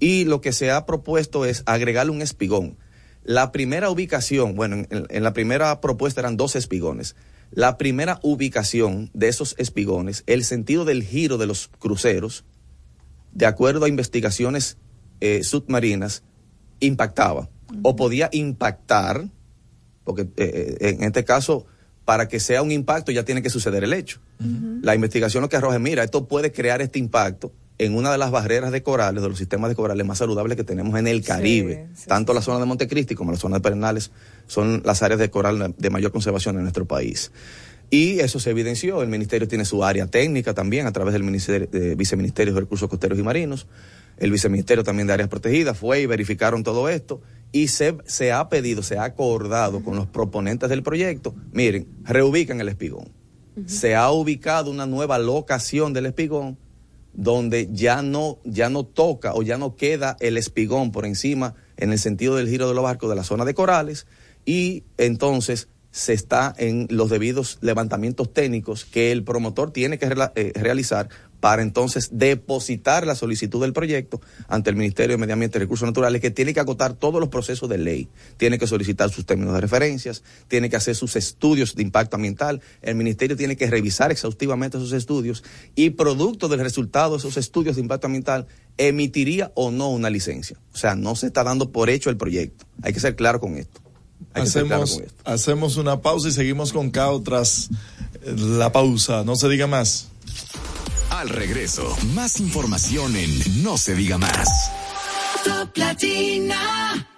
[0.00, 2.76] Y lo que se ha propuesto es agregarle un espigón.
[3.22, 7.14] La primera ubicación, bueno, en, en la primera propuesta eran dos espigones.
[7.52, 12.44] La primera ubicación de esos espigones, el sentido del giro de los cruceros,
[13.32, 14.78] de acuerdo a investigaciones
[15.20, 16.24] eh, submarinas,
[16.80, 17.48] impactaba
[17.82, 19.28] o podía impactar,
[20.04, 21.66] porque eh, eh, en este caso,
[22.04, 24.20] para que sea un impacto ya tiene que suceder el hecho.
[24.82, 28.18] La investigación lo que arroja es, mira, esto puede crear este impacto en una de
[28.18, 31.24] las barreras de corales, de los sistemas de corales más saludables que tenemos en el
[31.24, 31.88] Caribe.
[32.06, 34.10] Tanto la zona de Montecristi como la zona de Pernales
[34.46, 37.32] son las áreas de coral de mayor conservación en nuestro país.
[37.90, 39.02] Y eso se evidenció.
[39.02, 42.88] El ministerio tiene su área técnica también a través del ministerio, de viceministerio de Recursos
[42.88, 43.66] Costeros y Marinos.
[44.16, 47.20] El viceministerio también de Áreas Protegidas fue y verificaron todo esto.
[47.54, 52.60] Y se, se ha pedido, se ha acordado con los proponentes del proyecto, miren, reubican
[52.60, 53.12] el espigón.
[53.66, 56.58] Se ha ubicado una nueva locación del espigón
[57.12, 61.92] donde ya no, ya no toca o ya no queda el espigón por encima en
[61.92, 64.08] el sentido del giro de los barcos de la zona de corales
[64.44, 70.52] y entonces se está en los debidos levantamientos técnicos que el promotor tiene que eh,
[70.56, 71.08] realizar
[71.44, 74.18] para entonces depositar la solicitud del proyecto
[74.48, 77.28] ante el Ministerio de Medio Ambiente y Recursos Naturales, que tiene que agotar todos los
[77.28, 78.08] procesos de ley.
[78.38, 82.62] Tiene que solicitar sus términos de referencias, tiene que hacer sus estudios de impacto ambiental,
[82.80, 85.44] el Ministerio tiene que revisar exhaustivamente esos estudios
[85.74, 88.46] y producto del resultado de esos estudios de impacto ambiental,
[88.78, 90.56] emitiría o no una licencia.
[90.72, 92.64] O sea, no se está dando por hecho el proyecto.
[92.80, 93.82] Hay que ser claro con esto.
[94.32, 95.30] Hay que ser claro Hacemos, con esto.
[95.30, 97.68] hacemos una pausa y seguimos con Cao tras
[98.24, 99.24] la pausa.
[99.24, 100.08] No se diga más.
[101.14, 104.48] Al regreso, más información en No se diga más.
[105.44, 107.08] Top Latina.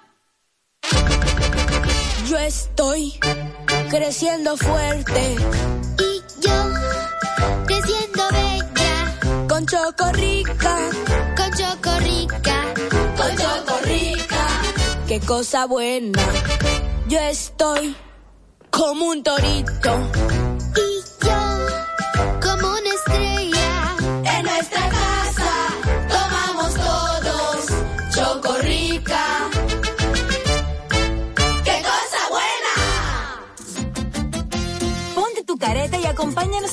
[2.29, 3.15] Yo estoy
[3.89, 5.37] creciendo fuerte.
[5.99, 6.65] Y yo
[7.65, 9.47] creciendo bella.
[9.49, 10.79] Con Chocorrica.
[11.35, 12.75] Con Chocorrica.
[13.17, 14.47] Con Chocorrica.
[15.09, 16.23] Qué cosa buena.
[17.09, 17.97] Yo estoy
[18.69, 20.11] como un torito.
[20.77, 23.56] Y yo como una estrella.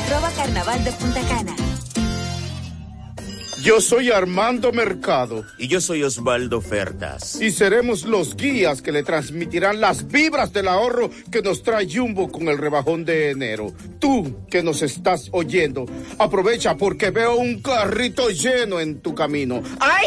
[0.00, 1.54] arroba carnaval de Punta Cana.
[3.62, 5.44] Yo soy Armando Mercado.
[5.58, 7.40] Y yo soy Osvaldo Ofertas.
[7.42, 12.32] Y seremos los guías que le transmitirán las vibras del ahorro que nos trae Jumbo
[12.32, 13.74] con el rebajón de enero.
[13.98, 15.84] Tú que nos estás oyendo,
[16.18, 19.62] aprovecha porque veo un carrito lleno en tu camino.
[19.78, 20.06] ¡Ay!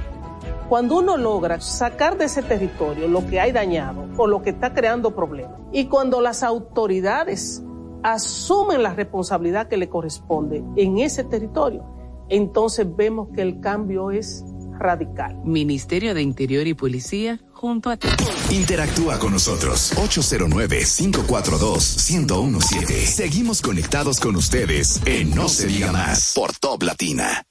[0.71, 4.73] Cuando uno logra sacar de ese territorio lo que hay dañado o lo que está
[4.73, 7.61] creando problemas, y cuando las autoridades
[8.03, 11.83] asumen la responsabilidad que le corresponde en ese territorio,
[12.29, 14.45] entonces vemos que el cambio es
[14.79, 15.41] radical.
[15.43, 18.07] Ministerio de Interior y Policía junto a ti.
[18.49, 22.85] Interactúa con nosotros 809-542-1017.
[23.07, 27.45] Seguimos conectados con ustedes en No se diga más por Top Latina.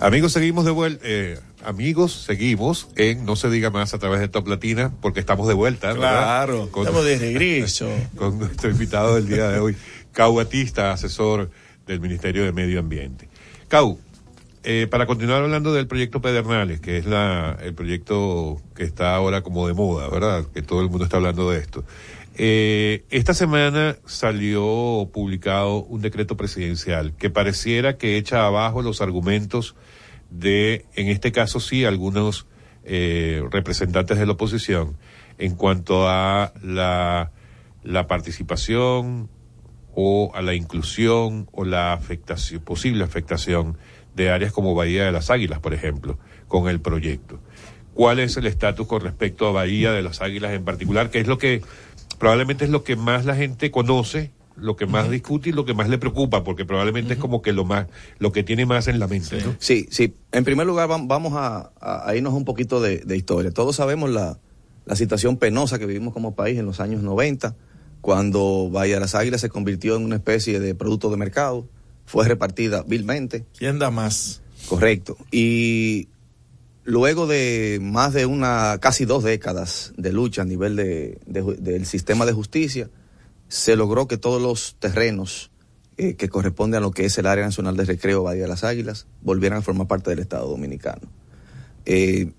[0.00, 1.04] Amigos, seguimos de vuelta.
[1.06, 5.46] Eh, amigos, seguimos en No se diga más a través de Top Latina porque estamos
[5.46, 5.88] de vuelta.
[5.88, 5.98] ¿verdad?
[6.46, 7.90] Claro, Con- estamos de regreso.
[8.16, 9.76] con nuestro invitado del día de hoy,
[10.12, 11.50] Cau Batista, asesor
[11.86, 13.28] del Ministerio de Medio Ambiente.
[13.68, 13.98] Cau,
[14.64, 19.42] eh, para continuar hablando del proyecto Pedernales, que es la, el proyecto que está ahora
[19.42, 20.46] como de moda, ¿verdad?
[20.54, 21.84] Que todo el mundo está hablando de esto.
[22.36, 29.74] Eh, esta semana salió publicado un decreto presidencial que pareciera que echa abajo los argumentos
[30.30, 32.46] de, en este caso sí, algunos
[32.84, 34.96] eh, representantes de la oposición
[35.38, 37.32] en cuanto a la,
[37.82, 39.28] la participación
[39.94, 43.76] o a la inclusión o la afectación, posible afectación
[44.14, 47.40] de áreas como Bahía de las Águilas, por ejemplo, con el proyecto.
[47.94, 51.10] ¿Cuál es el estatus con respecto a Bahía de las Águilas en particular?
[51.10, 51.62] Que es lo que
[52.18, 55.74] probablemente es lo que más la gente conoce, lo que más discute y lo que
[55.74, 57.86] más le preocupa, porque probablemente es como que lo más,
[58.18, 59.56] lo que tiene más en la mente, ¿no?
[59.58, 60.14] Sí, sí.
[60.32, 63.50] En primer lugar, vam- vamos a, a- irnos un poquito de, de historia.
[63.52, 64.38] Todos sabemos la,
[64.86, 67.56] la situación penosa que vivimos como país en los años 90,
[68.00, 71.66] cuando Bahía de las Águilas se convirtió en una especie de producto de mercado,
[72.06, 73.44] fue repartida vilmente.
[73.58, 74.42] ¿Quién da más?
[74.68, 75.16] Correcto.
[75.30, 76.08] Y
[76.84, 82.26] luego de más de una, casi dos décadas de lucha a nivel de, del sistema
[82.26, 82.88] de justicia,
[83.50, 85.50] se logró que todos los terrenos
[85.98, 88.64] eh, que corresponden a lo que es el Área Nacional de Recreo Bahía de las
[88.64, 91.02] Águilas volvieran a formar parte del Estado Dominicano.
[91.84, 92.32] Eh,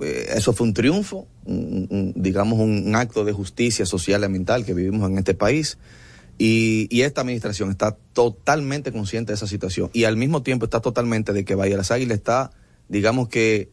[0.00, 4.64] eh, eso fue un triunfo, un- un- digamos un acto de justicia social y ambiental
[4.64, 5.76] que vivimos en este país.
[6.38, 10.80] Y, y esta administración está totalmente consciente de esa situación y al mismo tiempo está
[10.80, 12.50] totalmente de que Bahía de las Águilas está,
[12.88, 13.70] digamos que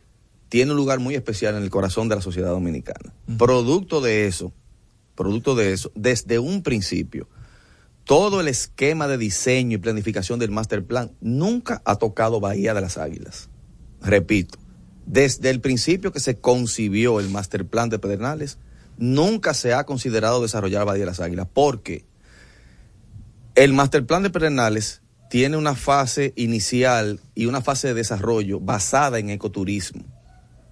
[0.49, 3.13] tiene un lugar muy especial en el corazón de la sociedad dominicana.
[3.37, 4.51] Producto de eso,
[5.15, 7.27] producto de eso, desde un principio,
[8.03, 12.81] todo el esquema de diseño y planificación del master plan nunca ha tocado Bahía de
[12.81, 13.49] las Águilas.
[14.01, 14.57] Repito,
[15.05, 18.57] desde el principio que se concibió el master plan de Pedernales,
[18.97, 22.05] nunca se ha considerado desarrollar Bahía de las Águilas, porque
[23.55, 29.19] el master plan de Pedernales tiene una fase inicial y una fase de desarrollo basada
[29.19, 30.03] en ecoturismo.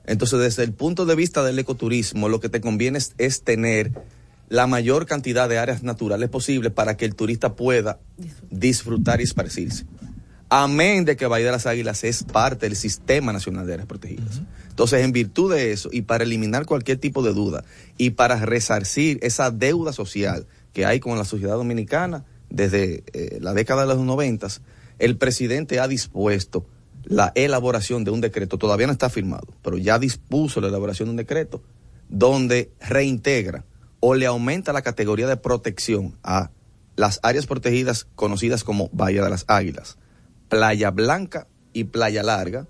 [0.06, 3.94] Entonces, desde el punto de vista del ecoturismo, lo que te conviene es, es tener
[4.50, 8.00] la mayor cantidad de áreas naturales posible para que el turista pueda
[8.50, 9.86] disfrutar y esparcirse.
[10.50, 14.42] Amén de que Bahía de las Águilas es parte del Sistema Nacional de Áreas Protegidas.
[14.68, 17.64] Entonces, en virtud de eso y para eliminar cualquier tipo de duda
[17.98, 23.54] y para resarcir esa deuda social que hay con la sociedad dominicana desde eh, la
[23.54, 24.62] década de los noventas,
[24.98, 26.66] el presidente ha dispuesto
[27.04, 31.12] la elaboración de un decreto, todavía no está firmado, pero ya dispuso la elaboración de
[31.12, 31.62] un decreto
[32.10, 33.66] donde reintegra
[34.00, 36.52] o le aumenta la categoría de protección a
[36.96, 39.98] las áreas protegidas conocidas como Bahía de las Águilas,
[40.50, 42.68] Playa Blanca y Playa Larga,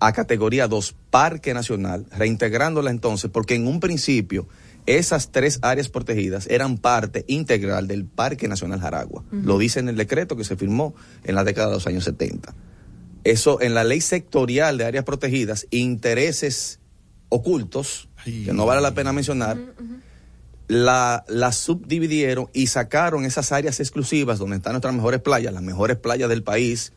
[0.00, 4.46] a categoría 2, Parque Nacional, reintegrándola entonces, porque en un principio
[4.86, 9.24] esas tres áreas protegidas eran parte integral del Parque Nacional Jaragua.
[9.30, 10.94] Lo dice en el decreto que se firmó
[11.24, 12.54] en la década de los años 70.
[13.24, 16.78] Eso en la ley sectorial de áreas protegidas, intereses
[17.28, 19.58] ocultos, que no vale la pena mencionar,
[20.68, 25.96] la, la subdividieron y sacaron esas áreas exclusivas donde están nuestras mejores playas, las mejores
[25.96, 26.92] playas del país.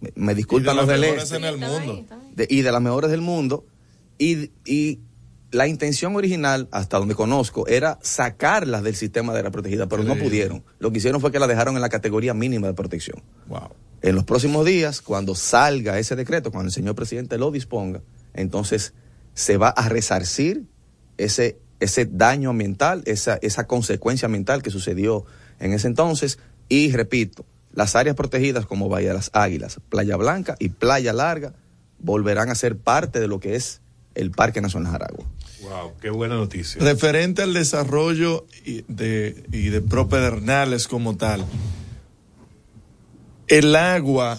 [0.00, 2.04] Me, me disculpan los las del mejores este en el mundo.
[2.34, 3.64] de- y de las mejores del mundo.
[4.18, 5.00] Y, y
[5.50, 10.16] la intención original, hasta donde conozco, era sacarlas del sistema de área protegida, pero no
[10.16, 10.64] pudieron.
[10.78, 13.22] Lo que hicieron fue que la dejaron en la categoría mínima de protección.
[13.46, 13.70] Wow.
[14.02, 18.02] En los próximos días, cuando salga ese decreto, cuando el señor presidente lo disponga,
[18.34, 18.92] entonces
[19.32, 20.64] se va a resarcir
[21.16, 25.24] ese, ese daño ambiental, esa, esa consecuencia ambiental que sucedió
[25.60, 26.38] en ese entonces.
[26.68, 31.54] Y repito, las áreas protegidas como Bahía de las Águilas, Playa Blanca y Playa Larga
[31.98, 33.80] volverán a ser parte de lo que es
[34.14, 35.26] el Parque Nacional Jaragua.
[35.62, 36.80] Wow, qué buena noticia.
[36.82, 41.44] Referente al desarrollo y de, y de propedernales como tal,
[43.48, 44.38] el agua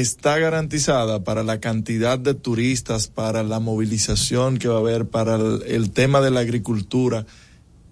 [0.00, 5.36] está garantizada para la cantidad de turistas, para la movilización que va a haber, para
[5.36, 7.24] el, el tema de la agricultura.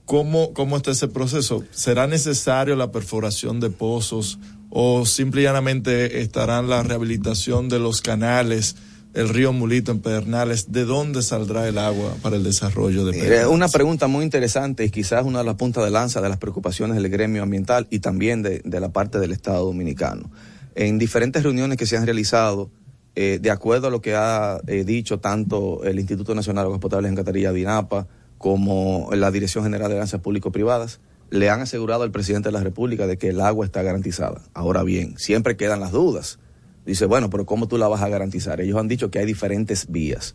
[0.04, 1.64] ¿Cómo, ¿Cómo está ese proceso?
[1.70, 8.76] ¿Será necesario la perforación de pozos o simplemente estarán la rehabilitación de los canales,
[9.14, 10.72] el río Mulito en Pedernales?
[10.72, 13.46] ¿De dónde saldrá el agua para el desarrollo de Pedernales?
[13.46, 16.96] una pregunta muy interesante y quizás una de las puntas de lanza de las preocupaciones
[16.96, 20.30] del gremio ambiental y también de, de la parte del Estado dominicano.
[20.74, 22.70] En diferentes reuniones que se han realizado,
[23.14, 26.80] eh, de acuerdo a lo que ha eh, dicho tanto el Instituto Nacional de Aguas
[26.80, 32.10] Potables en Catarilla, DINAPA, como la Dirección General de Alianzas Público-Privadas, le han asegurado al
[32.10, 34.42] presidente de la República de que el agua está garantizada.
[34.52, 36.38] Ahora bien, siempre quedan las dudas.
[36.84, 38.60] Dice, bueno, pero ¿cómo tú la vas a garantizar?
[38.60, 40.34] Ellos han dicho que hay diferentes vías.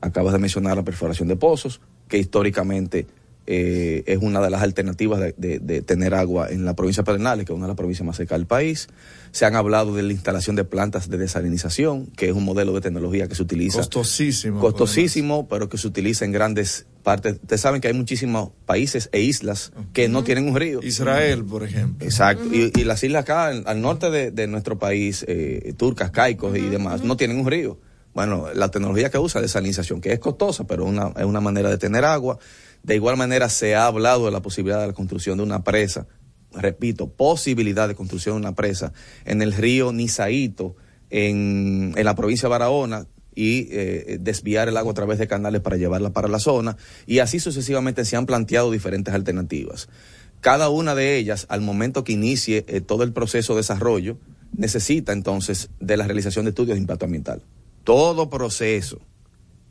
[0.00, 3.06] Acabas de mencionar la perforación de pozos, que históricamente
[3.46, 7.06] eh, es una de las alternativas de, de- de tener agua en la provincia de
[7.06, 8.88] Pedernales, que es una de las provincias más secas del país.
[9.32, 12.80] Se han hablado de la instalación de plantas de desalinización, que es un modelo de
[12.80, 13.78] tecnología que se utiliza.
[13.78, 14.60] Costosísimo.
[14.60, 17.34] Costosísimo, pero que se utiliza en grandes partes.
[17.34, 20.80] Ustedes saben que hay muchísimos países e islas que no tienen un río.
[20.82, 22.04] Israel, por ejemplo.
[22.06, 22.44] Exacto.
[22.52, 26.56] y, y las islas acá, en- al norte de, de nuestro país, eh, turcas, caicos
[26.56, 27.78] y demás, no tienen un río.
[28.14, 31.70] Bueno, la tecnología que usa de desalinización, que es costosa, pero una, es una manera
[31.70, 32.38] de tener agua.
[32.82, 36.06] De igual manera, se ha hablado de la posibilidad de la construcción de una presa.
[36.52, 38.92] Repito, posibilidad de construcción de una presa
[39.24, 40.76] en el río Nizaito,
[41.10, 45.76] en, la provincia de Barahona, y eh, desviar el agua a través de canales para
[45.76, 46.76] llevarla para la zona.
[47.06, 49.88] Y así sucesivamente se han planteado diferentes alternativas.
[50.42, 54.18] Cada una de ellas, al momento que inicie eh, todo el proceso de desarrollo,
[54.52, 57.42] necesita entonces de la realización de estudios de impacto ambiental.
[57.84, 59.00] Todo proceso,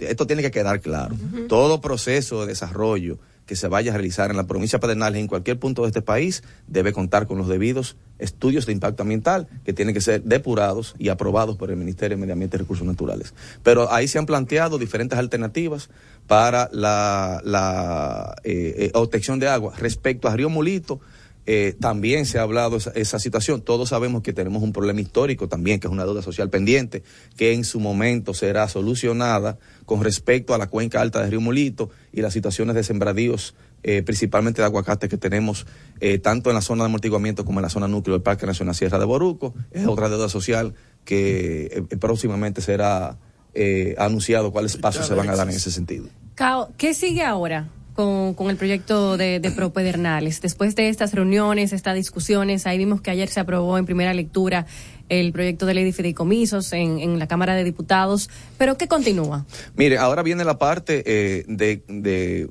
[0.10, 1.16] esto tiene que quedar claro,
[1.48, 5.28] todo proceso de desarrollo que se vaya a realizar en la provincia de Pedernales, en
[5.28, 9.74] cualquier punto de este país, debe contar con los debidos estudios de impacto ambiental que
[9.74, 13.34] tienen que ser depurados y aprobados por el Ministerio de Medio Ambiente y Recursos Naturales.
[13.62, 15.90] Pero ahí se han planteado diferentes alternativas
[16.28, 19.74] para la, la eh, eh, obtención de agua.
[19.78, 21.02] Respecto a Río Mulito,
[21.46, 23.62] eh, también se ha hablado esa, esa situación.
[23.62, 27.04] Todos sabemos que tenemos un problema histórico también, que es una deuda social pendiente,
[27.38, 31.90] que en su momento será solucionada con respecto a la cuenca alta de Río Mulito
[32.14, 35.66] y las situaciones de sembradíos, eh, principalmente de aguacate que tenemos
[36.00, 38.76] eh, tanto en la zona de amortiguamiento como en la zona núcleo del Parque Nacional
[38.76, 39.54] Sierra de Boruco.
[39.72, 43.18] Es otra deuda social que eh, próximamente será
[43.54, 46.08] eh, anunciado cuáles pasos se van a dar en ese sentido.
[46.36, 50.42] Cao, ¿qué sigue ahora con, con el proyecto de, de Propedernales?
[50.42, 54.66] Después de estas reuniones, estas discusiones, ahí vimos que ayer se aprobó en primera lectura
[55.10, 59.46] el proyecto de ley de fideicomisos en, en la Cámara de Diputados, pero ¿qué continúa?
[59.76, 62.50] Mire, ahora viene la parte eh, de,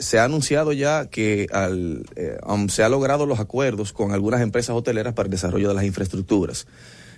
[0.00, 4.40] se ha anunciado ya que al, eh, um, se ha logrado los acuerdos con algunas
[4.40, 6.66] empresas hoteleras para el desarrollo de las infraestructuras.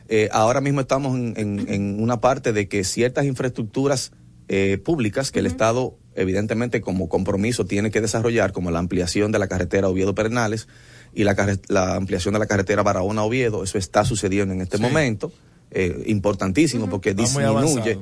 [0.08, 4.12] Eh, ahora mismo estamos en una parte de que ciertas infraestructuras
[4.48, 9.38] eh, públicas que el Estado, evidentemente, como compromiso tiene que desarrollar, como la ampliación de
[9.38, 10.68] la carretera Oviedo-Pernales
[11.14, 11.34] y la,
[11.68, 13.64] la ampliación de la carretera Barahona-Oviedo.
[13.64, 15.32] Eso está sucediendo en este momento,
[15.70, 17.98] eh, importantísimo, porque disminuye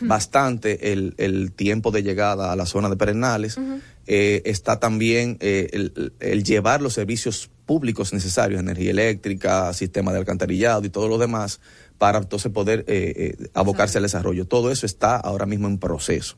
[0.00, 3.58] bastante el, el tiempo de llegada a la zona de Pernales.
[4.06, 10.18] Eh, está también eh, el, el llevar los servicios públicos necesarios, energía eléctrica, sistema de
[10.18, 11.60] alcantarillado y todo lo demás,
[11.98, 14.46] para entonces poder eh, eh, abocarse al desarrollo.
[14.46, 16.36] Todo eso está ahora mismo en proceso.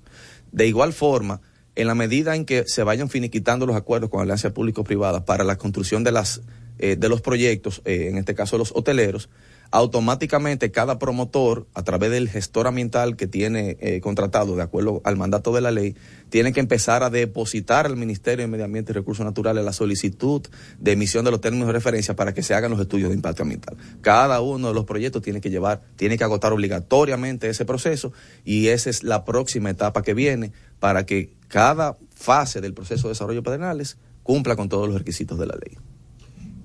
[0.51, 1.41] De igual forma,
[1.77, 5.57] en la medida en que se vayan finiquitando los acuerdos con alianzas público-privadas para la
[5.57, 6.43] construcción de las
[6.82, 9.28] eh, de los proyectos, eh, en este caso los hoteleros,
[9.71, 15.17] automáticamente cada promotor, a través del gestor ambiental que tiene eh, contratado de acuerdo al
[15.17, 15.95] mandato de la ley,
[16.29, 20.43] tiene que empezar a depositar al Ministerio de Medio Ambiente y Recursos Naturales la solicitud
[20.79, 23.43] de emisión de los términos de referencia para que se hagan los estudios de impacto
[23.43, 23.77] ambiental.
[24.01, 28.13] Cada uno de los proyectos tiene que llevar, tiene que agotar obligatoriamente ese proceso
[28.45, 33.13] y esa es la próxima etapa que viene para que cada fase del proceso de
[33.13, 35.90] desarrollo pedernales cumpla con todos los requisitos de la ley.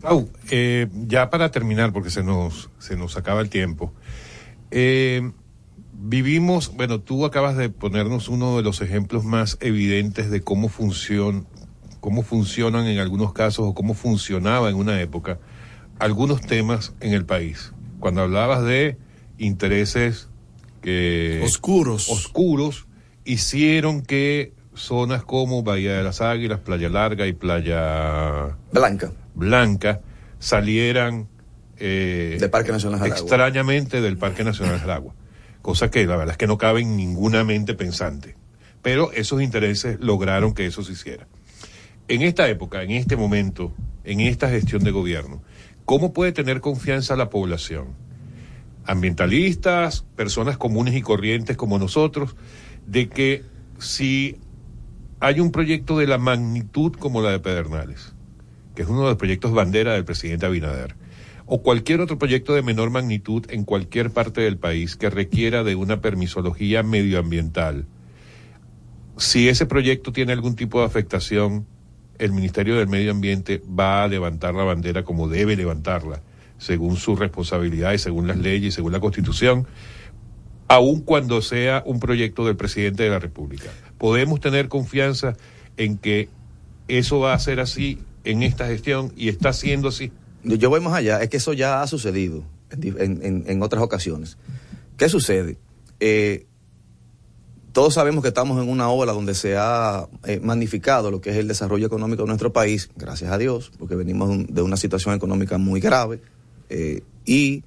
[0.01, 3.93] Pau, eh, ya para terminar, porque se nos, se nos acaba el tiempo.
[4.71, 5.31] eh,
[5.97, 11.47] vivimos, bueno, tú acabas de ponernos uno de los ejemplos más evidentes de cómo funcion,
[11.99, 15.39] cómo funcionan en algunos casos o cómo funcionaba en una época
[15.99, 17.73] algunos temas en el país.
[17.99, 18.97] Cuando hablabas de
[19.37, 20.27] intereses
[20.81, 22.09] que Oscuros.
[22.09, 22.87] oscuros
[23.23, 30.01] hicieron que zonas como Bahía de las Águilas, Playa Larga y Playa Blanca, Blanca
[30.39, 31.27] salieran
[31.77, 33.19] eh, del Parque Nacional Jaragua.
[33.19, 35.13] extrañamente del Parque Nacional Jaragua.
[35.61, 38.35] Cosa que la verdad es que no cabe en ninguna mente pensante.
[38.81, 41.27] Pero esos intereses lograron que eso se hiciera.
[42.07, 45.41] En esta época, en este momento, en esta gestión de gobierno,
[45.85, 47.95] ¿cómo puede tener confianza la población?
[48.85, 52.35] Ambientalistas, personas comunes y corrientes como nosotros,
[52.85, 53.43] de que
[53.79, 54.37] si
[55.19, 58.13] hay un proyecto de la magnitud como la de Pedernales,
[58.75, 60.95] que es uno de los proyectos bandera del presidente Abinader,
[61.45, 65.75] o cualquier otro proyecto de menor magnitud en cualquier parte del país que requiera de
[65.75, 67.85] una permisología medioambiental,
[69.17, 71.65] si ese proyecto tiene algún tipo de afectación,
[72.17, 76.21] el Ministerio del Medio Ambiente va a levantar la bandera como debe levantarla,
[76.57, 79.67] según su responsabilidad y según las leyes y según la Constitución,
[80.67, 83.69] aun cuando sea un proyecto del presidente de la República.
[83.97, 85.35] Podemos tener confianza
[85.77, 86.29] en que
[86.87, 90.11] eso va a ser así en esta gestión y está siendo así.
[90.43, 94.37] Yo- voy más allá, es que eso ya ha sucedido en, otras ocasiones.
[94.97, 95.57] ¿Qué sucede?
[95.99, 96.45] Eh,
[97.71, 101.37] todos sabemos que estamos en una ola donde se ha eh, magnificado lo que es
[101.37, 105.57] el desarrollo económico de nuestro país, gracias a Dios, porque venimos de una situación económica
[105.57, 106.21] muy grave
[106.69, 107.63] eh, y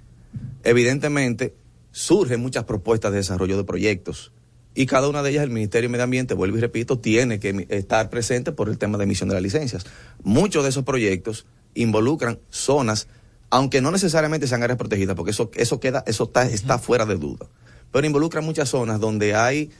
[0.65, 1.55] evidentemente
[1.91, 4.33] surgen muchas propuestas de desarrollo de proyectos
[4.79, 7.67] y cada una de ellas el Ministerio de Medio Ambiente, vuelvo y repito, tiene que
[7.69, 9.85] estar presente por el tema de emisión de las licencias.
[10.23, 13.09] Muchos de esos proyectos involucran zonas,
[13.51, 17.17] aunque no necesariamente sean áreas protegidas, porque eso, eso queda, eso está, está fuera de
[17.17, 17.49] duda,
[17.91, 19.73] pero involucran muchas zonas donde hay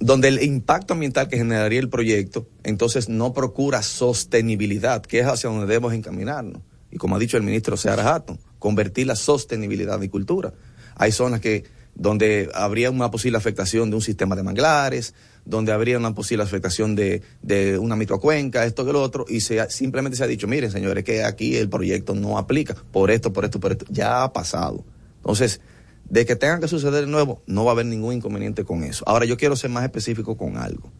[0.00, 5.48] donde el impacto ambiental que generaría el proyecto, entonces no procura sostenibilidad, que es hacia
[5.48, 6.60] donde debemos encaminarnos.
[6.90, 10.52] Y como ha dicho el ministro Seara Hatton, convertir la sostenibilidad en agricultura.
[10.96, 15.14] Hay zonas que donde habría una posible afectación de un sistema de manglares,
[15.46, 19.68] donde habría una posible afectación de, de una microcuenca, esto que lo otro, y se
[19.70, 23.44] simplemente se ha dicho, miren señores, que aquí el proyecto no aplica, por esto, por
[23.44, 24.84] esto, por esto, ya ha pasado.
[25.16, 25.60] Entonces,
[26.08, 29.02] de que tenga que suceder de nuevo, no va a haber ningún inconveniente con eso.
[29.06, 30.92] Ahora yo quiero ser más específico con algo.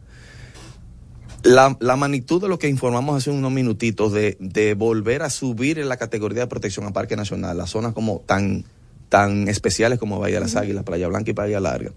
[1.43, 5.79] La, la magnitud de lo que informamos hace unos minutitos de, de volver a subir
[5.79, 8.65] en la categoría de protección a Parque Nacional, las zonas como tan,
[9.09, 11.93] tan especiales como Bahía de las Águilas, Playa Blanca y Playa Larga,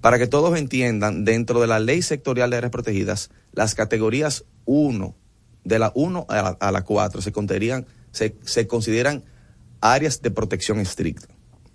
[0.00, 5.14] para que todos entiendan, dentro de la ley sectorial de áreas protegidas, las categorías 1,
[5.64, 9.24] de la 1 a la, a la 4, se, contarían, se, se consideran
[9.80, 11.28] áreas de protección estricta.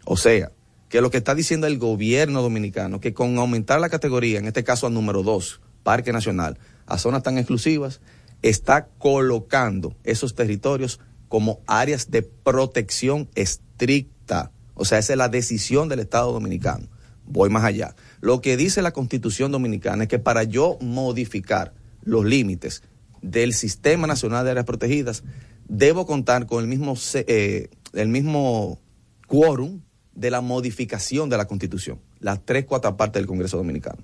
[0.06, 0.52] O sea,
[0.90, 4.64] que lo que está diciendo el gobierno dominicano, que con aumentar la categoría, en este
[4.64, 8.02] caso a número 2, Parque Nacional, a zonas tan exclusivas,
[8.42, 14.52] está colocando esos territorios como áreas de protección estricta.
[14.78, 16.88] O sea, esa es la decisión del Estado dominicano.
[17.26, 17.96] Voy más allá.
[18.22, 21.74] Lo que dice la Constitución dominicana es que para yo modificar
[22.04, 22.84] los límites
[23.22, 25.24] del Sistema Nacional de Áreas Protegidas,
[25.68, 28.80] debo contar con el mismo, eh, el mismo
[29.28, 29.82] quórum
[30.14, 34.04] de la modificación de la Constitución, las tres cuartas partes del Congreso Dominicano.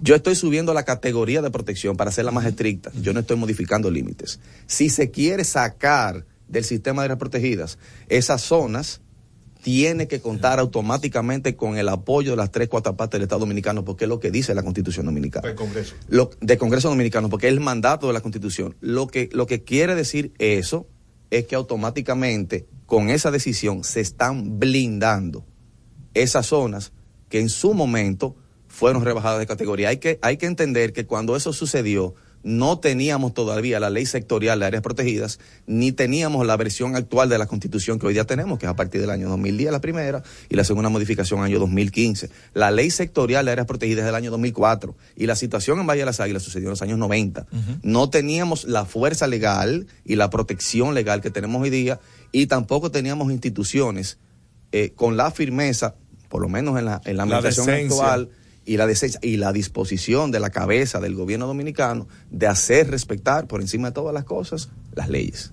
[0.00, 2.92] Yo estoy subiendo la categoría de protección para hacerla más estricta.
[3.02, 4.38] Yo no estoy modificando límites.
[4.66, 7.78] Si se quiere sacar del sistema de áreas protegidas
[8.08, 9.00] esas zonas
[9.62, 13.84] tiene que contar automáticamente con el apoyo de las tres cuartas partes del Estado Dominicano,
[13.84, 15.46] porque es lo que dice la Constitución Dominicana.
[15.46, 15.94] Del Congreso.
[16.08, 18.76] Lo, de Congreso Dominicano, porque es el mandato de la Constitución.
[18.80, 20.86] Lo que, lo que quiere decir eso
[21.30, 25.44] es que automáticamente con esa decisión se están blindando
[26.14, 26.92] esas zonas
[27.28, 28.36] que en su momento
[28.66, 29.88] fueron rebajadas de categoría.
[29.88, 34.60] Hay que, hay que entender que cuando eso sucedió, no teníamos todavía la ley sectorial
[34.60, 38.58] de áreas protegidas, ni teníamos la versión actual de la constitución que hoy día tenemos,
[38.58, 42.30] que es a partir del año 2010 la primera y la segunda modificación año 2015.
[42.54, 46.00] La ley sectorial de áreas protegidas es del año 2004 y la situación en Valle
[46.00, 47.46] de las Águilas sucedió en los años 90.
[47.82, 52.00] No teníamos la fuerza legal y la protección legal que tenemos hoy día
[52.32, 54.18] y tampoco teníamos instituciones
[54.72, 55.94] eh, con la firmeza,
[56.28, 58.04] por lo menos en la, en la La administración decencia.
[58.04, 58.28] actual,
[58.68, 63.46] y la decencia y la disposición de la cabeza del gobierno dominicano de hacer respetar
[63.48, 65.52] por encima de todas las cosas las leyes.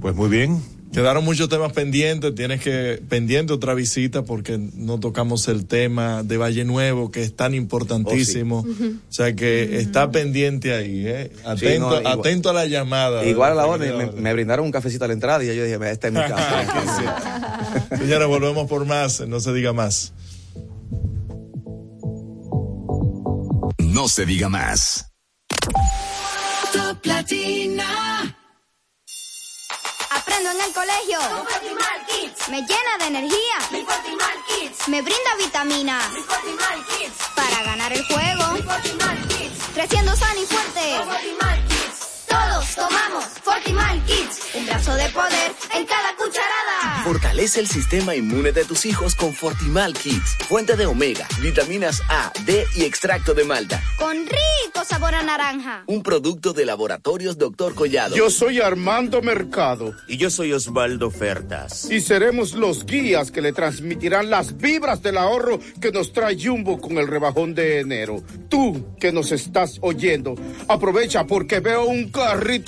[0.00, 0.62] Pues muy bien.
[0.90, 6.38] Quedaron muchos temas pendientes, tienes que pendiente otra visita porque no tocamos el tema de
[6.38, 8.60] Valle Nuevo que es tan importantísimo.
[8.66, 8.98] Oh, sí.
[9.06, 11.30] O sea que está pendiente ahí, ¿eh?
[11.44, 13.22] Atento, Sí, no, igual- atento a la llamada.
[13.26, 15.62] Igual a la hora me, me brindaron un cafecito a la entrada y ya yo
[15.64, 17.88] dije, "Mira, esta es mi casa.
[17.98, 20.14] Señores, volvemos por más, no se diga más.
[23.98, 25.10] No se diga más.
[26.72, 28.32] Top Latina.
[30.12, 31.18] Aprendo en el colegio.
[32.48, 33.58] Me llena de energía.
[34.86, 35.98] Me brinda vitamina.
[37.34, 38.44] Para ganar el juego.
[39.74, 40.96] Creciendo sano y fuerte.
[40.96, 41.67] Todos
[42.78, 44.38] tomamos Fortimal Kids.
[44.54, 47.02] Un brazo de poder en cada cucharada.
[47.04, 52.32] Fortalece el sistema inmune de tus hijos con Fortimal Kids, fuente de omega, vitaminas A,
[52.44, 53.82] D y extracto de malta.
[53.98, 55.82] Con rico sabor a naranja.
[55.86, 57.74] Un producto de laboratorios Dr.
[57.74, 58.14] Collado.
[58.14, 59.94] Yo soy Armando Mercado.
[60.06, 61.90] Y yo soy Osvaldo Fertas.
[61.90, 66.80] Y seremos los guías que le transmitirán las vibras del ahorro que nos trae Jumbo
[66.80, 68.22] con el rebajón de enero.
[68.48, 70.36] Tú que nos estás oyendo,
[70.68, 72.67] aprovecha porque veo un carrito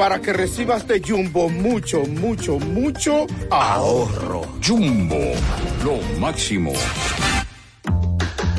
[0.00, 4.40] Para que recibas de Jumbo mucho, mucho, mucho ahorro.
[4.66, 5.34] Jumbo,
[5.84, 6.72] lo máximo.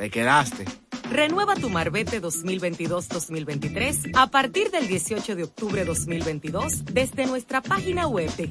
[0.00, 0.64] Te quedaste.
[1.10, 8.34] Renueva tu Marbete 2022-2023 a partir del 18 de octubre 2022 desde nuestra página web
[8.34, 8.50] de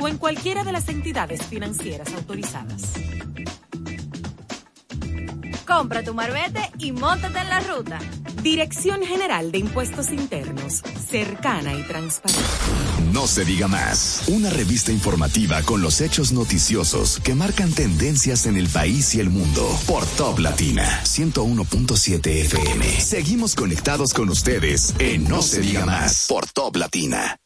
[0.00, 2.92] o en cualquiera de las entidades financieras autorizadas.
[5.64, 8.00] Compra tu marbete y montate en la ruta.
[8.42, 12.87] Dirección General de Impuestos Internos, cercana y transparente.
[13.12, 14.22] No se diga más.
[14.28, 19.30] Una revista informativa con los hechos noticiosos que marcan tendencias en el país y el
[19.30, 19.66] mundo.
[19.86, 23.00] Por Top Latina 101.7 FM.
[23.00, 26.26] Seguimos conectados con ustedes en No se diga más.
[26.28, 27.36] Por Top Latina.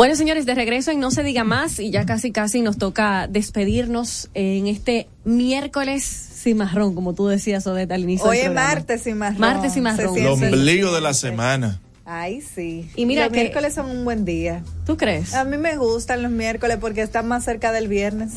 [0.00, 3.26] Bueno, señores, de regreso en No se diga más y ya casi casi nos toca
[3.28, 6.02] despedirnos en este miércoles
[6.42, 8.74] cimarrón, como tú decías, Odette, al inicio Hoy del es programa.
[8.76, 9.38] martes y marrón.
[9.40, 10.14] Martes y marrón.
[10.14, 11.82] Se El ombligo de la semana.
[12.06, 12.88] Ay, sí.
[12.96, 14.64] Y mira los que- miércoles son un buen día.
[14.86, 15.34] ¿Tú crees?
[15.34, 18.32] A mí me gustan los miércoles porque están más cerca del viernes.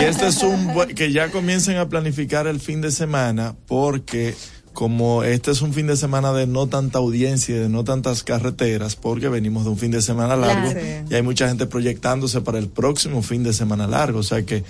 [0.00, 4.34] Y este es un buen- que ya comiencen a planificar el fin de semana porque
[4.76, 8.22] como este es un fin de semana de no tanta audiencia y de no tantas
[8.22, 11.06] carreteras porque venimos de un fin de semana largo Claro.
[11.08, 14.64] y hay mucha gente proyectándose para el próximo fin de semana largo, o sea que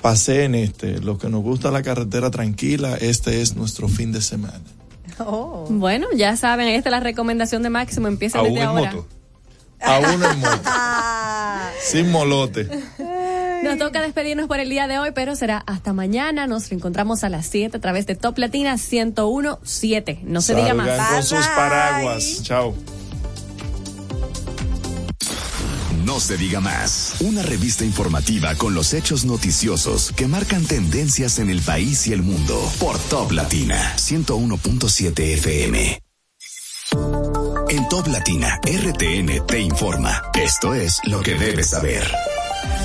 [0.00, 4.62] paseen este, lo que nos gusta la carretera tranquila, este es nuestro fin de semana.
[5.18, 5.66] Oh.
[5.68, 8.08] Bueno, ya saben, esta es la recomendación de Máximo.
[8.08, 8.94] Empieza desde ahora.
[9.82, 10.60] A uno en moto,
[11.90, 12.70] sin molote.
[13.62, 16.46] Nos toca despedirnos por el día de hoy, pero será hasta mañana.
[16.46, 20.20] Nos reencontramos a las 7 a través de Top Latina 1017.
[20.24, 21.10] No se diga más.
[21.10, 22.42] Con sus paraguas.
[22.42, 22.74] Chao.
[26.04, 27.14] No se diga más.
[27.20, 32.22] Una revista informativa con los hechos noticiosos que marcan tendencias en el país y el
[32.22, 32.60] mundo.
[32.80, 36.02] Por Top Latina 101.7 FM.
[37.70, 40.20] En Top Latina, RTN te informa.
[40.34, 42.02] Esto es lo que debes saber.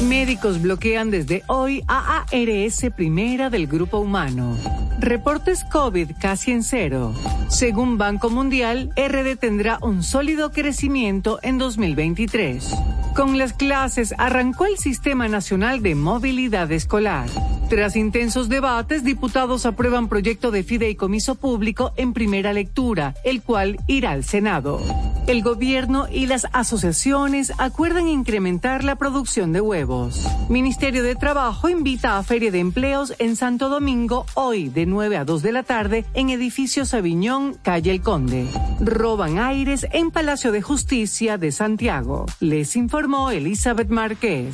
[0.03, 4.55] Médicos bloquean desde hoy a ARS Primera del Grupo Humano.
[4.99, 7.13] Reportes COVID casi en cero.
[7.49, 12.71] Según Banco Mundial, RD tendrá un sólido crecimiento en 2023.
[13.17, 17.27] Con las clases arrancó el Sistema Nacional de Movilidad Escolar.
[17.67, 24.11] Tras intensos debates, diputados aprueban proyecto de fideicomiso público en primera lectura, el cual irá
[24.11, 24.79] al Senado.
[25.27, 30.25] El gobierno y las asociaciones acuerdan incrementar la producción de huevos.
[30.47, 35.25] Ministerio de Trabajo invita a Feria de Empleos en Santo Domingo hoy de 9 a
[35.25, 38.47] 2 de la tarde en edificio Sabiñón, calle El Conde.
[38.79, 42.25] Roban aires en Palacio de Justicia de Santiago.
[42.39, 42.77] Les
[43.07, 44.53] Elizabeth Márquez.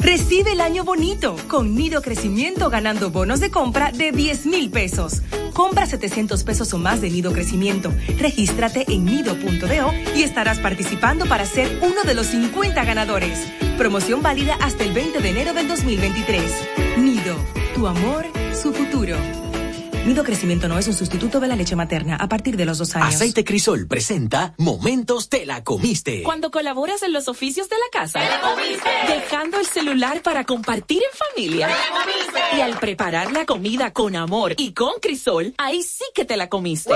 [0.00, 5.22] Recibe el año bonito con Nido Crecimiento ganando bonos de compra de 10 mil pesos.
[5.52, 7.92] Compra 700 pesos o más de Nido Crecimiento.
[8.18, 13.38] Regístrate en nido.do y estarás participando para ser uno de los 50 ganadores.
[13.78, 16.42] Promoción válida hasta el 20 de enero del 2023.
[16.98, 17.36] Nido,
[17.76, 18.26] tu amor,
[18.60, 19.45] su futuro.
[20.06, 22.94] Nido Crecimiento no es un sustituto de la leche materna a partir de los dos
[22.94, 23.08] años.
[23.16, 26.22] Aceite Crisol presenta Momentos te la comiste.
[26.22, 28.88] Cuando colaboras en los oficios de la casa, ¡Te la comiste!
[29.08, 31.66] dejando el celular para compartir en familia.
[31.66, 32.56] ¡Te la comiste!
[32.56, 36.48] Y al preparar la comida con amor y con Crisol, ahí sí que te la
[36.48, 36.94] comiste.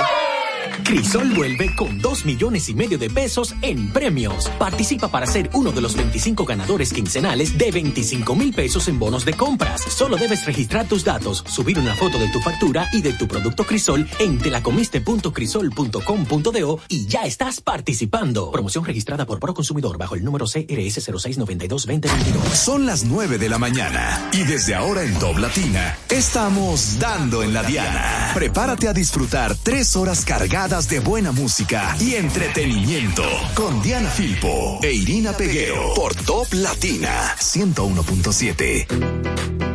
[0.85, 4.49] Crisol vuelve con 2 millones y medio de pesos en premios.
[4.59, 9.25] Participa para ser uno de los 25 ganadores quincenales de 25 mil pesos en bonos
[9.25, 9.83] de compras.
[9.83, 13.65] Solo debes registrar tus datos, subir una foto de tu factura y de tu producto
[13.65, 18.51] Crisol en telacomiste.crisol.com.do y ya estás participando.
[18.51, 22.53] Promoción registrada por Proconsumidor bajo el número CRS 0692-2022.
[22.55, 27.55] Son las 9 de la mañana y desde ahora en Top Latina estamos dando en
[27.55, 28.33] la diana.
[28.35, 33.23] Prepárate a disfrutar tres horas cargadas de buena música y entretenimiento
[33.55, 39.70] con Diana Filpo e Irina Peguero por Top Latina 101.7.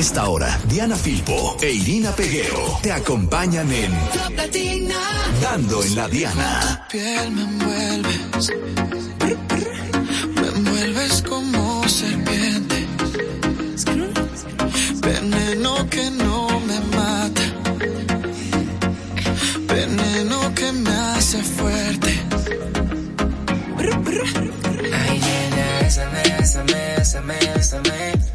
[0.00, 3.92] esta hora, Diana Filpo e Irina Peguero te acompañan en
[5.42, 6.86] Dando en la Diana.
[6.88, 8.50] Tu piel me envuelves,
[10.36, 12.86] me envuelves como serpiente.
[15.02, 17.42] Veneno que no me mata,
[19.68, 22.22] veneno que me hace fuerte.
[24.94, 28.29] Ay, nena, bésame, bésame, bésame, bésame.